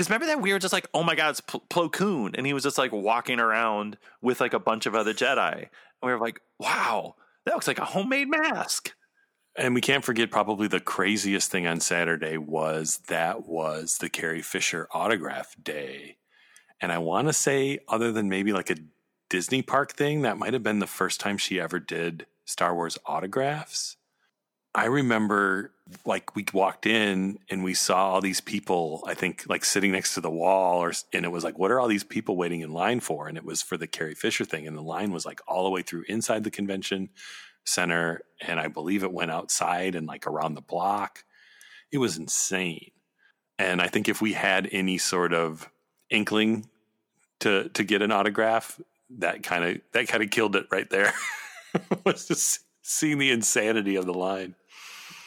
Because 0.00 0.08
remember 0.08 0.28
that 0.28 0.40
we 0.40 0.54
were 0.54 0.58
just 0.58 0.72
like, 0.72 0.88
oh 0.94 1.02
my 1.02 1.14
God, 1.14 1.28
it's 1.28 1.42
Pl- 1.42 1.62
Plo 1.68 1.92
Koon. 1.92 2.34
And 2.34 2.46
he 2.46 2.54
was 2.54 2.62
just 2.62 2.78
like 2.78 2.90
walking 2.90 3.38
around 3.38 3.98
with 4.22 4.40
like 4.40 4.54
a 4.54 4.58
bunch 4.58 4.86
of 4.86 4.94
other 4.94 5.12
Jedi. 5.12 5.58
And 5.58 5.68
we 6.02 6.10
were 6.10 6.18
like, 6.18 6.40
wow, 6.58 7.16
that 7.44 7.52
looks 7.52 7.66
like 7.66 7.78
a 7.78 7.84
homemade 7.84 8.30
mask. 8.30 8.94
And 9.56 9.74
we 9.74 9.82
can't 9.82 10.02
forget 10.02 10.30
probably 10.30 10.68
the 10.68 10.80
craziest 10.80 11.50
thing 11.50 11.66
on 11.66 11.80
Saturday 11.80 12.38
was 12.38 13.00
that 13.08 13.46
was 13.46 13.98
the 13.98 14.08
Carrie 14.08 14.40
Fisher 14.40 14.88
autograph 14.90 15.54
day. 15.62 16.16
And 16.80 16.92
I 16.92 16.96
want 16.96 17.28
to 17.28 17.34
say, 17.34 17.80
other 17.86 18.10
than 18.10 18.30
maybe 18.30 18.54
like 18.54 18.70
a 18.70 18.76
Disney 19.28 19.60
park 19.60 19.92
thing, 19.92 20.22
that 20.22 20.38
might 20.38 20.54
have 20.54 20.62
been 20.62 20.78
the 20.78 20.86
first 20.86 21.20
time 21.20 21.36
she 21.36 21.60
ever 21.60 21.78
did 21.78 22.24
Star 22.46 22.74
Wars 22.74 22.96
autographs. 23.04 23.98
I 24.74 24.86
remember 24.86 25.72
like 26.04 26.36
we 26.36 26.44
walked 26.52 26.86
in 26.86 27.38
and 27.50 27.64
we 27.64 27.74
saw 27.74 28.10
all 28.10 28.20
these 28.20 28.40
people, 28.40 29.02
I 29.06 29.14
think 29.14 29.44
like 29.48 29.64
sitting 29.64 29.90
next 29.90 30.14
to 30.14 30.20
the 30.20 30.30
wall 30.30 30.78
or 30.82 30.92
and 31.12 31.24
it 31.24 31.30
was 31.30 31.42
like 31.42 31.58
what 31.58 31.70
are 31.70 31.80
all 31.80 31.88
these 31.88 32.04
people 32.04 32.36
waiting 32.36 32.60
in 32.60 32.72
line 32.72 33.00
for? 33.00 33.26
And 33.26 33.36
it 33.36 33.44
was 33.44 33.62
for 33.62 33.76
the 33.76 33.88
Carrie 33.88 34.14
Fisher 34.14 34.44
thing 34.44 34.66
and 34.66 34.76
the 34.76 34.82
line 34.82 35.12
was 35.12 35.26
like 35.26 35.40
all 35.48 35.64
the 35.64 35.70
way 35.70 35.82
through 35.82 36.04
inside 36.08 36.44
the 36.44 36.50
convention 36.50 37.08
center 37.64 38.22
and 38.40 38.60
I 38.60 38.68
believe 38.68 39.02
it 39.02 39.12
went 39.12 39.32
outside 39.32 39.94
and 39.94 40.06
like 40.06 40.26
around 40.26 40.54
the 40.54 40.60
block. 40.60 41.24
It 41.90 41.98
was 41.98 42.16
insane. 42.16 42.92
And 43.58 43.82
I 43.82 43.88
think 43.88 44.08
if 44.08 44.22
we 44.22 44.32
had 44.32 44.68
any 44.70 44.98
sort 44.98 45.34
of 45.34 45.68
inkling 46.10 46.66
to 47.40 47.68
to 47.70 47.82
get 47.82 48.02
an 48.02 48.12
autograph, 48.12 48.80
that 49.18 49.42
kind 49.42 49.64
of 49.64 49.80
that 49.92 50.06
kind 50.06 50.22
of 50.22 50.30
killed 50.30 50.54
it 50.54 50.66
right 50.70 50.88
there. 50.88 51.12
was 52.04 52.26
just 52.26 52.60
seeing 52.82 53.18
the 53.18 53.30
insanity 53.30 53.96
of 53.96 54.06
the 54.06 54.14
line. 54.14 54.54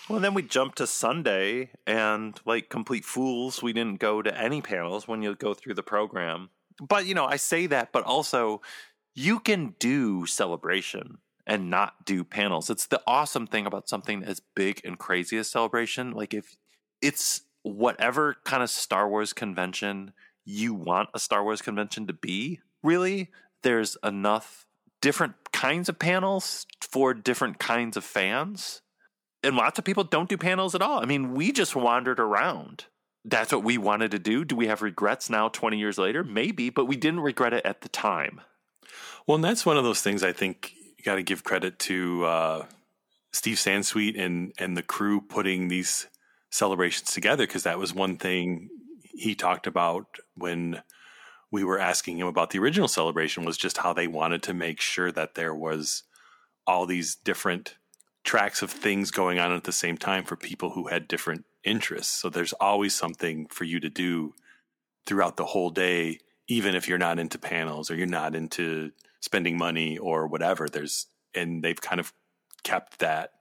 Well, 0.09 0.19
then 0.19 0.33
we 0.33 0.41
jumped 0.41 0.79
to 0.79 0.87
Sunday, 0.87 1.71
and 1.87 2.39
like 2.45 2.69
complete 2.69 3.05
fools, 3.05 3.63
we 3.63 3.71
didn't 3.71 3.99
go 3.99 4.21
to 4.21 4.37
any 4.37 4.61
panels 4.61 5.07
when 5.07 5.21
you 5.21 5.33
go 5.35 5.53
through 5.53 5.75
the 5.75 5.83
program. 5.83 6.49
But, 6.81 7.05
you 7.05 7.13
know, 7.13 7.25
I 7.25 7.37
say 7.37 7.67
that, 7.67 7.91
but 7.93 8.03
also 8.03 8.61
you 9.15 9.39
can 9.39 9.75
do 9.79 10.25
celebration 10.25 11.19
and 11.47 11.69
not 11.69 12.05
do 12.05 12.23
panels. 12.23 12.69
It's 12.69 12.87
the 12.87 13.01
awesome 13.07 13.47
thing 13.47 13.65
about 13.65 13.87
something 13.87 14.23
as 14.23 14.41
big 14.55 14.81
and 14.83 14.97
crazy 14.97 15.37
as 15.37 15.49
celebration. 15.49 16.11
Like, 16.11 16.33
if 16.33 16.57
it's 17.01 17.41
whatever 17.61 18.37
kind 18.43 18.61
of 18.61 18.69
Star 18.69 19.07
Wars 19.07 19.31
convention 19.31 20.13
you 20.45 20.73
want 20.73 21.09
a 21.13 21.19
Star 21.19 21.43
Wars 21.43 21.61
convention 21.61 22.07
to 22.07 22.13
be, 22.13 22.59
really, 22.81 23.31
there's 23.61 23.95
enough 24.03 24.67
different 24.99 25.35
kinds 25.53 25.87
of 25.87 25.97
panels 25.97 26.65
for 26.81 27.13
different 27.13 27.59
kinds 27.59 27.95
of 27.95 28.03
fans 28.03 28.81
and 29.43 29.55
lots 29.55 29.79
of 29.79 29.85
people 29.85 30.03
don't 30.03 30.29
do 30.29 30.37
panels 30.37 30.75
at 30.75 30.81
all. 30.81 31.01
I 31.01 31.05
mean, 31.05 31.33
we 31.33 31.51
just 31.51 31.75
wandered 31.75 32.19
around. 32.19 32.85
That's 33.25 33.51
what 33.51 33.63
we 33.63 33.77
wanted 33.77 34.11
to 34.11 34.19
do. 34.19 34.43
Do 34.43 34.55
we 34.55 34.67
have 34.67 34.81
regrets 34.81 35.29
now, 35.29 35.47
20 35.49 35.77
years 35.77 35.97
later? 35.97 36.23
Maybe, 36.23 36.69
but 36.69 36.85
we 36.85 36.95
didn't 36.95 37.21
regret 37.21 37.53
it 37.53 37.65
at 37.65 37.81
the 37.81 37.89
time. 37.89 38.41
Well, 39.25 39.35
and 39.35 39.43
that's 39.43 39.65
one 39.65 39.77
of 39.77 39.83
those 39.83 40.01
things 40.01 40.23
I 40.23 40.33
think 40.33 40.73
you 40.97 41.03
got 41.03 41.15
to 41.15 41.23
give 41.23 41.43
credit 41.43 41.79
to 41.79 42.25
uh, 42.25 42.65
Steve 43.31 43.57
Sansweet 43.57 44.19
and 44.19 44.53
and 44.57 44.75
the 44.75 44.83
crew 44.83 45.21
putting 45.21 45.69
these 45.69 46.07
celebrations 46.51 47.11
together 47.11 47.47
because 47.47 47.63
that 47.63 47.79
was 47.79 47.93
one 47.93 48.17
thing 48.17 48.69
he 49.13 49.35
talked 49.35 49.67
about 49.67 50.05
when 50.35 50.81
we 51.51 51.63
were 51.63 51.79
asking 51.79 52.17
him 52.17 52.27
about 52.27 52.49
the 52.49 52.59
original 52.59 52.87
celebration 52.87 53.45
was 53.45 53.57
just 53.57 53.77
how 53.77 53.93
they 53.93 54.07
wanted 54.07 54.43
to 54.43 54.53
make 54.53 54.81
sure 54.81 55.11
that 55.11 55.35
there 55.35 55.53
was 55.53 56.03
all 56.65 56.85
these 56.85 57.15
different 57.15 57.75
tracks 58.23 58.61
of 58.61 58.71
things 58.71 59.11
going 59.11 59.39
on 59.39 59.51
at 59.51 59.63
the 59.65 59.71
same 59.71 59.97
time 59.97 60.23
for 60.23 60.35
people 60.35 60.71
who 60.71 60.87
had 60.87 61.07
different 61.07 61.45
interests. 61.63 62.13
So 62.13 62.29
there's 62.29 62.53
always 62.53 62.95
something 62.95 63.47
for 63.47 63.63
you 63.63 63.79
to 63.79 63.89
do 63.89 64.33
throughout 65.05 65.37
the 65.37 65.45
whole 65.45 65.69
day, 65.69 66.19
even 66.47 66.75
if 66.75 66.87
you're 66.87 66.97
not 66.97 67.19
into 67.19 67.37
panels 67.37 67.91
or 67.91 67.95
you're 67.95 68.07
not 68.07 68.35
into 68.35 68.91
spending 69.19 69.57
money 69.57 69.97
or 69.97 70.27
whatever. 70.27 70.69
There's 70.69 71.07
and 71.35 71.63
they've 71.63 71.81
kind 71.81 71.99
of 71.99 72.13
kept 72.63 72.99
that 72.99 73.31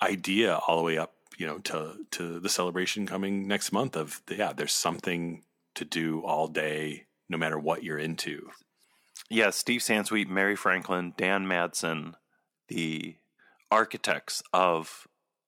idea 0.00 0.56
all 0.66 0.78
the 0.78 0.84
way 0.84 0.98
up, 0.98 1.14
you 1.36 1.46
know, 1.46 1.58
to 1.58 2.06
to 2.12 2.40
the 2.40 2.48
celebration 2.48 3.06
coming 3.06 3.46
next 3.46 3.72
month 3.72 3.96
of 3.96 4.22
yeah, 4.30 4.52
there's 4.52 4.72
something 4.72 5.44
to 5.74 5.84
do 5.84 6.22
all 6.24 6.48
day, 6.48 7.06
no 7.28 7.36
matter 7.36 7.58
what 7.58 7.84
you're 7.84 7.98
into. 7.98 8.50
Yeah, 9.30 9.50
Steve 9.50 9.82
Sansweet, 9.82 10.28
Mary 10.28 10.56
Franklin, 10.56 11.12
Dan 11.16 11.44
Madsen, 11.46 12.14
the 12.68 13.16
architects 13.70 14.42
of 14.52 15.06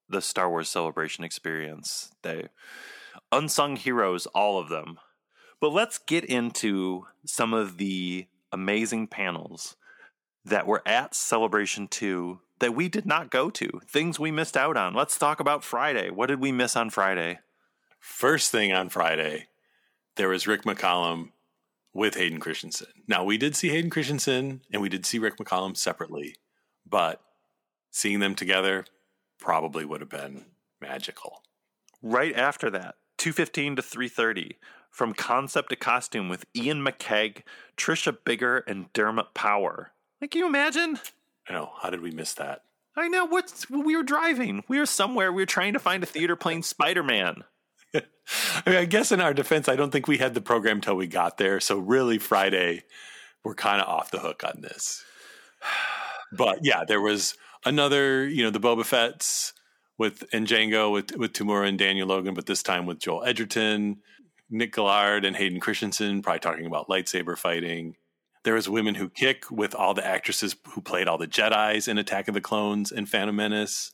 the 0.09 0.21
Star 0.21 0.49
Wars 0.49 0.69
Celebration 0.69 1.23
experience. 1.23 2.11
They 2.21 2.47
unsung 3.31 3.75
heroes, 3.75 4.25
all 4.27 4.59
of 4.59 4.69
them. 4.69 4.99
But 5.59 5.73
let's 5.73 5.97
get 5.97 6.25
into 6.25 7.05
some 7.25 7.53
of 7.53 7.77
the 7.77 8.27
amazing 8.51 9.07
panels 9.07 9.75
that 10.43 10.67
were 10.67 10.81
at 10.85 11.15
Celebration 11.15 11.87
2 11.87 12.39
that 12.59 12.75
we 12.75 12.89
did 12.89 13.05
not 13.05 13.31
go 13.31 13.49
to, 13.49 13.81
things 13.87 14.19
we 14.19 14.31
missed 14.31 14.57
out 14.57 14.77
on. 14.77 14.93
Let's 14.93 15.17
talk 15.17 15.39
about 15.39 15.63
Friday. 15.63 16.09
What 16.09 16.27
did 16.27 16.39
we 16.39 16.51
miss 16.51 16.75
on 16.75 16.89
Friday? 16.89 17.39
First 17.99 18.51
thing 18.51 18.73
on 18.73 18.89
Friday, 18.89 19.47
there 20.15 20.29
was 20.29 20.47
Rick 20.47 20.63
McCallum 20.63 21.29
with 21.93 22.15
Hayden 22.15 22.39
Christensen. 22.39 22.87
Now, 23.07 23.23
we 23.23 23.37
did 23.37 23.55
see 23.55 23.69
Hayden 23.69 23.89
Christensen 23.89 24.61
and 24.71 24.81
we 24.81 24.89
did 24.89 25.05
see 25.05 25.19
Rick 25.19 25.37
McCallum 25.37 25.77
separately, 25.77 26.35
but 26.87 27.21
seeing 27.91 28.19
them 28.19 28.33
together 28.35 28.85
probably 29.39 29.85
would 29.85 30.01
have 30.01 30.09
been 30.09 30.45
magical. 30.81 31.43
Right 32.01 32.35
after 32.35 32.69
that, 32.71 32.95
215 33.17 33.75
to 33.75 33.81
330, 33.81 34.57
from 34.89 35.13
concept 35.13 35.69
to 35.69 35.75
costume 35.75 36.29
with 36.29 36.45
Iain 36.57 36.83
McCaig, 36.83 37.43
Trisha 37.77 38.17
Biggar, 38.25 38.61
and 38.67 38.91
Dermot 38.93 39.33
Power. 39.33 39.91
Like, 40.19 40.31
can 40.31 40.39
you 40.39 40.47
imagine? 40.47 40.99
I 41.47 41.53
know. 41.53 41.71
How 41.81 41.89
did 41.89 42.01
we 42.01 42.11
miss 42.11 42.33
that? 42.35 42.63
I 42.95 43.07
know. 43.07 43.25
What's 43.25 43.69
we 43.69 43.95
were 43.95 44.03
driving? 44.03 44.63
We 44.67 44.79
were 44.79 44.85
somewhere. 44.85 45.31
We 45.31 45.41
were 45.41 45.47
trying 45.47 45.73
to 45.73 45.79
find 45.79 46.03
a 46.03 46.07
theater 46.07 46.35
playing 46.35 46.63
Spider 46.63 47.03
Man. 47.03 47.43
I, 47.93 48.01
mean, 48.65 48.75
I 48.75 48.85
guess 48.85 49.11
in 49.11 49.21
our 49.21 49.33
defense, 49.33 49.69
I 49.69 49.75
don't 49.75 49.91
think 49.91 50.07
we 50.07 50.17
had 50.17 50.33
the 50.33 50.41
program 50.41 50.81
till 50.81 50.95
we 50.95 51.07
got 51.07 51.37
there. 51.37 51.59
So 51.59 51.77
really, 51.77 52.17
Friday, 52.17 52.83
we're 53.43 53.55
kind 53.55 53.81
of 53.81 53.87
off 53.87 54.11
the 54.11 54.19
hook 54.19 54.43
on 54.43 54.61
this. 54.61 55.03
But 56.33 56.59
yeah, 56.61 56.85
there 56.85 57.01
was 57.01 57.35
another, 57.65 58.27
you 58.27 58.43
know, 58.43 58.49
the 58.49 58.59
Boba 58.59 58.85
Fett's 58.85 59.53
with 59.97 60.23
and 60.33 60.47
Jango 60.47 60.91
with 60.91 61.15
with 61.17 61.33
Temuera 61.33 61.67
and 61.67 61.77
Daniel 61.77 62.07
Logan, 62.07 62.33
but 62.33 62.45
this 62.45 62.63
time 62.63 62.85
with 62.85 62.99
Joel 62.99 63.23
Edgerton, 63.23 63.97
Nick 64.49 64.75
Gillard, 64.75 65.25
and 65.25 65.35
Hayden 65.35 65.59
Christensen, 65.59 66.21
probably 66.21 66.39
talking 66.39 66.65
about 66.65 66.89
lightsaber 66.89 67.37
fighting. 67.37 67.95
There 68.43 68.55
was 68.55 68.67
Women 68.67 68.95
Who 68.95 69.09
Kick 69.09 69.51
with 69.51 69.75
all 69.75 69.93
the 69.93 70.05
actresses 70.05 70.55
who 70.69 70.81
played 70.81 71.07
all 71.07 71.19
the 71.19 71.27
Jedi's 71.27 71.87
in 71.87 71.99
Attack 71.99 72.27
of 72.27 72.33
the 72.33 72.41
Clones 72.41 72.91
and 72.91 73.07
Phantom 73.07 73.35
Menace. 73.35 73.91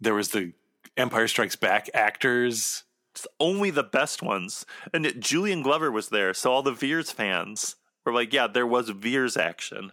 There 0.00 0.14
was 0.14 0.30
the 0.30 0.54
Empire 0.96 1.28
Strikes 1.28 1.56
Back 1.56 1.90
actors. 1.92 2.84
It's 3.14 3.26
only 3.38 3.70
the 3.70 3.82
best 3.82 4.22
ones. 4.22 4.64
And 4.94 5.04
it, 5.04 5.20
Julian 5.20 5.62
Glover 5.62 5.90
was 5.90 6.08
there, 6.08 6.32
so 6.32 6.50
all 6.50 6.62
the 6.62 6.72
Veers 6.72 7.12
fans 7.12 7.76
were 8.06 8.14
like, 8.14 8.32
yeah, 8.32 8.46
there 8.46 8.66
was 8.66 8.88
Veers 8.88 9.36
action. 9.36 9.92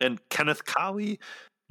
And 0.00 0.20
Kenneth 0.28 0.64
Colley, 0.64 1.18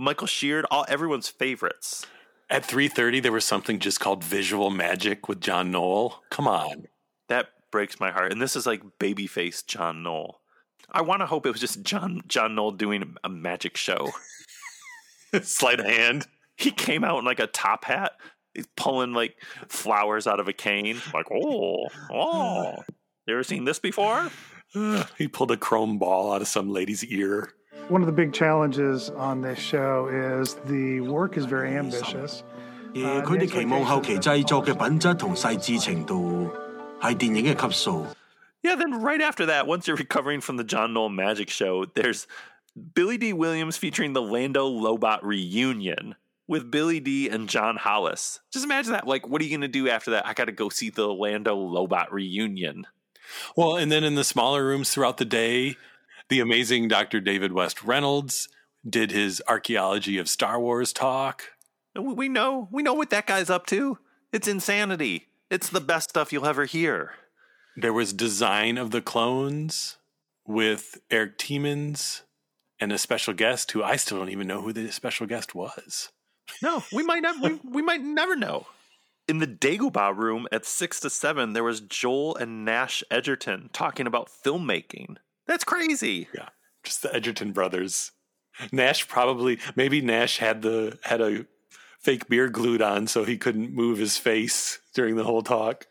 Michael 0.01 0.27
Sheard, 0.27 0.65
all 0.71 0.85
everyone's 0.87 1.27
favorites. 1.27 2.07
At 2.49 2.63
3:30 2.63 3.21
there 3.21 3.33
was 3.33 3.43
something 3.43 3.79
just 3.79 3.99
called 3.99 4.23
Visual 4.23 4.69
Magic 4.69 5.27
with 5.27 5.41
John 5.41 5.71
Knoll. 5.71 6.23
Come 6.29 6.47
on. 6.47 6.87
That 7.27 7.49
breaks 7.69 7.99
my 7.99 8.09
heart. 8.09 8.31
And 8.31 8.41
this 8.41 8.55
is 8.55 8.65
like 8.65 8.81
babyface 8.97 9.65
John 9.67 10.01
Knoll. 10.01 10.39
I 10.89 11.01
want 11.01 11.19
to 11.19 11.25
hope 11.25 11.45
it 11.45 11.51
was 11.51 11.59
just 11.59 11.83
John 11.83 12.21
John 12.27 12.55
Knoll 12.55 12.71
doing 12.71 13.17
a 13.25 13.29
magic 13.29 13.75
show. 13.75 14.11
Sleight 15.41 15.81
of 15.81 15.85
hand. 15.85 16.27
He 16.55 16.71
came 16.71 17.03
out 17.03 17.19
in 17.19 17.25
like 17.25 17.41
a 17.41 17.47
top 17.47 17.83
hat, 17.83 18.13
he's 18.53 18.67
pulling 18.77 19.11
like 19.11 19.35
flowers 19.67 20.27
out 20.27 20.39
of 20.39 20.47
a 20.47 20.53
cane. 20.53 21.01
Like, 21.13 21.27
oh, 21.29 21.89
oh. 22.09 22.75
You 23.27 23.33
ever 23.33 23.43
seen 23.43 23.65
this 23.65 23.79
before? 23.79 24.29
he 25.17 25.27
pulled 25.27 25.51
a 25.51 25.57
chrome 25.57 25.99
ball 25.99 26.31
out 26.31 26.41
of 26.41 26.47
some 26.47 26.69
lady's 26.69 27.03
ear. 27.03 27.53
One 27.89 28.01
of 28.01 28.05
the 28.05 28.13
big 28.13 28.33
challenges 28.33 29.09
on 29.09 29.41
this 29.41 29.57
show 29.57 30.07
is 30.07 30.53
the 30.65 31.01
work 31.01 31.37
is 31.37 31.45
very 31.45 31.75
ambitious. 31.75 32.43
Uh, 32.95 33.21
yeah, 38.61 38.75
then 38.75 39.01
right 39.01 39.21
after 39.21 39.47
that, 39.47 39.65
once 39.65 39.87
you're 39.87 39.95
recovering 39.95 40.39
from 40.41 40.57
the 40.57 40.63
John 40.63 40.93
Knoll 40.93 41.09
magic 41.09 41.49
show, 41.49 41.85
there's 41.85 42.27
Billy 42.93 43.17
Dee 43.17 43.33
Williams 43.33 43.77
featuring 43.77 44.13
the 44.13 44.21
Lando 44.21 44.69
Lobot 44.69 45.19
reunion 45.23 46.15
with 46.47 46.69
Billy 46.69 46.99
D. 46.99 47.27
and 47.27 47.49
John 47.49 47.75
Hollis. 47.77 48.39
Just 48.51 48.65
imagine 48.65 48.91
that. 48.91 49.07
Like, 49.07 49.27
what 49.27 49.41
are 49.41 49.45
you 49.45 49.51
going 49.51 49.61
to 49.61 49.67
do 49.67 49.89
after 49.89 50.11
that? 50.11 50.27
I 50.27 50.33
got 50.33 50.45
to 50.45 50.51
go 50.51 50.69
see 50.69 50.91
the 50.91 51.07
Lando 51.07 51.55
Lobot 51.55 52.11
reunion. 52.11 52.85
Well, 53.55 53.77
and 53.77 53.91
then 53.91 54.03
in 54.03 54.15
the 54.15 54.23
smaller 54.23 54.65
rooms 54.65 54.91
throughout 54.91 55.17
the 55.17 55.25
day, 55.25 55.75
the 56.29 56.39
amazing 56.39 56.87
Dr. 56.87 57.19
David 57.19 57.51
West 57.51 57.83
Reynolds 57.83 58.47
did 58.87 59.11
his 59.11 59.41
archaeology 59.47 60.17
of 60.17 60.29
Star 60.29 60.59
Wars 60.59 60.93
talk. 60.93 61.51
We 61.99 62.29
know, 62.29 62.67
we 62.71 62.83
know 62.83 62.93
what 62.93 63.09
that 63.09 63.25
guy's 63.25 63.49
up 63.49 63.65
to. 63.67 63.97
It's 64.31 64.47
insanity. 64.47 65.27
It's 65.49 65.69
the 65.69 65.81
best 65.81 66.11
stuff 66.11 66.31
you'll 66.31 66.45
ever 66.45 66.65
hear. 66.65 67.13
There 67.75 67.93
was 67.93 68.13
design 68.13 68.77
of 68.77 68.91
the 68.91 69.01
clones 69.01 69.97
with 70.45 70.99
Erik 71.09 71.37
Tiemens 71.37 72.21
and 72.79 72.91
a 72.91 72.97
special 72.97 73.33
guest 73.33 73.71
who 73.71 73.83
I 73.83 73.95
still 73.95 74.19
don't 74.19 74.29
even 74.29 74.47
know 74.47 74.61
who 74.61 74.71
the 74.71 74.91
special 74.91 75.27
guest 75.27 75.55
was. 75.55 76.09
No, 76.61 76.83
we 76.93 77.03
might 77.03 77.21
never, 77.21 77.39
we, 77.39 77.59
we 77.63 77.81
might 77.81 78.01
never 78.01 78.35
know. 78.35 78.67
In 79.27 79.39
the 79.39 79.47
Dagobah 79.47 80.15
room 80.15 80.47
at 80.51 80.65
six 80.65 80.99
to 81.01 81.09
seven, 81.09 81.53
there 81.53 81.63
was 81.63 81.81
Joel 81.81 82.35
and 82.35 82.65
Nash 82.65 83.03
Edgerton 83.11 83.69
talking 83.73 84.07
about 84.07 84.29
filmmaking. 84.29 85.17
That's 85.49 85.63
crazy. 85.63 86.27
Yeah, 86.33 86.49
just 86.83 87.01
the 87.01 87.13
Edgerton 87.13 87.53
brothers. 87.53 88.11
Nash 88.71 89.07
probably 89.07 89.57
maybe 89.75 89.99
Nash 89.99 90.37
had 90.37 90.61
the 90.61 90.99
had 91.03 91.21
a 91.21 91.47
fake 91.99 92.29
beard 92.29 92.53
glued 92.53 92.83
on 92.83 93.07
so 93.07 93.23
he 93.23 93.35
couldn't 93.35 93.73
move 93.73 93.97
his 93.97 94.15
face 94.15 94.79
during 94.93 95.15
the 95.15 95.23
whole 95.23 95.41
talk. 95.41 95.87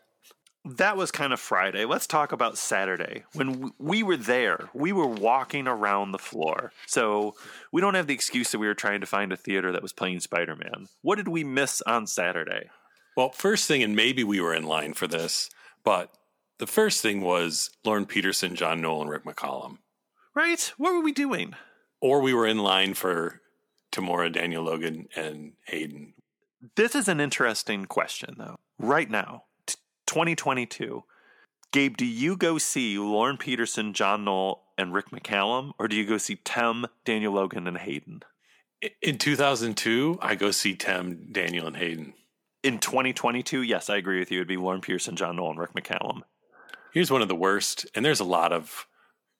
That 0.63 0.95
was 0.95 1.11
kind 1.11 1.33
of 1.33 1.41
Friday. 1.41 1.83
Let's 1.83 2.07
talk 2.07 2.31
about 2.31 2.57
Saturday. 2.57 3.23
When 3.33 3.73
we 3.77 4.01
were 4.01 4.17
there, 4.17 4.69
we 4.73 4.93
were 4.93 5.07
walking 5.07 5.67
around 5.67 6.11
the 6.11 6.17
floor. 6.17 6.71
So 6.85 7.35
we 7.73 7.81
don't 7.81 7.95
have 7.95 8.07
the 8.07 8.13
excuse 8.13 8.51
that 8.51 8.59
we 8.59 8.67
were 8.67 8.73
trying 8.73 9.01
to 9.01 9.07
find 9.07 9.33
a 9.33 9.37
theater 9.37 9.73
that 9.73 9.81
was 9.81 9.93
playing 9.93 10.21
Spider 10.21 10.55
Man. 10.55 10.87
What 11.01 11.15
did 11.15 11.27
we 11.27 11.43
miss 11.43 11.81
on 11.81 12.07
Saturday? 12.07 12.69
Well, 13.17 13.31
first 13.31 13.67
thing, 13.67 13.83
and 13.83 13.95
maybe 13.95 14.23
we 14.23 14.39
were 14.39 14.53
in 14.53 14.63
line 14.63 14.93
for 14.93 15.07
this, 15.07 15.49
but 15.83 16.13
the 16.59 16.67
first 16.67 17.01
thing 17.01 17.21
was 17.21 17.71
Lorne 17.83 18.05
Peterson, 18.05 18.55
John 18.55 18.81
Knoll, 18.81 19.01
and 19.01 19.09
Rick 19.09 19.23
McCallum. 19.23 19.77
Right? 20.35 20.71
What 20.77 20.93
were 20.93 21.01
we 21.01 21.11
doing? 21.11 21.55
Or 22.01 22.21
we 22.21 22.33
were 22.33 22.45
in 22.45 22.59
line 22.59 22.93
for 22.93 23.41
Temuera, 23.91 24.31
Daniel 24.31 24.63
Logan, 24.63 25.07
and 25.15 25.53
Hayden. 25.65 26.13
This 26.75 26.95
is 26.95 27.07
an 27.07 27.19
interesting 27.19 27.85
question, 27.85 28.35
though. 28.37 28.57
Right 28.77 29.09
now, 29.09 29.43
t- 29.65 29.75
2022. 30.05 31.03
Gabe, 31.71 31.97
do 31.97 32.05
you 32.05 32.35
go 32.35 32.57
see 32.57 32.97
Lorne 32.97 33.37
Peterson, 33.37 33.93
John 33.93 34.25
Knoll, 34.25 34.63
and 34.77 34.93
Rick 34.93 35.11
McCallum, 35.11 35.71
or 35.77 35.87
do 35.87 35.95
you 35.95 36.05
go 36.05 36.17
see 36.17 36.35
Tem, 36.37 36.85
Daniel 37.05 37.33
Logan, 37.33 37.67
and 37.67 37.77
Hayden? 37.77 38.23
In 39.01 39.17
2002, 39.17 40.19
I 40.21 40.35
go 40.35 40.51
see 40.51 40.75
Tim, 40.75 41.27
Daniel, 41.31 41.67
and 41.67 41.77
Hayden. 41.77 42.13
In 42.63 42.79
2022, 42.79 43.61
yes, 43.61 43.89
I 43.89 43.97
agree 43.97 44.19
with 44.19 44.31
you. 44.31 44.39
It'd 44.39 44.47
be 44.47 44.57
Lorne 44.57 44.81
Peterson, 44.81 45.15
John 45.15 45.35
Knoll, 45.35 45.51
and 45.51 45.59
Rick 45.59 45.73
McCallum. 45.73 46.21
Here's 46.93 47.11
one 47.11 47.21
of 47.21 47.27
the 47.27 47.35
worst, 47.35 47.85
and 47.93 48.03
there's 48.03 48.19
a 48.19 48.25
lot 48.25 48.51
of 48.51 48.87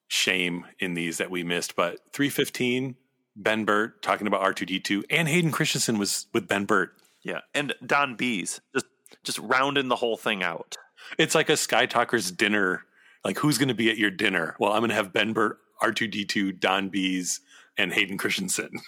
shame 0.07 0.65
in 0.79 0.93
these 0.93 1.17
that 1.17 1.31
we 1.31 1.43
missed, 1.43 1.75
but 1.75 1.99
315, 2.13 2.95
Ben 3.35 3.65
Burtt 3.65 4.01
talking 4.01 4.27
about 4.27 4.41
R2D2, 4.41 5.03
and 5.09 5.27
Hayden 5.27 5.51
Christensen 5.51 5.97
was 5.97 6.27
with 6.33 6.47
Ben 6.47 6.65
Burtt. 6.65 6.91
Yeah, 7.23 7.41
and 7.53 7.73
Don 7.85 8.15
Bies 8.15 8.61
just 8.73 8.85
just 9.23 9.39
rounding 9.39 9.87
the 9.87 9.95
whole 9.95 10.17
thing 10.17 10.43
out. 10.43 10.77
It's 11.17 11.35
like 11.35 11.49
a 11.49 11.57
Sky 11.57 11.85
Talkers 11.85 12.31
dinner. 12.31 12.85
Like, 13.25 13.37
who's 13.37 13.57
going 13.57 13.67
to 13.67 13.73
be 13.73 13.89
at 13.89 13.97
your 13.97 14.11
dinner? 14.11 14.55
Well, 14.59 14.71
I'm 14.71 14.79
going 14.79 14.89
to 14.89 14.95
have 14.95 15.11
Ben 15.11 15.33
Burtt, 15.33 15.57
R2D2, 15.81 16.59
Don 16.59 16.89
Bies, 16.89 17.41
and 17.77 17.93
Hayden 17.93 18.17
Christensen. 18.17 18.69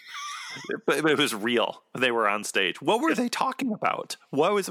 But 0.85 1.09
it 1.09 1.17
was 1.17 1.33
real. 1.33 1.83
They 1.97 2.11
were 2.11 2.27
on 2.27 2.43
stage. 2.43 2.81
What 2.81 2.99
were 2.99 3.15
they 3.15 3.29
talking 3.29 3.71
about? 3.71 4.17
What 4.31 4.53
was 4.53 4.69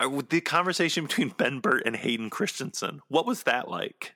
the 0.00 0.40
conversation 0.40 1.06
between 1.06 1.28
Ben 1.36 1.60
Burtt 1.60 1.82
and 1.86 1.96
Hayden 1.96 2.30
Christensen? 2.30 3.00
What 3.08 3.26
was 3.26 3.44
that 3.44 3.68
like? 3.68 4.14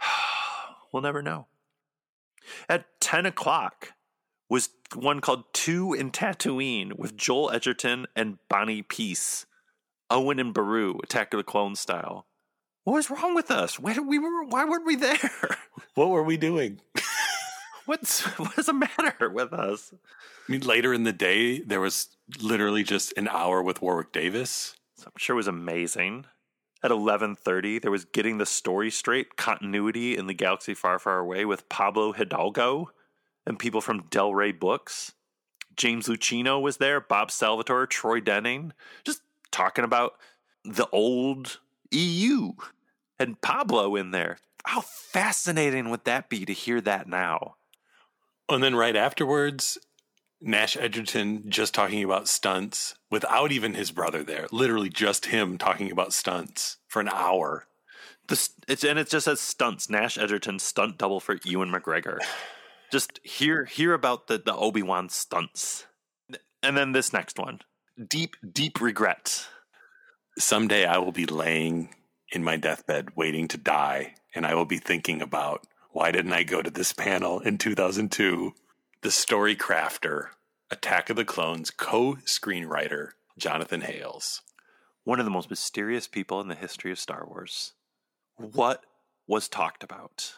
we'll 0.92 1.02
never 1.02 1.22
know. 1.22 1.46
At 2.68 2.86
10 3.00 3.26
o'clock 3.26 3.92
was 4.48 4.70
one 4.94 5.20
called 5.20 5.44
Two 5.52 5.92
in 5.92 6.10
Tatooine 6.10 6.92
with 6.96 7.16
Joel 7.16 7.50
Edgerton 7.50 8.06
and 8.14 8.38
Bonnie 8.48 8.82
Piesse. 8.82 9.46
Owen 10.08 10.38
and 10.38 10.54
Beru, 10.54 11.00
Attack 11.02 11.34
of 11.34 11.38
the 11.38 11.44
Clone 11.44 11.74
style. 11.74 12.26
What 12.84 12.94
was 12.94 13.10
wrong 13.10 13.34
with 13.34 13.50
us? 13.50 13.80
Why 13.80 13.94
did 13.94 14.06
we 14.06 14.20
were? 14.20 14.44
Why 14.44 14.64
weren't 14.64 14.86
we 14.86 14.96
there? 14.96 15.18
What 15.94 16.10
were 16.10 16.22
we 16.22 16.36
doing? 16.36 16.80
What's 17.86 18.22
what 18.38 18.54
does 18.54 18.66
the 18.66 18.74
matter 18.74 19.30
with 19.30 19.54
us? 19.54 19.94
I 20.46 20.52
mean, 20.52 20.60
later 20.60 20.92
in 20.92 21.04
the 21.04 21.12
day, 21.12 21.60
there 21.60 21.80
was 21.80 22.08
literally 22.38 22.82
just 22.82 23.16
an 23.16 23.28
hour 23.28 23.62
with 23.62 23.80
Warwick 23.80 24.12
Davis. 24.12 24.75
I'm 25.04 25.12
sure 25.18 25.34
it 25.34 25.36
was 25.36 25.48
amazing. 25.48 26.26
At 26.82 26.90
11:30, 26.90 27.78
there 27.80 27.90
was 27.90 28.04
getting 28.04 28.38
the 28.38 28.46
story 28.46 28.90
straight, 28.90 29.36
continuity 29.36 30.16
in 30.16 30.26
the 30.26 30.34
galaxy 30.34 30.74
far, 30.74 30.98
far 30.98 31.18
away 31.18 31.44
with 31.44 31.68
Pablo 31.68 32.12
Hidalgo 32.12 32.90
and 33.46 33.58
people 33.58 33.80
from 33.80 34.06
Del 34.08 34.34
Rey 34.34 34.52
Books. 34.52 35.12
James 35.76 36.06
Luceno 36.06 36.60
was 36.60 36.78
there, 36.78 37.00
Bob 37.00 37.30
Salvatore, 37.30 37.86
Troy 37.86 38.20
Denning, 38.20 38.72
just 39.04 39.22
talking 39.50 39.84
about 39.84 40.14
the 40.64 40.88
old 40.90 41.60
EU 41.90 42.52
and 43.18 43.40
Pablo 43.40 43.96
in 43.96 44.10
there. 44.10 44.38
How 44.64 44.80
fascinating 44.80 45.90
would 45.90 46.04
that 46.04 46.28
be 46.28 46.44
to 46.44 46.52
hear 46.52 46.80
that 46.80 47.08
now? 47.08 47.56
And 48.48 48.62
then 48.62 48.74
right 48.74 48.96
afterwards, 48.96 49.78
Nash 50.46 50.76
Edgerton 50.76 51.50
just 51.50 51.74
talking 51.74 52.04
about 52.04 52.28
stunts 52.28 52.94
without 53.10 53.50
even 53.50 53.74
his 53.74 53.90
brother 53.90 54.22
there. 54.22 54.46
Literally 54.52 54.88
just 54.88 55.26
him 55.26 55.58
talking 55.58 55.90
about 55.90 56.12
stunts 56.12 56.76
for 56.86 57.00
an 57.00 57.08
hour. 57.08 57.66
This 58.28 58.50
it's 58.68 58.84
and 58.84 58.98
it 58.98 59.08
just 59.08 59.24
says 59.24 59.40
stunts. 59.40 59.90
Nash 59.90 60.16
Edgerton 60.16 60.60
stunt 60.60 60.98
double 60.98 61.18
for 61.18 61.38
Ewan 61.44 61.70
McGregor. 61.70 62.18
Just 62.92 63.18
hear 63.24 63.64
hear 63.64 63.94
about 63.94 64.28
the 64.28 64.38
the 64.38 64.54
Obi 64.54 64.80
Wan 64.80 65.08
stunts, 65.08 65.86
and 66.62 66.76
then 66.76 66.92
this 66.92 67.12
next 67.12 67.36
one, 67.36 67.62
deep 68.08 68.36
deep 68.52 68.80
regret. 68.80 69.48
Someday 70.38 70.86
I 70.86 70.98
will 70.98 71.10
be 71.10 71.26
laying 71.26 71.88
in 72.30 72.44
my 72.44 72.56
deathbed 72.56 73.16
waiting 73.16 73.48
to 73.48 73.58
die, 73.58 74.14
and 74.36 74.46
I 74.46 74.54
will 74.54 74.66
be 74.66 74.78
thinking 74.78 75.20
about 75.20 75.66
why 75.90 76.12
didn't 76.12 76.32
I 76.32 76.44
go 76.44 76.62
to 76.62 76.70
this 76.70 76.92
panel 76.92 77.40
in 77.40 77.58
2002? 77.58 78.54
The 79.02 79.10
story 79.10 79.56
crafter, 79.56 80.28
Attack 80.70 81.10
of 81.10 81.16
the 81.16 81.24
Clones 81.24 81.70
co 81.70 82.16
screenwriter, 82.26 83.10
Jonathan 83.38 83.82
Hales. 83.82 84.42
One 85.04 85.20
of 85.20 85.24
the 85.24 85.30
most 85.30 85.48
mysterious 85.48 86.08
people 86.08 86.40
in 86.40 86.48
the 86.48 86.54
history 86.56 86.90
of 86.90 86.98
Star 86.98 87.24
Wars. 87.26 87.72
What 88.36 88.84
was 89.28 89.48
talked 89.48 89.84
about? 89.84 90.34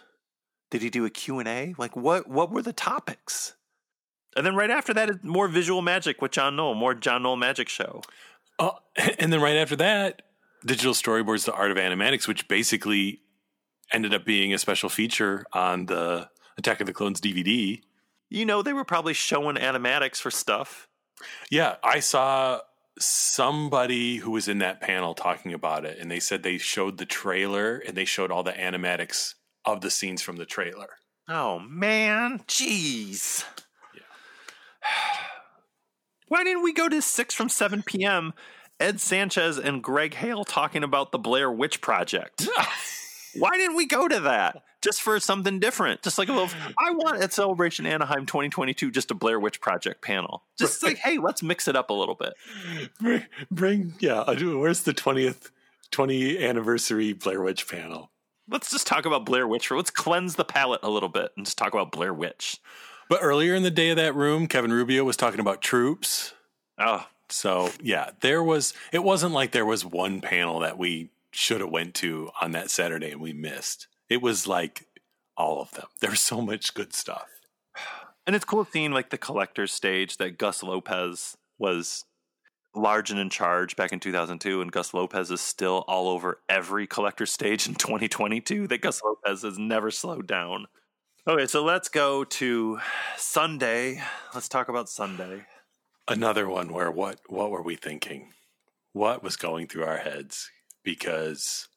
Did 0.71 0.83
he 0.83 0.91
do 0.91 1.07
a 1.07 1.11
Q&A? 1.11 1.75
Like 1.79 1.97
what 1.97 2.29
what 2.29 2.51
were 2.51 2.63
the 2.63 2.73
topics? 2.73 3.55
And 4.37 4.45
then 4.45 4.55
right 4.55 4.71
after 4.71 4.93
that, 4.95 5.25
more 5.25 5.49
visual 5.49 5.81
magic 5.81 6.21
with 6.21 6.33
John 6.33 6.57
Knoll, 6.57 6.75
more 6.75 6.95
John 6.95 7.23
Knoll 7.23 7.37
magic 7.37 7.69
show. 7.69 8.03
Oh, 8.59 8.79
and 9.19 9.33
then 9.33 9.41
right 9.41 9.57
after 9.57 9.77
that, 9.77 10.23
digital 10.65 10.93
storyboards, 10.93 11.45
the 11.45 11.55
art 11.55 11.71
of 11.71 11.77
animatics, 11.79 12.29
which 12.29 12.49
basically 12.49 13.23
ended 13.93 14.13
up 14.13 14.25
being 14.25 14.53
a 14.53 14.59
special 14.59 14.91
feature 14.91 15.47
on 15.53 15.87
the 15.87 16.29
Attack 16.59 16.81
of 16.81 16.87
the 16.87 16.93
Clones 16.93 17.21
DVD. 17.21 17.81
You 18.31 18.45
know, 18.45 18.63
they 18.63 18.73
were 18.73 18.85
probably 18.85 19.15
showing 19.15 19.57
animatics 19.57 20.17
for 20.17 20.31
stuff. 20.31 20.89
Yeah, 21.51 21.77
I 21.83 22.01
saw 22.01 22.61
somebody 22.99 24.17
who 24.17 24.33
was 24.33 24.49
in 24.49 24.59
that 24.59 24.81
panel 24.81 25.15
talking 25.15 25.53
about 25.53 25.85
it, 25.85 25.99
and 25.99 26.11
they 26.11 26.21
said 26.21 26.43
they 26.43 26.59
showed 26.59 26.99
the 26.99 27.07
trailer 27.07 27.79
and 27.79 27.97
they 27.97 28.05
showed 28.05 28.31
all 28.31 28.43
the 28.43 28.53
animatics 28.53 29.35
of 29.65 29.81
the 29.81 29.91
scenes 29.91 30.23
from 30.23 30.37
the 30.37 30.47
trailer. 30.47 30.89
Oh 31.29 31.59
man, 31.59 32.41
jeez. 32.47 33.45
Yeah. 33.95 34.01
Why 36.29 36.45
didn't 36.45 36.63
we 36.63 36.73
go 36.73 36.89
to 36.89 37.01
six 37.01 37.35
from 37.35 37.49
seven 37.49 37.83
p.m. 37.83 38.33
Ed 38.81 39.01
Sanchez 39.01 39.59
and 39.59 39.83
Gregg 39.83 40.15
Hale 40.15 40.45
talking 40.45 40.85
about 40.85 41.13
the 41.13 41.19
Blair 41.19 41.51
Witch 41.51 41.81
Project? 41.81 42.49
Why 43.35 43.57
didn't 43.57 43.77
we 43.77 43.87
go 43.87 44.09
to 44.09 44.21
that? 44.21 44.63
Just 44.89 45.03
for 45.03 45.21
something 45.21 45.61
different. 45.61 46.03
Just 46.03 46.17
like 46.17 46.29
a 46.29 46.33
little 46.33 46.49
I 46.79 46.93
want 46.93 47.21
at 47.23 47.33
Celebration 47.33 47.85
Anaheim 47.85 48.25
2022 48.25 48.91
just 48.91 49.11
a 49.11 49.15
Blair 49.15 49.39
Witch 49.39 49.61
Project 49.61 50.03
panel. 50.03 50.45
Just 50.59 50.83
like, 50.83 50.97
hey, 50.97 51.19
let's 51.19 51.43
mix 51.43 51.69
it 51.69 51.77
up 51.77 51.91
a 51.91 51.93
little 51.93 52.15
bit. 52.15 52.33
Bring, 52.99 53.25
bring 53.51 53.95
yeah, 54.01 54.25
I 54.27 54.35
do. 54.35 54.59
Where's 54.59 54.83
the 54.83 54.95
20th 54.95 55.51
20 55.91 56.43
anniversary 56.43 57.13
Blair 57.13 57.43
Witch 57.43 57.69
panel? 57.69 58.11
Let's 58.51 58.71
just 58.71 58.87
talk 58.87 59.05
about 59.05 59.27
Blair 59.27 59.47
Witch. 59.47 59.71
Let's 59.71 59.91
cleanse 59.91 60.37
the 60.37 60.45
palate 60.45 60.81
a 60.83 60.89
little 60.89 61.11
bit 61.11 61.33
and 61.37 61.45
just 61.45 61.59
talk 61.59 61.75
about 61.75 61.93
Blair 61.93 62.15
Witch. 62.15 62.57
But 63.11 63.21
earlier 63.23 63.55
in 63.55 63.63
the 63.63 63.71
day 63.71 63.91
of 63.91 63.97
that 63.97 64.15
room, 64.15 64.47
Kevin 64.47 64.73
Rubio 64.73 65.05
was 65.05 65.19
talking 65.19 65.41
about 65.41 65.61
troops. 65.61 66.33
Oh, 66.79 67.07
so 67.29 67.71
yeah, 67.83 68.11
there 68.21 68.43
was. 68.43 68.73
It 68.93 69.05
wasn't 69.05 69.35
like 69.35 69.53
there 69.53 69.67
was 69.67 69.85
one 69.85 70.21
panel 70.21 70.61
that 70.61 70.79
we 70.79 71.11
should 71.31 71.61
have 71.61 71.71
went 71.71 71.95
to 71.95 72.31
on 72.41 72.53
that 72.53 72.71
Saturday 72.71 73.11
and 73.11 73.21
we 73.21 73.33
missed. 73.33 73.87
It 74.09 74.23
was 74.23 74.47
like 74.47 74.87
all 75.37 75.61
of 75.61 75.71
them. 75.73 75.87
There's 76.01 76.21
so 76.21 76.41
much 76.41 76.75
good 76.75 76.95
stuff. 76.95 77.29
And 78.27 78.37
it's 78.37 78.45
cool 78.45 78.67
seeing 78.71 78.93
like 78.93 79.11
the 79.11 79.19
collector's 79.19 79.73
stage 79.73 80.19
that 80.19 80.39
Gus 80.39 80.63
Lopez 80.63 81.37
was 81.59 82.05
large 82.75 83.11
and 83.11 83.19
in 83.19 83.31
charge 83.31 83.77
back 83.77 83.93
in 83.93 84.01
2002 84.01 84.61
and 84.61 84.71
Gus 84.71 84.93
Lopez 84.93 85.31
is 85.31 85.41
still 85.41 85.85
all 85.89 86.09
over 86.09 86.41
every 86.49 86.87
collector's 86.87 87.33
stage 87.33 87.67
in 87.67 87.75
2022 87.75 88.67
that 88.69 88.83
Gus 88.83 89.03
Lopez 89.03 89.43
has 89.43 89.59
never 89.59 89.91
slowed 89.91 90.27
down. 90.27 90.67
Okay, 91.27 91.47
so 91.47 91.65
let's 91.65 91.89
go 91.89 92.25
to 92.25 92.81
Sunday. 93.17 94.03
Let's 94.35 94.49
talk 94.49 94.69
about 94.69 94.89
Sunday. 94.89 95.47
Another 96.07 96.49
one 96.49 96.73
where 96.73 96.91
what 96.91 97.21
what 97.29 97.51
were 97.51 97.63
we 97.63 97.77
thinking? 97.77 98.33
What 98.93 99.23
was 99.23 99.37
going 99.37 99.67
through 99.67 99.85
our 99.85 99.99
heads? 99.99 100.51
Because 100.83 101.69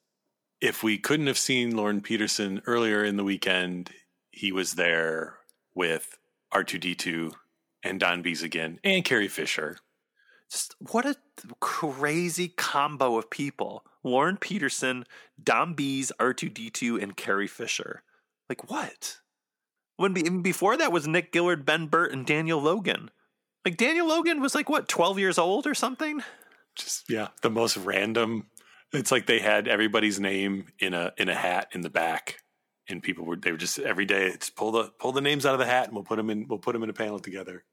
if 0.62 0.84
we 0.84 0.98
couldn't 0.98 1.28
have 1.28 1.40
seen 1.40 1.76
Lorne 1.76 2.02
Peterson 2.02 2.62
earlier 2.68 3.04
in 3.04 3.18
the 3.18 3.24
weekend, 3.24 3.90
he 4.30 4.52
was 4.52 4.74
there 4.74 5.38
with 5.74 6.18
R2D2 6.54 7.34
and 7.84 8.00
Don 8.00 8.22
Bies 8.22 8.44
again 8.44 8.80
and 8.84 9.04
Carrie 9.04 9.28
Fisher. 9.28 9.78
Just 10.50 10.76
what 10.80 11.06
a 11.06 11.16
crazy 11.60 12.50
combo 12.50 13.18
of 13.18 13.30
people. 13.30 13.84
Lorne 14.04 14.38
Peterson, 14.38 15.06
Don 15.42 15.74
Bies, 15.74 16.12
R2D2, 16.20 17.02
and 17.02 17.16
Carrie 17.16 17.48
Fisher. 17.48 18.04
Like 18.50 18.70
what? 18.70 19.18
When 19.98 20.18
even 20.18 20.42
before 20.42 20.78
that 20.78 20.92
was 20.92 21.08
Nick 21.08 21.32
Gillard, 21.34 21.66
Ben 21.66 21.88
Burtt, 21.88 22.12
and 22.12 22.26
Daniel 22.26 22.62
Logan. 22.62 23.12
Like 23.64 23.78
Daniel 23.78 24.08
Logan 24.08 24.42
was 24.42 24.54
like 24.54 24.70
what, 24.70 24.88
twelve 24.88 25.18
years 25.18 25.38
old 25.38 25.66
or 25.66 25.74
something? 25.74 26.22
Just 26.76 27.10
yeah, 27.10 27.30
the 27.42 27.50
most 27.50 27.78
random. 27.78 28.48
It's 28.94 29.12
like 29.12 29.26
they 29.26 29.40
had 29.40 29.68
everybody's 29.68 30.20
name 30.20 30.66
in 30.80 30.94
a 30.94 31.14
in 31.18 31.30
a 31.30 31.36
hat 31.36 31.70
in 31.72 31.82
the 31.82 31.90
back, 31.90 32.40
and 32.90 33.02
people 33.02 33.26
were 33.26 33.38
they 33.38 33.52
were 33.52 33.58
just 33.58 33.80
every 33.80 34.06
day. 34.06 34.28
It's 34.28 34.50
pull 34.50 34.72
the 34.72 34.92
pull 35.00 35.12
the 35.12 35.22
names 35.22 35.46
out 35.46 35.54
of 35.54 35.60
the 35.60 35.66
hat, 35.66 35.86
and 35.86 35.96
we'll 35.96 36.04
put 36.04 36.18
them 36.18 36.30
in. 36.30 36.48
We'll 36.48 36.60
put 36.60 36.74
them 36.74 36.84
in 36.84 36.90
a 36.90 36.94
panel 36.94 37.20
together. 37.20 37.64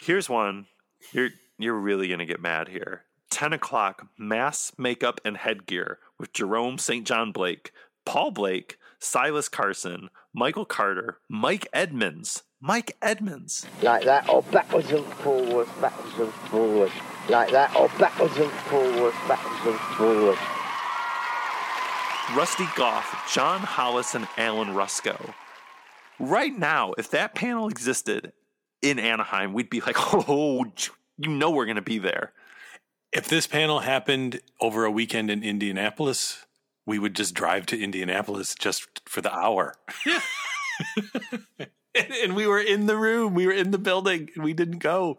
Here's 0.00 0.28
one. 0.28 0.66
You're 1.12 1.30
you're 1.58 1.78
really 1.78 2.08
gonna 2.08 2.26
get 2.26 2.40
mad 2.40 2.68
here. 2.68 3.04
Ten 3.30 3.52
o'clock, 3.52 4.08
mass 4.18 4.72
makeup 4.78 5.20
and 5.24 5.36
headgear 5.36 5.98
with 6.18 6.32
Jerome 6.32 6.78
St. 6.78 7.06
John 7.06 7.32
Blake, 7.32 7.72
Paul 8.04 8.30
Blake, 8.30 8.78
Silas 8.98 9.48
Carson, 9.48 10.10
Michael 10.34 10.64
Carter, 10.64 11.18
Mike 11.28 11.66
Edmonds. 11.72 12.42
Mike 12.60 12.96
Edmonds. 13.02 13.66
Like 13.82 14.04
that, 14.04 14.28
or 14.28 14.42
backwards 14.42 14.90
and 14.90 15.04
forwards, 15.04 15.70
backwards 15.80 16.18
and 16.18 16.32
forwards. 16.32 16.92
Like 17.28 17.50
that, 17.50 17.74
or 17.74 17.88
backwards 17.98 18.36
and 18.36 18.50
forwards, 18.50 19.16
backwards 19.26 19.66
and 19.66 19.78
forwards. 19.96 20.38
Rusty 22.34 22.66
Goff, 22.76 23.30
John 23.32 23.60
Hollis, 23.60 24.14
and 24.14 24.28
Alan 24.36 24.74
Ruscoe. 24.74 25.34
Right 26.18 26.56
now, 26.56 26.92
if 26.98 27.10
that 27.10 27.34
panel 27.34 27.68
existed 27.68 28.32
in 28.82 28.98
Anaheim, 28.98 29.52
we'd 29.52 29.70
be 29.70 29.80
like, 29.80 29.96
oh, 29.98 30.66
you 31.18 31.30
know 31.30 31.50
we're 31.50 31.66
going 31.66 31.76
to 31.76 31.82
be 31.82 31.98
there. 31.98 32.32
If 33.12 33.28
this 33.28 33.46
panel 33.46 33.80
happened 33.80 34.40
over 34.60 34.84
a 34.84 34.90
weekend 34.90 35.30
in 35.30 35.42
Indianapolis, 35.42 36.44
we 36.84 36.98
would 36.98 37.14
just 37.14 37.34
drive 37.34 37.66
to 37.66 37.80
Indianapolis 37.80 38.54
just 38.54 38.86
for 39.08 39.20
the 39.20 39.34
hour. 39.34 39.74
Yeah. 40.04 40.20
and, 41.94 42.12
and 42.22 42.36
we 42.36 42.46
were 42.46 42.60
in 42.60 42.86
the 42.86 42.96
room, 42.96 43.34
we 43.34 43.46
were 43.46 43.52
in 43.52 43.70
the 43.70 43.78
building, 43.78 44.30
and 44.34 44.44
we 44.44 44.52
didn't 44.52 44.78
go. 44.78 45.18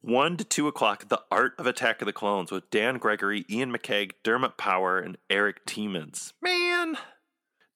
One 0.00 0.36
to 0.36 0.44
two 0.44 0.68
o'clock, 0.68 1.08
The 1.08 1.22
Art 1.30 1.54
of 1.58 1.66
Attack 1.66 2.00
of 2.00 2.06
the 2.06 2.12
Clones 2.12 2.52
with 2.52 2.70
Dan 2.70 2.98
Gregory, 2.98 3.44
Iain 3.50 3.72
McCaig, 3.72 4.12
Dermot 4.22 4.56
Power, 4.56 4.98
and 4.98 5.18
Erik 5.28 5.66
Tiemens. 5.66 6.32
Man, 6.40 6.96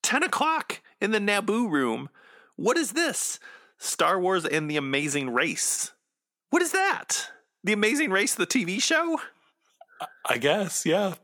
10 0.03 0.23
o'clock 0.23 0.81
in 1.01 1.11
the 1.11 1.19
Naboo 1.19 1.71
room. 1.71 2.09
What 2.57 2.77
is 2.77 2.93
this? 2.93 3.41
Star 3.79 4.21
Wars 4.21 4.45
and 4.45 4.71
the 4.71 4.77
Amazing 4.77 5.31
Race. 5.31 5.93
What 6.51 6.63
is 6.63 6.73
that? 6.73 7.31
The 7.65 7.73
Amazing 7.73 8.11
Race, 8.11 8.35
the 8.35 8.47
TV 8.47 8.81
show? 8.81 9.21
I 10.25 10.39
guess, 10.39 10.87
yeah. 10.87 11.15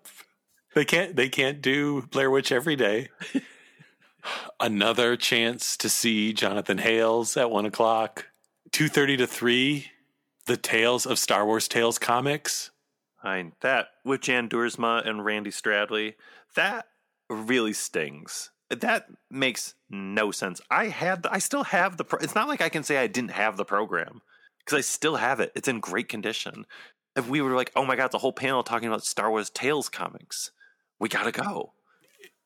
They 0.75 0.85
can't 0.85 1.17
they 1.17 1.29
can't 1.29 1.61
do 1.61 2.03
Blair 2.11 2.31
Witch 2.31 2.53
every 2.53 2.77
day. 2.77 3.09
Another 4.61 5.17
chance 5.17 5.77
to 5.79 5.89
see 5.89 6.33
Jonathan 6.33 6.79
Hales 6.79 7.37
at 7.37 7.51
one 7.51 7.67
o'clock. 7.67 8.27
Two 8.71 8.89
thirty 8.89 9.17
to 9.17 9.27
three, 9.27 9.91
the 10.49 10.57
Tales 10.57 11.05
of 11.05 11.19
Star 11.19 11.45
Wars 11.45 11.69
Tales 11.69 11.99
comics. 11.99 12.71
I 13.23 13.53
that 13.61 13.89
with 14.05 14.23
Jan 14.23 14.49
Duursma 14.49 15.07
and 15.07 15.25
Randy 15.25 15.51
Stradley. 15.51 16.15
That 16.57 16.87
really 17.29 17.75
stings. 17.75 18.51
That 18.71 19.07
makes 19.31 19.75
no 19.91 20.31
sense. 20.31 20.61
I 20.71 20.87
had, 20.87 21.23
the, 21.23 21.33
I 21.33 21.39
still 21.39 21.65
have 21.65 21.99
the. 21.99 22.05
Pro- 22.05 22.21
it's 22.21 22.35
not 22.35 22.49
like 22.49 22.63
I 22.63 22.71
can 22.71 22.83
say 22.83 22.97
I 22.97 23.07
didn't 23.07 23.33
have 23.33 23.57
the 23.57 23.65
program 23.65 24.23
because 24.59 24.79
I 24.79 24.81
still 24.81 25.17
have 25.17 25.39
it. 25.39 25.53
It's 25.55 25.69
in 25.69 25.81
great 25.81 26.09
condition. 26.09 26.65
If 27.15 27.29
we 27.29 27.43
were 27.43 27.55
like, 27.55 27.73
oh 27.77 27.85
my 27.85 27.97
god, 27.97 28.11
the 28.11 28.19
whole 28.19 28.33
panel 28.33 28.63
talking 28.63 28.89
about 28.89 29.05
Star 29.05 29.31
Wars 29.31 29.51
Tales 29.51 29.91
comics, 29.91 30.51
we 30.99 31.11
gotta 31.11 31.33
go. 31.33 31.73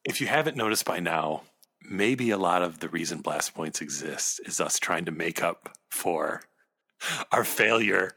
If 0.04 0.20
you 0.20 0.26
haven't 0.26 0.56
noticed 0.56 0.84
by 0.84 0.98
now, 0.98 1.42
maybe 1.88 2.30
a 2.30 2.38
lot 2.38 2.62
of 2.62 2.80
the 2.80 2.88
reason 2.88 3.20
Blast 3.20 3.54
Points 3.54 3.80
exist 3.80 4.40
is 4.44 4.60
us 4.60 4.80
trying 4.80 5.04
to 5.04 5.12
make 5.12 5.42
up 5.42 5.76
for 5.88 6.42
our 7.30 7.44
failure 7.44 8.12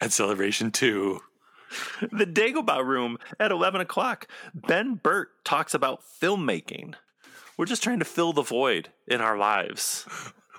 at 0.00 0.12
Celebration 0.12 0.70
2. 0.70 1.20
The 2.10 2.26
Dagobah 2.26 2.84
room 2.84 3.18
at 3.38 3.52
11 3.52 3.80
o'clock. 3.80 4.26
Ben 4.54 4.94
Burtt 4.94 5.28
talks 5.44 5.74
about 5.74 6.02
filmmaking. 6.02 6.94
We're 7.56 7.66
just 7.66 7.82
trying 7.82 8.00
to 8.00 8.04
fill 8.04 8.32
the 8.32 8.42
void 8.42 8.88
in 9.06 9.20
our 9.20 9.36
lives. 9.36 10.06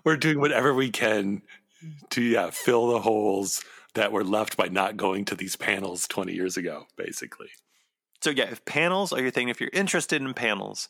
We're 0.03 0.18
doing 0.18 0.39
whatever 0.39 0.74
we 0.74 0.89
can 0.89 1.41
to 2.12 2.22
yeah, 2.22 2.49
fill 2.51 2.91
the 2.91 3.01
holes 3.01 3.64
that 3.93 4.12
were 4.12 4.24
left 4.24 4.55
by 4.55 4.68
not 4.68 4.97
going 4.97 5.26
to 5.26 5.36
these 5.36 5.55
panels 5.55 6.07
20 6.07 6.34
years 6.34 6.57
ago, 6.57 6.86
basically. 6.95 7.49
So, 8.22 8.30
yeah, 8.30 8.49
if 8.51 8.64
panels 8.66 9.12
are 9.12 9.22
your 9.22 9.32
thing, 9.32 9.49
if 9.49 9.59
you're 9.59 9.72
interested 9.74 10.22
in 10.22 10.34
panels 10.34 10.89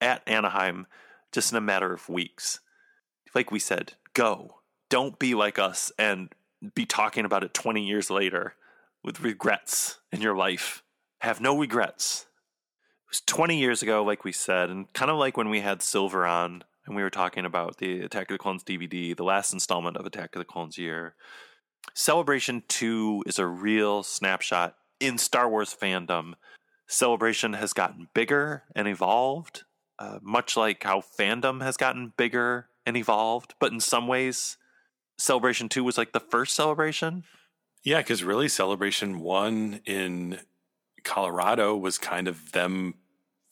at 0.00 0.22
Anaheim, 0.26 0.86
just 1.32 1.52
in 1.52 1.58
a 1.58 1.60
matter 1.60 1.92
of 1.92 2.08
weeks, 2.08 2.60
like 3.34 3.50
we 3.50 3.58
said, 3.58 3.94
go. 4.14 4.59
Don't 4.90 5.18
be 5.18 5.34
like 5.34 5.58
us 5.58 5.90
and 5.98 6.28
be 6.74 6.84
talking 6.84 7.24
about 7.24 7.42
it 7.42 7.54
20 7.54 7.86
years 7.86 8.10
later 8.10 8.54
with 9.02 9.22
regrets 9.22 10.00
in 10.12 10.20
your 10.20 10.36
life. 10.36 10.82
Have 11.20 11.40
no 11.40 11.56
regrets. 11.56 12.26
It 13.06 13.10
was 13.10 13.22
20 13.22 13.58
years 13.58 13.82
ago, 13.82 14.04
like 14.04 14.24
we 14.24 14.32
said, 14.32 14.68
and 14.68 14.92
kind 14.92 15.10
of 15.10 15.16
like 15.16 15.38
when 15.38 15.48
we 15.48 15.60
had 15.60 15.80
Silver 15.80 16.26
on 16.26 16.64
and 16.86 16.96
we 16.96 17.02
were 17.02 17.10
talking 17.10 17.44
about 17.44 17.78
the 17.78 18.00
Attack 18.00 18.30
of 18.30 18.34
the 18.34 18.38
Clones 18.38 18.64
DVD, 18.64 19.16
the 19.16 19.24
last 19.24 19.52
installment 19.52 19.96
of 19.96 20.04
Attack 20.04 20.34
of 20.34 20.40
the 20.40 20.44
Clones 20.44 20.76
year. 20.76 21.14
Celebration 21.94 22.62
2 22.68 23.24
is 23.26 23.38
a 23.38 23.46
real 23.46 24.02
snapshot 24.02 24.74
in 24.98 25.18
Star 25.18 25.48
Wars 25.48 25.74
fandom. 25.74 26.34
Celebration 26.88 27.52
has 27.52 27.72
gotten 27.72 28.08
bigger 28.12 28.64
and 28.74 28.88
evolved, 28.88 29.62
uh, 29.98 30.18
much 30.20 30.56
like 30.56 30.82
how 30.82 31.00
fandom 31.00 31.62
has 31.62 31.76
gotten 31.76 32.12
bigger 32.16 32.66
and 32.84 32.96
evolved. 32.96 33.54
But 33.60 33.72
in 33.72 33.80
some 33.80 34.08
ways, 34.08 34.56
Celebration 35.20 35.68
2 35.68 35.84
was 35.84 35.98
like 35.98 36.12
the 36.12 36.20
first 36.20 36.56
celebration. 36.56 37.24
Yeah, 37.82 37.98
because 37.98 38.24
really, 38.24 38.48
Celebration 38.48 39.20
1 39.20 39.80
in 39.84 40.40
Colorado 41.04 41.76
was 41.76 41.98
kind 41.98 42.28
of 42.28 42.52
them 42.52 42.94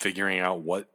figuring 0.00 0.40
out 0.40 0.60
what 0.62 0.88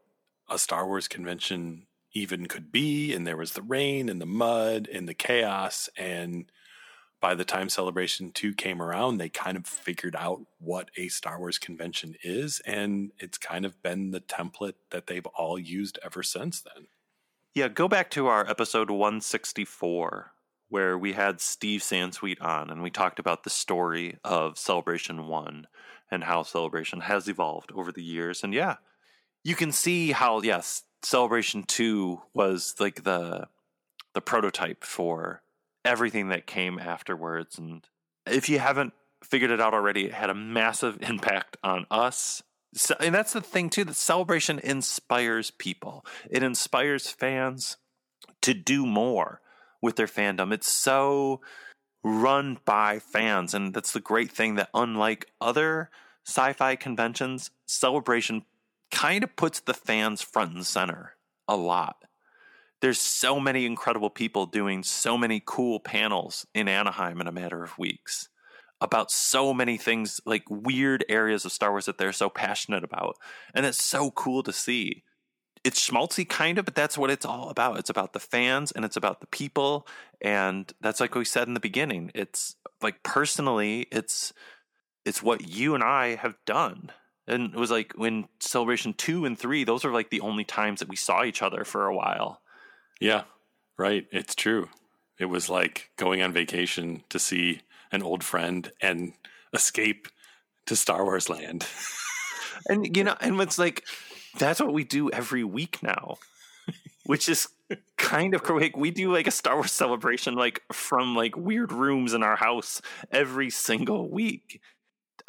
a 0.49 0.57
Star 0.57 0.88
Wars 0.88 1.07
convention 1.07 1.88
even 2.13 2.47
could 2.47 2.71
be. 2.71 3.13
And 3.13 3.26
there 3.26 3.38
was 3.38 3.53
the 3.53 3.61
rain 3.61 4.09
and 4.09 4.21
the 4.21 4.26
mud 4.26 4.88
and 4.91 5.07
the 5.07 5.13
chaos. 5.13 5.89
And 5.97 6.45
by 7.21 7.36
the 7.36 7.45
time 7.45 7.69
Celebration 7.69 8.32
2 8.32 8.53
came 8.53 8.82
around, 8.82 9.17
they 9.17 9.30
kind 9.30 9.57
of 9.57 9.65
figured 9.65 10.15
out 10.15 10.41
what 10.59 10.89
a 10.97 11.07
Star 11.07 11.39
Wars 11.39 11.57
convention 11.57 12.15
is. 12.24 12.61
And 12.65 13.11
it's 13.19 13.38
kind 13.38 13.65
of 13.65 13.82
been 13.82 14.11
the 14.11 14.21
template 14.21 14.76
that 14.91 15.07
they've 15.07 15.26
all 15.26 15.57
used 15.57 15.97
ever 16.03 16.24
since 16.24 16.61
then. 16.61 16.88
Yeah, 17.55 17.67
go 17.67 17.88
back 17.88 18.09
to 18.11 18.28
our 18.28 18.49
episode 18.49 18.89
164, 18.89 20.32
where 20.74 20.97
we 20.97 21.13
had 21.13 21.39
Steve 21.39 21.82
Sansweet 21.82 22.41
on 22.41 22.71
and 22.71 22.82
we 22.82 22.89
talked 22.89 23.19
about 23.19 23.43
the 23.43 23.51
story 23.51 24.17
of 24.24 24.57
Celebration 24.57 25.28
1 25.28 25.67
and 26.09 26.24
how 26.24 26.41
Celebration 26.41 27.01
has 27.01 27.28
evolved 27.28 27.71
over 27.76 27.91
the 27.91 28.01
years. 28.01 28.43
And 28.43 28.55
yeah, 28.55 28.78
you 29.43 29.53
can 29.53 29.71
see 29.71 30.13
how, 30.13 30.41
yes, 30.41 30.82
Celebration 31.03 31.61
2 31.61 32.19
was 32.34 32.74
like 32.80 33.03
the 33.03 33.47
the 34.15 34.21
prototype 34.21 34.84
for 34.84 35.43
everything 35.86 36.30
that 36.30 36.47
came 36.47 36.80
afterwards 36.80 37.59
and 37.59 37.88
if 38.26 38.49
you 38.49 38.57
haven't 38.57 38.93
figured 39.24 39.51
it 39.51 39.61
out 39.61 39.76
already, 39.76 40.05
it 40.05 40.13
had 40.13 40.32
a 40.32 40.36
massive 40.36 40.97
impact 41.01 41.55
on 41.63 41.86
us. 41.91 42.41
So, 42.74 42.95
and 42.99 43.13
that's 43.13 43.34
the 43.34 43.41
thing 43.41 43.69
too 43.69 43.84
that 43.84 43.95
celebration 43.95 44.57
inspires 44.57 45.51
people. 45.51 46.03
It 46.32 46.41
inspires 46.41 47.11
fans 47.11 47.78
to 48.41 48.55
do 48.55 48.88
more 48.88 49.39
with 49.84 49.97
their 49.97 50.07
fandom. 50.07 50.51
It's 50.51 50.71
so 50.71 51.41
run 52.03 52.57
by 52.65 52.99
fans 52.99 53.53
and 53.53 53.73
that's 53.73 53.91
the 53.91 53.99
great 53.99 54.31
thing 54.31 54.55
that 54.55 54.69
unlike 54.73 55.27
other 55.39 55.89
sci-fi 56.25 56.75
conventions, 56.75 57.51
celebration 57.67 58.43
kind 58.91 59.23
of 59.23 59.36
puts 59.36 59.59
the 59.59 59.73
fans 59.73 60.21
front 60.21 60.53
and 60.53 60.65
center 60.65 61.15
a 61.47 61.55
lot. 61.55 61.97
There's 62.81 62.99
so 62.99 63.39
many 63.39 63.65
incredible 63.65 64.09
people 64.09 64.45
doing 64.45 64.84
so 64.84 65.17
many 65.17 65.41
cool 65.45 65.79
panels 65.79 66.45
in 66.53 66.67
Anaheim 66.67 67.21
in 67.21 67.27
a 67.27 67.31
matter 67.31 67.63
of 67.63 67.77
weeks 67.77 68.29
about 68.81 69.11
so 69.11 69.53
many 69.53 69.77
things, 69.77 70.19
like 70.25 70.43
weird 70.49 71.05
areas 71.07 71.45
of 71.45 71.53
Star 71.53 71.71
Wars 71.71 71.86
that 71.86 71.97
they're 71.97 72.11
so 72.11 72.29
passionate 72.29 72.84
about. 72.84 73.15
And 73.53 73.65
it's 73.65 73.84
so 73.84 74.11
cool 74.11 74.43
to 74.43 74.51
see. 74.51 75.03
It's 75.64 75.89
schmaltzy 75.89 76.28
kind 76.28 76.57
of, 76.57 76.66
but 76.66 76.76
that's 76.76 76.97
what 76.97 77.09
it's 77.09 77.26
all 77.26 77.49
about. 77.49 77.80
It's 77.80 77.89
about 77.89 78.14
the 78.14 78.20
fans 78.20 78.72
and 78.72 78.84
it's 78.84 78.97
about 78.97 79.22
the 79.22 79.28
people. 79.28 79.88
And 80.22 80.72
that's 80.82 80.99
like 80.99 81.16
we 81.16 81.26
said 81.26 81.47
in 81.47 81.53
the 81.53 81.59
beginning. 81.59 82.11
It's 82.14 82.55
like 82.82 83.01
personally, 83.03 83.88
it's 83.91 84.34
it's 85.05 85.24
what 85.24 85.47
you 85.47 85.76
and 85.76 85.84
I 85.84 86.16
have 86.16 86.36
done 86.45 86.91
and 87.28 87.53
it 87.53 87.59
was 87.59 87.72
like 87.72 87.93
when 87.95 88.28
celebration 88.39 88.93
two 88.93 89.26
and 89.26 89.38
three 89.38 89.64
those 89.64 89.86
are 89.86 89.91
like 89.91 90.09
the 90.09 90.22
only 90.22 90.43
times 90.43 90.80
that 90.80 90.89
we 90.89 90.95
saw 90.95 91.24
each 91.24 91.41
other 91.41 91.64
for 91.64 91.86
a 91.86 91.95
while 91.95 92.41
yeah 92.99 93.24
right 93.78 94.07
it's 94.11 94.36
true 94.36 94.70
it 95.20 95.26
was 95.26 95.49
like 95.49 95.89
going 95.97 96.22
on 96.22 96.34
vacation 96.34 97.03
to 97.09 97.20
see 97.20 97.61
an 97.91 98.03
old 98.03 98.24
friend 98.24 98.72
and 98.82 99.14
escape 99.53 100.07
to 100.66 100.76
star 100.76 101.03
wars 101.03 101.30
land 101.30 101.66
and 102.70 102.95
you 102.95 103.03
know 103.03 103.16
and 103.22 103.39
it's 103.41 103.59
like 103.59 103.84
that's 104.38 104.59
what 104.59 104.73
we 104.73 104.84
do 104.84 105.09
every 105.11 105.43
week 105.43 105.81
now 105.81 106.17
which 107.05 107.27
is 107.27 107.47
kind 107.97 108.34
of 108.34 108.47
like 108.49 108.77
we 108.77 108.91
do 108.91 109.11
like 109.11 109.27
a 109.27 109.31
star 109.31 109.55
wars 109.55 109.71
celebration 109.71 110.36
like 110.36 110.61
from 110.71 111.15
like 111.15 111.36
weird 111.36 111.71
rooms 111.71 112.13
in 112.13 112.23
our 112.23 112.36
house 112.36 112.81
every 113.11 113.49
single 113.49 114.09
week 114.09 114.61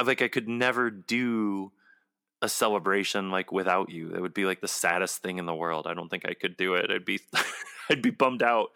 like 0.04 0.22
i 0.22 0.28
could 0.28 0.48
never 0.48 0.90
do 0.90 1.72
a 2.44 2.48
celebration 2.48 3.30
like 3.30 3.50
without 3.50 3.90
you. 3.90 4.14
It 4.14 4.20
would 4.20 4.34
be 4.34 4.44
like 4.44 4.60
the 4.60 4.68
saddest 4.68 5.22
thing 5.22 5.38
in 5.38 5.46
the 5.46 5.54
world. 5.54 5.86
I 5.86 5.94
don't 5.94 6.08
think 6.10 6.28
I 6.28 6.34
could 6.34 6.56
do 6.56 6.74
it. 6.74 6.90
I'd 6.90 7.04
be 7.04 7.20
I'd 7.90 8.02
be 8.02 8.10
bummed 8.10 8.42
out. 8.42 8.68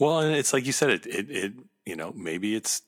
Well, 0.00 0.20
and 0.20 0.34
it's 0.34 0.52
like 0.52 0.66
you 0.66 0.72
said, 0.72 0.90
it, 0.90 1.06
it, 1.06 1.30
it, 1.30 1.52
you 1.86 1.94
know, 1.94 2.12
maybe 2.16 2.56
it's 2.56 2.82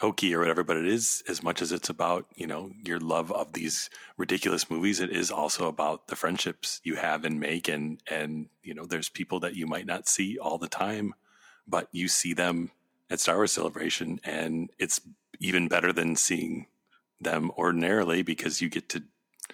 hokey 0.00 0.34
or 0.34 0.38
whatever, 0.38 0.64
but 0.64 0.78
it 0.78 0.86
is 0.86 1.22
as 1.28 1.42
much 1.42 1.60
as 1.60 1.72
it's 1.72 1.90
about, 1.90 2.26
you 2.34 2.46
know, 2.46 2.70
your 2.84 2.98
love 2.98 3.30
of 3.32 3.52
these 3.52 3.90
ridiculous 4.16 4.70
movies. 4.70 4.98
It 4.98 5.10
is 5.10 5.30
also 5.30 5.68
about 5.68 6.08
the 6.08 6.16
friendships 6.16 6.80
you 6.82 6.96
have 6.96 7.24
and 7.24 7.38
make. 7.38 7.68
And, 7.68 8.00
and, 8.10 8.48
you 8.62 8.72
know, 8.72 8.86
there's 8.86 9.10
people 9.10 9.40
that 9.40 9.54
you 9.54 9.66
might 9.66 9.86
not 9.86 10.08
see 10.08 10.38
all 10.38 10.56
the 10.56 10.68
time, 10.68 11.14
but 11.68 11.88
you 11.92 12.08
see 12.08 12.32
them 12.32 12.70
at 13.10 13.20
Star 13.20 13.36
Wars 13.36 13.52
Celebration 13.52 14.20
and 14.24 14.70
it's 14.78 15.00
even 15.38 15.68
better 15.68 15.92
than 15.92 16.16
seeing 16.16 16.66
them 17.20 17.50
ordinarily 17.58 18.22
because 18.22 18.62
you 18.62 18.68
get 18.68 18.88
to 18.90 19.02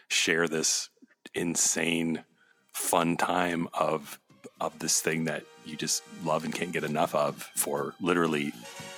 share 0.09 0.47
this 0.47 0.89
insane 1.35 2.25
fun 2.73 3.17
time 3.17 3.69
of 3.75 4.21
of 4.61 4.79
this 4.79 5.01
thing 5.01 5.25
that 5.25 5.45
you 5.65 5.77
just 5.77 6.03
love 6.25 6.45
and 6.45 6.55
can't 6.55 6.73
get 6.73 6.85
enough 6.85 7.15
of 7.15 7.51
for 7.57 7.95
literally 8.01 8.53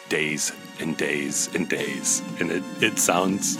days 0.08 0.52
and 0.80 0.96
days 0.96 1.48
and 1.54 1.68
days. 1.68 2.22
And 2.40 2.50
it 2.50 2.62
it 2.80 2.98
sounds 2.98 3.58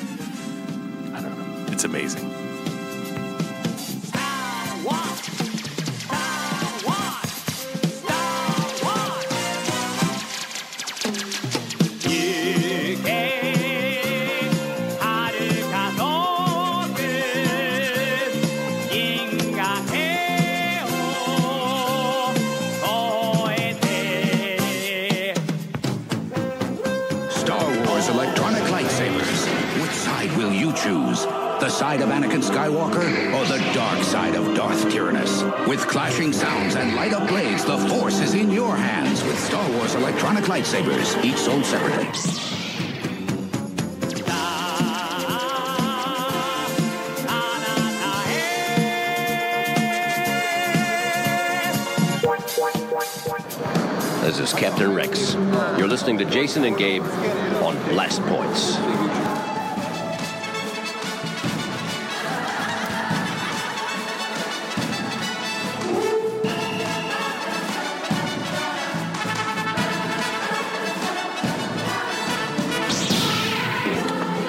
I 1.14 1.20
don't 1.20 1.38
know 1.38 1.72
it's 1.72 1.84
amazing 1.84 2.37
The 31.60 31.68
side 31.68 32.00
of 32.00 32.08
Anakin 32.08 32.42
Skywalker 32.42 33.34
or 33.34 33.44
the 33.46 33.58
dark 33.74 34.02
side 34.04 34.34
of 34.34 34.54
Darth 34.54 34.82
Tyrannus? 34.92 35.42
With 35.68 35.80
clashing 35.88 36.32
sounds 36.32 36.76
and 36.76 36.94
light 36.94 37.12
up 37.12 37.28
blades, 37.28 37.64
the 37.64 37.76
Force 37.88 38.20
is 38.20 38.34
in 38.34 38.50
your 38.50 38.76
hands 38.76 39.22
with 39.24 39.38
Star 39.38 39.68
Wars 39.72 39.94
electronic 39.94 40.44
lightsabers, 40.44 41.22
each 41.24 41.36
sold 41.36 41.64
separately. 41.64 42.06
This 54.22 54.40
is 54.40 54.52
Captain 54.52 54.94
Rex. 54.94 55.34
You're 55.78 55.88
listening 55.88 56.18
to 56.18 56.24
Jason 56.26 56.64
and 56.64 56.76
Gabe 56.76 57.02
on 57.62 57.76
Blast 57.88 58.20
Points. 58.22 58.76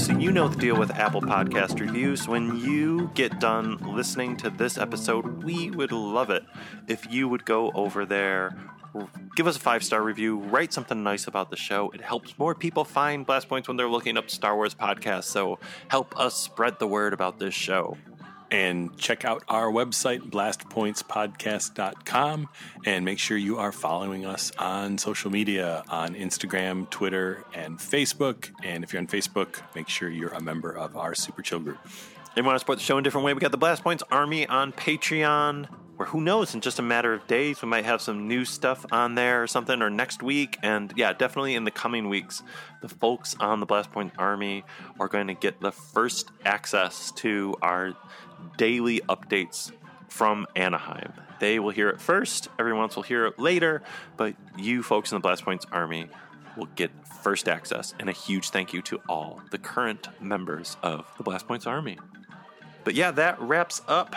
So 0.00 0.16
you 0.16 0.32
know 0.32 0.48
the 0.48 0.56
deal 0.56 0.78
with 0.78 0.90
Apple 0.92 1.20
Podcast 1.20 1.78
reviews. 1.78 2.26
When 2.26 2.58
you 2.58 3.10
get 3.12 3.38
done 3.38 3.76
listening 3.94 4.34
to 4.38 4.48
this 4.48 4.78
episode, 4.78 5.42
we 5.42 5.70
would 5.70 5.92
love 5.92 6.30
it 6.30 6.42
if 6.88 7.12
you 7.12 7.28
would 7.28 7.44
go 7.44 7.70
over 7.72 8.06
there, 8.06 8.56
give 9.36 9.46
us 9.46 9.56
a 9.56 9.60
five 9.60 9.84
star 9.84 10.02
review, 10.02 10.38
write 10.38 10.72
something 10.72 11.02
nice 11.02 11.26
about 11.26 11.50
the 11.50 11.56
show. 11.56 11.90
It 11.90 12.00
helps 12.00 12.38
more 12.38 12.54
people 12.54 12.84
find 12.84 13.26
Blast 13.26 13.50
Points 13.50 13.68
when 13.68 13.76
they're 13.76 13.90
looking 13.90 14.16
up 14.16 14.30
Star 14.30 14.56
Wars 14.56 14.74
podcasts. 14.74 15.24
So 15.24 15.58
help 15.88 16.18
us 16.18 16.34
spread 16.34 16.78
the 16.78 16.86
word 16.86 17.12
about 17.12 17.38
this 17.38 17.52
show. 17.52 17.98
And 18.50 18.96
check 18.96 19.24
out 19.24 19.44
our 19.48 19.70
website, 19.70 20.28
blastpointspodcast.com, 20.28 22.48
and 22.84 23.04
make 23.04 23.20
sure 23.20 23.36
you 23.36 23.58
are 23.58 23.70
following 23.70 24.26
us 24.26 24.50
on 24.58 24.98
social 24.98 25.30
media 25.30 25.84
on 25.88 26.16
Instagram, 26.16 26.90
Twitter, 26.90 27.44
and 27.54 27.78
Facebook. 27.78 28.50
And 28.64 28.82
if 28.82 28.92
you're 28.92 29.00
on 29.00 29.06
Facebook, 29.06 29.62
make 29.76 29.88
sure 29.88 30.10
you're 30.10 30.30
a 30.30 30.40
member 30.40 30.76
of 30.76 30.96
our 30.96 31.14
Super 31.14 31.42
Chill 31.42 31.60
group. 31.60 31.78
And 32.36 32.46
want 32.46 32.56
to 32.56 32.60
support 32.60 32.78
the 32.78 32.84
show 32.84 32.96
in 32.96 33.02
a 33.02 33.04
different 33.04 33.24
way? 33.24 33.34
We 33.34 33.40
got 33.40 33.50
the 33.50 33.58
Blast 33.58 33.82
Points 33.82 34.04
Army 34.10 34.46
on 34.46 34.72
Patreon, 34.72 35.68
where 35.96 36.06
who 36.06 36.20
knows, 36.20 36.54
in 36.54 36.60
just 36.60 36.78
a 36.78 36.82
matter 36.82 37.12
of 37.12 37.26
days, 37.26 37.60
we 37.60 37.68
might 37.68 37.84
have 37.84 38.00
some 38.00 38.28
new 38.28 38.44
stuff 38.44 38.86
on 38.92 39.16
there 39.16 39.42
or 39.42 39.46
something, 39.46 39.82
or 39.82 39.90
next 39.90 40.22
week. 40.22 40.56
And 40.62 40.92
yeah, 40.96 41.12
definitely 41.12 41.56
in 41.56 41.64
the 41.64 41.70
coming 41.70 42.08
weeks, 42.08 42.42
the 42.82 42.88
folks 42.88 43.36
on 43.40 43.60
the 43.60 43.66
Blast 43.66 43.90
Point 43.90 44.12
Army 44.16 44.64
are 44.98 45.08
going 45.08 45.26
to 45.26 45.34
get 45.34 45.60
the 45.60 45.72
first 45.72 46.30
access 46.44 47.10
to 47.16 47.56
our 47.62 47.94
daily 48.56 49.00
updates 49.08 49.72
from 50.08 50.46
Anaheim. 50.56 51.12
They 51.38 51.58
will 51.58 51.70
hear 51.70 51.88
it 51.88 52.00
first, 52.00 52.48
everyone 52.58 52.82
else 52.82 52.96
will 52.96 53.02
hear 53.02 53.26
it 53.26 53.38
later, 53.38 53.82
but 54.16 54.34
you 54.58 54.82
folks 54.82 55.10
in 55.12 55.16
the 55.16 55.20
Blast 55.20 55.44
Points 55.44 55.64
Army 55.72 56.08
will 56.56 56.68
get 56.76 56.90
first 57.22 57.48
access. 57.48 57.94
And 57.98 58.08
a 58.08 58.12
huge 58.12 58.50
thank 58.50 58.72
you 58.72 58.82
to 58.82 59.00
all 59.08 59.40
the 59.50 59.58
current 59.58 60.08
members 60.20 60.76
of 60.82 61.06
the 61.16 61.22
Blast 61.22 61.46
Points 61.46 61.66
Army. 61.66 61.98
But 62.84 62.94
yeah, 62.94 63.10
that 63.12 63.40
wraps 63.40 63.82
up 63.88 64.14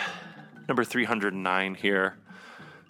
number 0.68 0.84
309 0.84 1.76
here. 1.76 2.16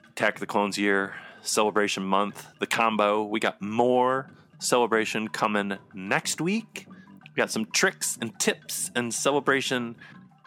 Attack 0.09 0.39
the 0.39 0.45
Clones 0.45 0.77
year, 0.77 1.15
celebration 1.41 2.03
month, 2.03 2.47
the 2.59 2.67
combo. 2.67 3.23
We 3.23 3.39
got 3.39 3.61
more 3.61 4.29
celebration 4.59 5.27
coming 5.27 5.77
next 5.93 6.39
week. 6.39 6.87
We 6.87 7.35
got 7.35 7.51
some 7.51 7.65
tricks 7.65 8.17
and 8.21 8.37
tips 8.39 8.91
and 8.95 9.13
celebration 9.13 9.95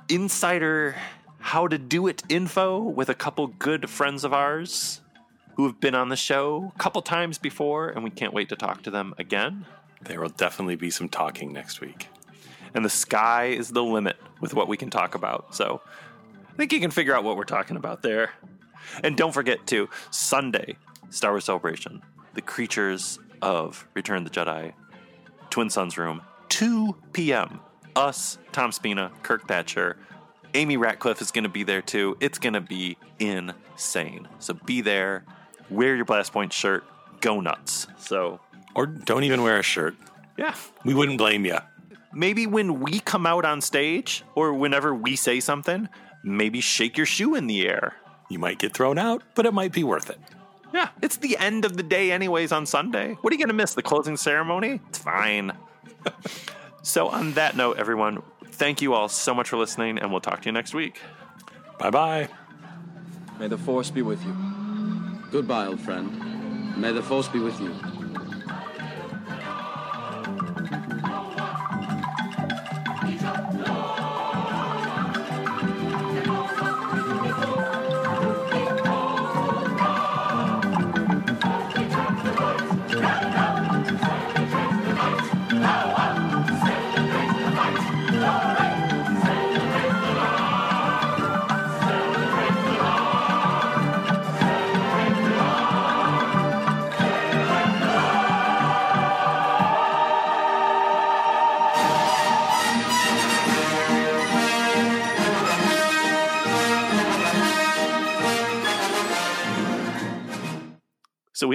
insider 0.09 0.97
how 1.39 1.69
to 1.69 1.79
do 1.79 2.07
it 2.07 2.23
info 2.29 2.81
with 2.81 3.09
a 3.09 3.15
couple 3.15 3.47
good 3.47 3.89
friends 3.89 4.25
of 4.25 4.33
ours 4.33 5.01
who 5.57 5.67
have 5.67 5.81
been 5.81 5.95
on 5.95 6.09
the 6.09 6.17
show 6.17 6.73
a 6.75 6.79
couple 6.79 7.01
times 7.03 7.39
before, 7.39 7.89
and 7.89 8.05
we 8.05 8.11
can't 8.11 8.35
wait 8.35 8.49
to 8.51 8.57
talk 8.57 8.83
to 8.83 8.91
them 8.91 9.15
again. 9.19 9.65
There 10.03 10.21
will 10.21 10.29
definitely 10.29 10.77
be 10.77 10.91
some 10.91 11.09
talking 11.09 11.53
next 11.53 11.81
week. 11.81 12.09
And 12.75 12.85
the 12.85 12.91
sky 12.91 13.47
is 13.47 13.71
the 13.71 13.83
limit 13.83 14.17
with 14.41 14.55
what 14.55 14.69
we 14.69 14.77
can 14.77 14.91
talk 14.91 15.15
about. 15.15 15.55
So 15.55 15.81
I 16.53 16.57
think 16.57 16.73
you 16.73 16.81
can 16.81 16.91
figure 16.91 17.15
out 17.15 17.25
what 17.25 17.37
we're 17.37 17.45
talking 17.45 17.77
about 17.77 18.03
there. 18.03 18.33
And 19.03 19.17
don't 19.17 19.33
forget 19.33 19.67
to 19.69 19.89
Sunday, 20.11 20.77
Star 21.11 21.33
Wars 21.33 21.45
Celebration, 21.45 22.03
the 22.35 22.43
creatures 22.43 23.19
of 23.41 23.87
Return 23.95 24.19
of 24.19 24.25
the 24.25 24.41
Jedi, 24.41 24.73
Twin 25.49 25.71
Suns 25.71 25.97
Room, 25.97 26.21
2 26.51 26.95
p.m. 27.13 27.61
Us, 27.97 28.39
Tom 28.53 28.73
Spina, 28.73 29.11
Kirk 29.23 29.49
Thatcher, 29.49 29.97
Amy 30.55 30.77
Ratcliffe 30.77 31.21
is 31.21 31.31
going 31.31 31.45
to 31.45 31.51
be 31.51 31.65
there 31.65 31.83
too. 31.83 32.17
It's 32.21 32.39
going 32.39 32.53
to 32.53 32.61
be 32.61 32.97
insane. 33.19 34.29
So 34.39 34.55
be 34.55 34.81
there, 34.81 35.25
wear 35.71 35.97
your 35.97 36.05
Blast 36.05 36.33
Point 36.33 36.53
shirt, 36.53 36.85
go 37.21 37.41
nuts. 37.41 37.87
So, 37.99 38.41
or 38.75 38.87
don't 38.87 39.25
even 39.25 39.43
wear 39.43 39.59
a 39.59 39.63
shirt. 39.63 39.97
Yeah. 40.37 40.55
We 40.85 40.95
wouldn't 40.95 41.19
blame 41.19 41.45
you. 41.45 41.59
Maybe 42.15 42.47
when 42.47 42.81
we 42.81 43.01
come 43.01 43.27
out 43.27 43.45
on 43.45 43.61
stage 43.61 44.25
or 44.35 44.55
whenever 44.55 44.95
we 44.95 45.17
say 45.17 45.41
something, 45.41 45.89
maybe 46.23 46.61
shake 46.61 46.97
your 46.97 47.07
shoe 47.07 47.35
in 47.35 47.47
the 47.47 47.67
air. 47.67 47.95
You 48.31 48.39
might 48.39 48.59
get 48.59 48.75
thrown 48.75 48.99
out, 48.99 49.23
but 49.35 49.47
it 49.47 49.55
might 49.55 49.73
be 49.73 49.85
worth 49.85 50.11
it. 50.11 50.19
Yeah, 50.73 50.89
it's 51.01 51.17
the 51.17 51.37
end 51.39 51.65
of 51.65 51.77
the 51.77 51.83
day, 51.83 52.13
anyways, 52.13 52.53
on 52.53 52.67
Sunday. 52.67 53.17
What 53.21 53.33
are 53.33 53.35
you 53.35 53.39
going 53.39 53.49
to 53.49 53.55
miss? 53.55 53.75
The 53.75 53.83
closing 53.83 54.17
ceremony? 54.17 54.81
It's 54.89 54.99
fine. 54.99 55.53
so, 56.87 57.09
on 57.09 57.33
that 57.33 57.57
note, 57.57 57.79
everyone, 57.79 58.23
thank 58.45 58.81
you 58.81 58.95
all 58.95 59.09
so 59.09 59.35
much 59.35 59.49
for 59.49 59.57
listening, 59.57 59.99
and 59.99 60.13
we'll 60.13 60.21
talk 60.21 60.43
to 60.43 60.47
you 60.47 60.53
next 60.53 60.73
week. 60.73 61.01
Bye 61.81 61.91
bye. 61.91 62.29
May 63.41 63.49
the 63.49 63.59
Force 63.59 63.91
be 63.91 64.03
with 64.03 64.25
you. 64.25 64.33
Goodbye, 65.33 65.67
old 65.67 65.81
friend. 65.81 66.77
May 66.81 66.93
the 66.93 67.03
Force 67.03 67.27
be 67.27 67.41
with 67.41 67.61
you. 67.61 67.75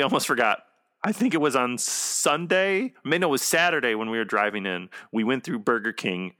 We 0.02 0.04
almost 0.04 0.26
forgot. 0.26 0.64
I 1.04 1.12
think 1.12 1.36
it 1.36 1.42
was 1.42 1.56
on 1.56 1.78
Sunday. 1.78 2.86
I 2.86 3.08
mean, 3.08 3.22
no, 3.22 3.28
it 3.28 3.30
was 3.30 3.44
Saturday 3.44 3.94
when 3.94 4.10
we 4.10 4.18
were 4.18 4.26
driving 4.26 4.66
in. 4.66 4.90
We 5.12 5.24
went 5.24 5.44
through 5.44 5.60
Burger 5.60 5.94
King 5.94 6.34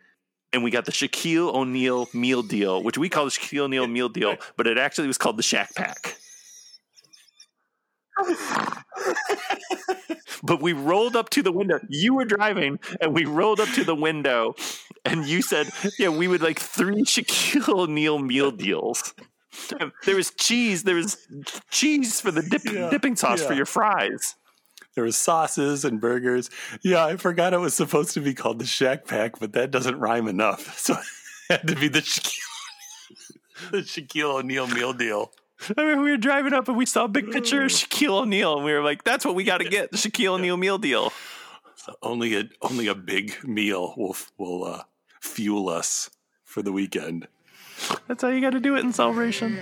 and 0.52 0.64
we 0.64 0.72
got 0.72 0.86
the 0.86 0.92
Shaquille 0.92 1.54
O'Neal 1.54 2.08
meal 2.12 2.42
deal, 2.42 2.82
which 2.82 2.98
we 2.98 3.08
call 3.08 3.26
the 3.26 3.30
Shaquille 3.30 3.66
O'Neal 3.66 3.86
meal 3.86 4.10
deal, 4.10 4.38
but 4.58 4.66
it 4.66 4.80
actually 4.80 5.06
was 5.06 5.20
called 5.20 5.38
the 5.38 5.44
Shaq 5.44 5.76
Pack. 5.76 6.18
but 10.42 10.60
we 10.60 10.74
rolled 10.74 11.16
up 11.16 11.30
to 11.30 11.44
the 11.44 11.52
window. 11.52 11.80
You 11.88 12.16
were 12.16 12.26
driving, 12.26 12.80
and 13.00 13.14
we 13.14 13.26
rolled 13.26 13.60
up 13.60 13.70
to 13.76 13.84
the 13.84 13.94
window, 13.94 14.56
and 15.06 15.28
you 15.28 15.44
said, 15.44 15.70
"Yeah, 16.00 16.10
we 16.10 16.28
would 16.28 16.42
like 16.42 16.60
three 16.60 17.04
Shaquille 17.04 17.70
O'Neal 17.70 18.18
meal 18.18 18.50
deals." 18.50 19.14
There 20.06 20.16
was 20.16 20.32
cheese. 20.32 20.84
There 20.84 20.96
was 20.96 21.18
cheese 21.70 22.22
for 22.22 22.32
the 22.32 22.42
dip, 22.42 22.64
Yeah, 22.66 22.90
dipping 22.90 23.16
sauce 23.16 23.42
for 23.44 23.54
your 23.54 23.66
fries. 23.66 24.36
There 24.96 25.04
was 25.04 25.16
sauces 25.16 25.86
and 25.86 26.02
burgers. 26.02 26.50
Yeah, 26.82 27.06
I 27.06 27.18
forgot 27.18 27.54
it 27.54 27.60
was 27.60 27.74
supposed 27.74 28.14
to 28.16 28.20
be 28.20 28.34
called 28.34 28.60
the 28.60 28.66
Shaq 28.66 29.08
Pack, 29.08 29.40
but 29.40 29.54
that 29.54 29.72
doesn't 29.72 30.00
rhyme 30.00 30.28
enough. 30.28 30.78
So 30.82 30.94
it 30.94 31.60
had 31.60 31.68
to 31.68 31.76
be 31.76 31.88
the 31.88 32.00
Shaquille, 32.00 32.40
the 33.72 33.78
Shaquille 33.80 34.36
O'Neal 34.40 34.68
meal 34.68 34.94
deal. 34.94 35.32
I 35.78 35.84
mean, 35.86 36.02
we 36.02 36.12
were 36.12 36.18
driving 36.18 36.54
up 36.54 36.68
and 36.68 36.78
we 36.78 36.86
saw 36.86 37.06
a 37.06 37.08
big 37.10 37.30
picture 37.32 37.64
of 37.64 37.72
Shaquille 37.72 38.22
O'Neal, 38.22 38.56
and 38.56 38.66
we 38.66 38.74
were 38.74 38.82
like, 38.82 39.04
"That's 39.04 39.26
what 39.26 39.36
we 39.36 39.44
got 39.44 39.58
to 39.60 39.70
get: 39.70 39.92
the 39.92 39.98
Shaquille 39.98 40.34
O'Neal 40.34 40.58
meal 40.58 40.78
deal." 40.78 41.12
So 41.76 41.96
only 42.02 42.36
a 42.36 42.46
only 42.62 42.88
a 42.88 42.96
big 42.96 43.44
meal 43.44 43.94
will 43.98 44.16
will 44.38 44.64
uh, 44.64 44.84
fuel 45.20 45.70
us 45.70 46.10
for 46.46 46.62
the 46.62 46.72
weekend. 46.72 47.28
That's 48.08 48.22
how 48.22 48.30
you 48.30 48.42
got 48.42 48.52
to 48.52 48.60
do 48.60 48.76
it 48.76 48.84
in 48.84 48.92
Celebration. 48.92 49.58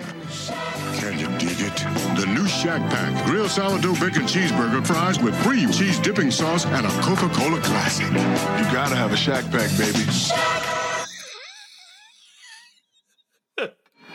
Can 0.97 1.19
you 1.19 1.27
dig 1.37 1.59
it? 1.59 1.75
The 2.19 2.25
new 2.27 2.45
Shaq 2.45 2.79
Pack 2.89 3.25
grilled 3.25 3.49
sourdough 3.49 3.93
bacon 3.93 4.23
cheeseburger 4.23 4.85
fries 4.85 5.19
with 5.19 5.35
free 5.43 5.65
cheese 5.67 5.99
dipping 5.99 6.31
sauce 6.31 6.65
and 6.65 6.85
a 6.85 6.89
Coca-Cola 7.01 7.61
classic. 7.61 8.07
You 8.07 8.73
gotta 8.73 8.95
have 8.95 9.13
a 9.13 9.15
Shaq 9.15 9.49
Pack, 9.51 9.69
baby. 9.77 10.05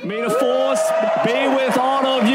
May 0.04 0.20
the 0.20 0.30
force 0.30 0.82
be 1.24 1.48
with 1.56 1.78
all 1.78 2.04
of 2.04 2.28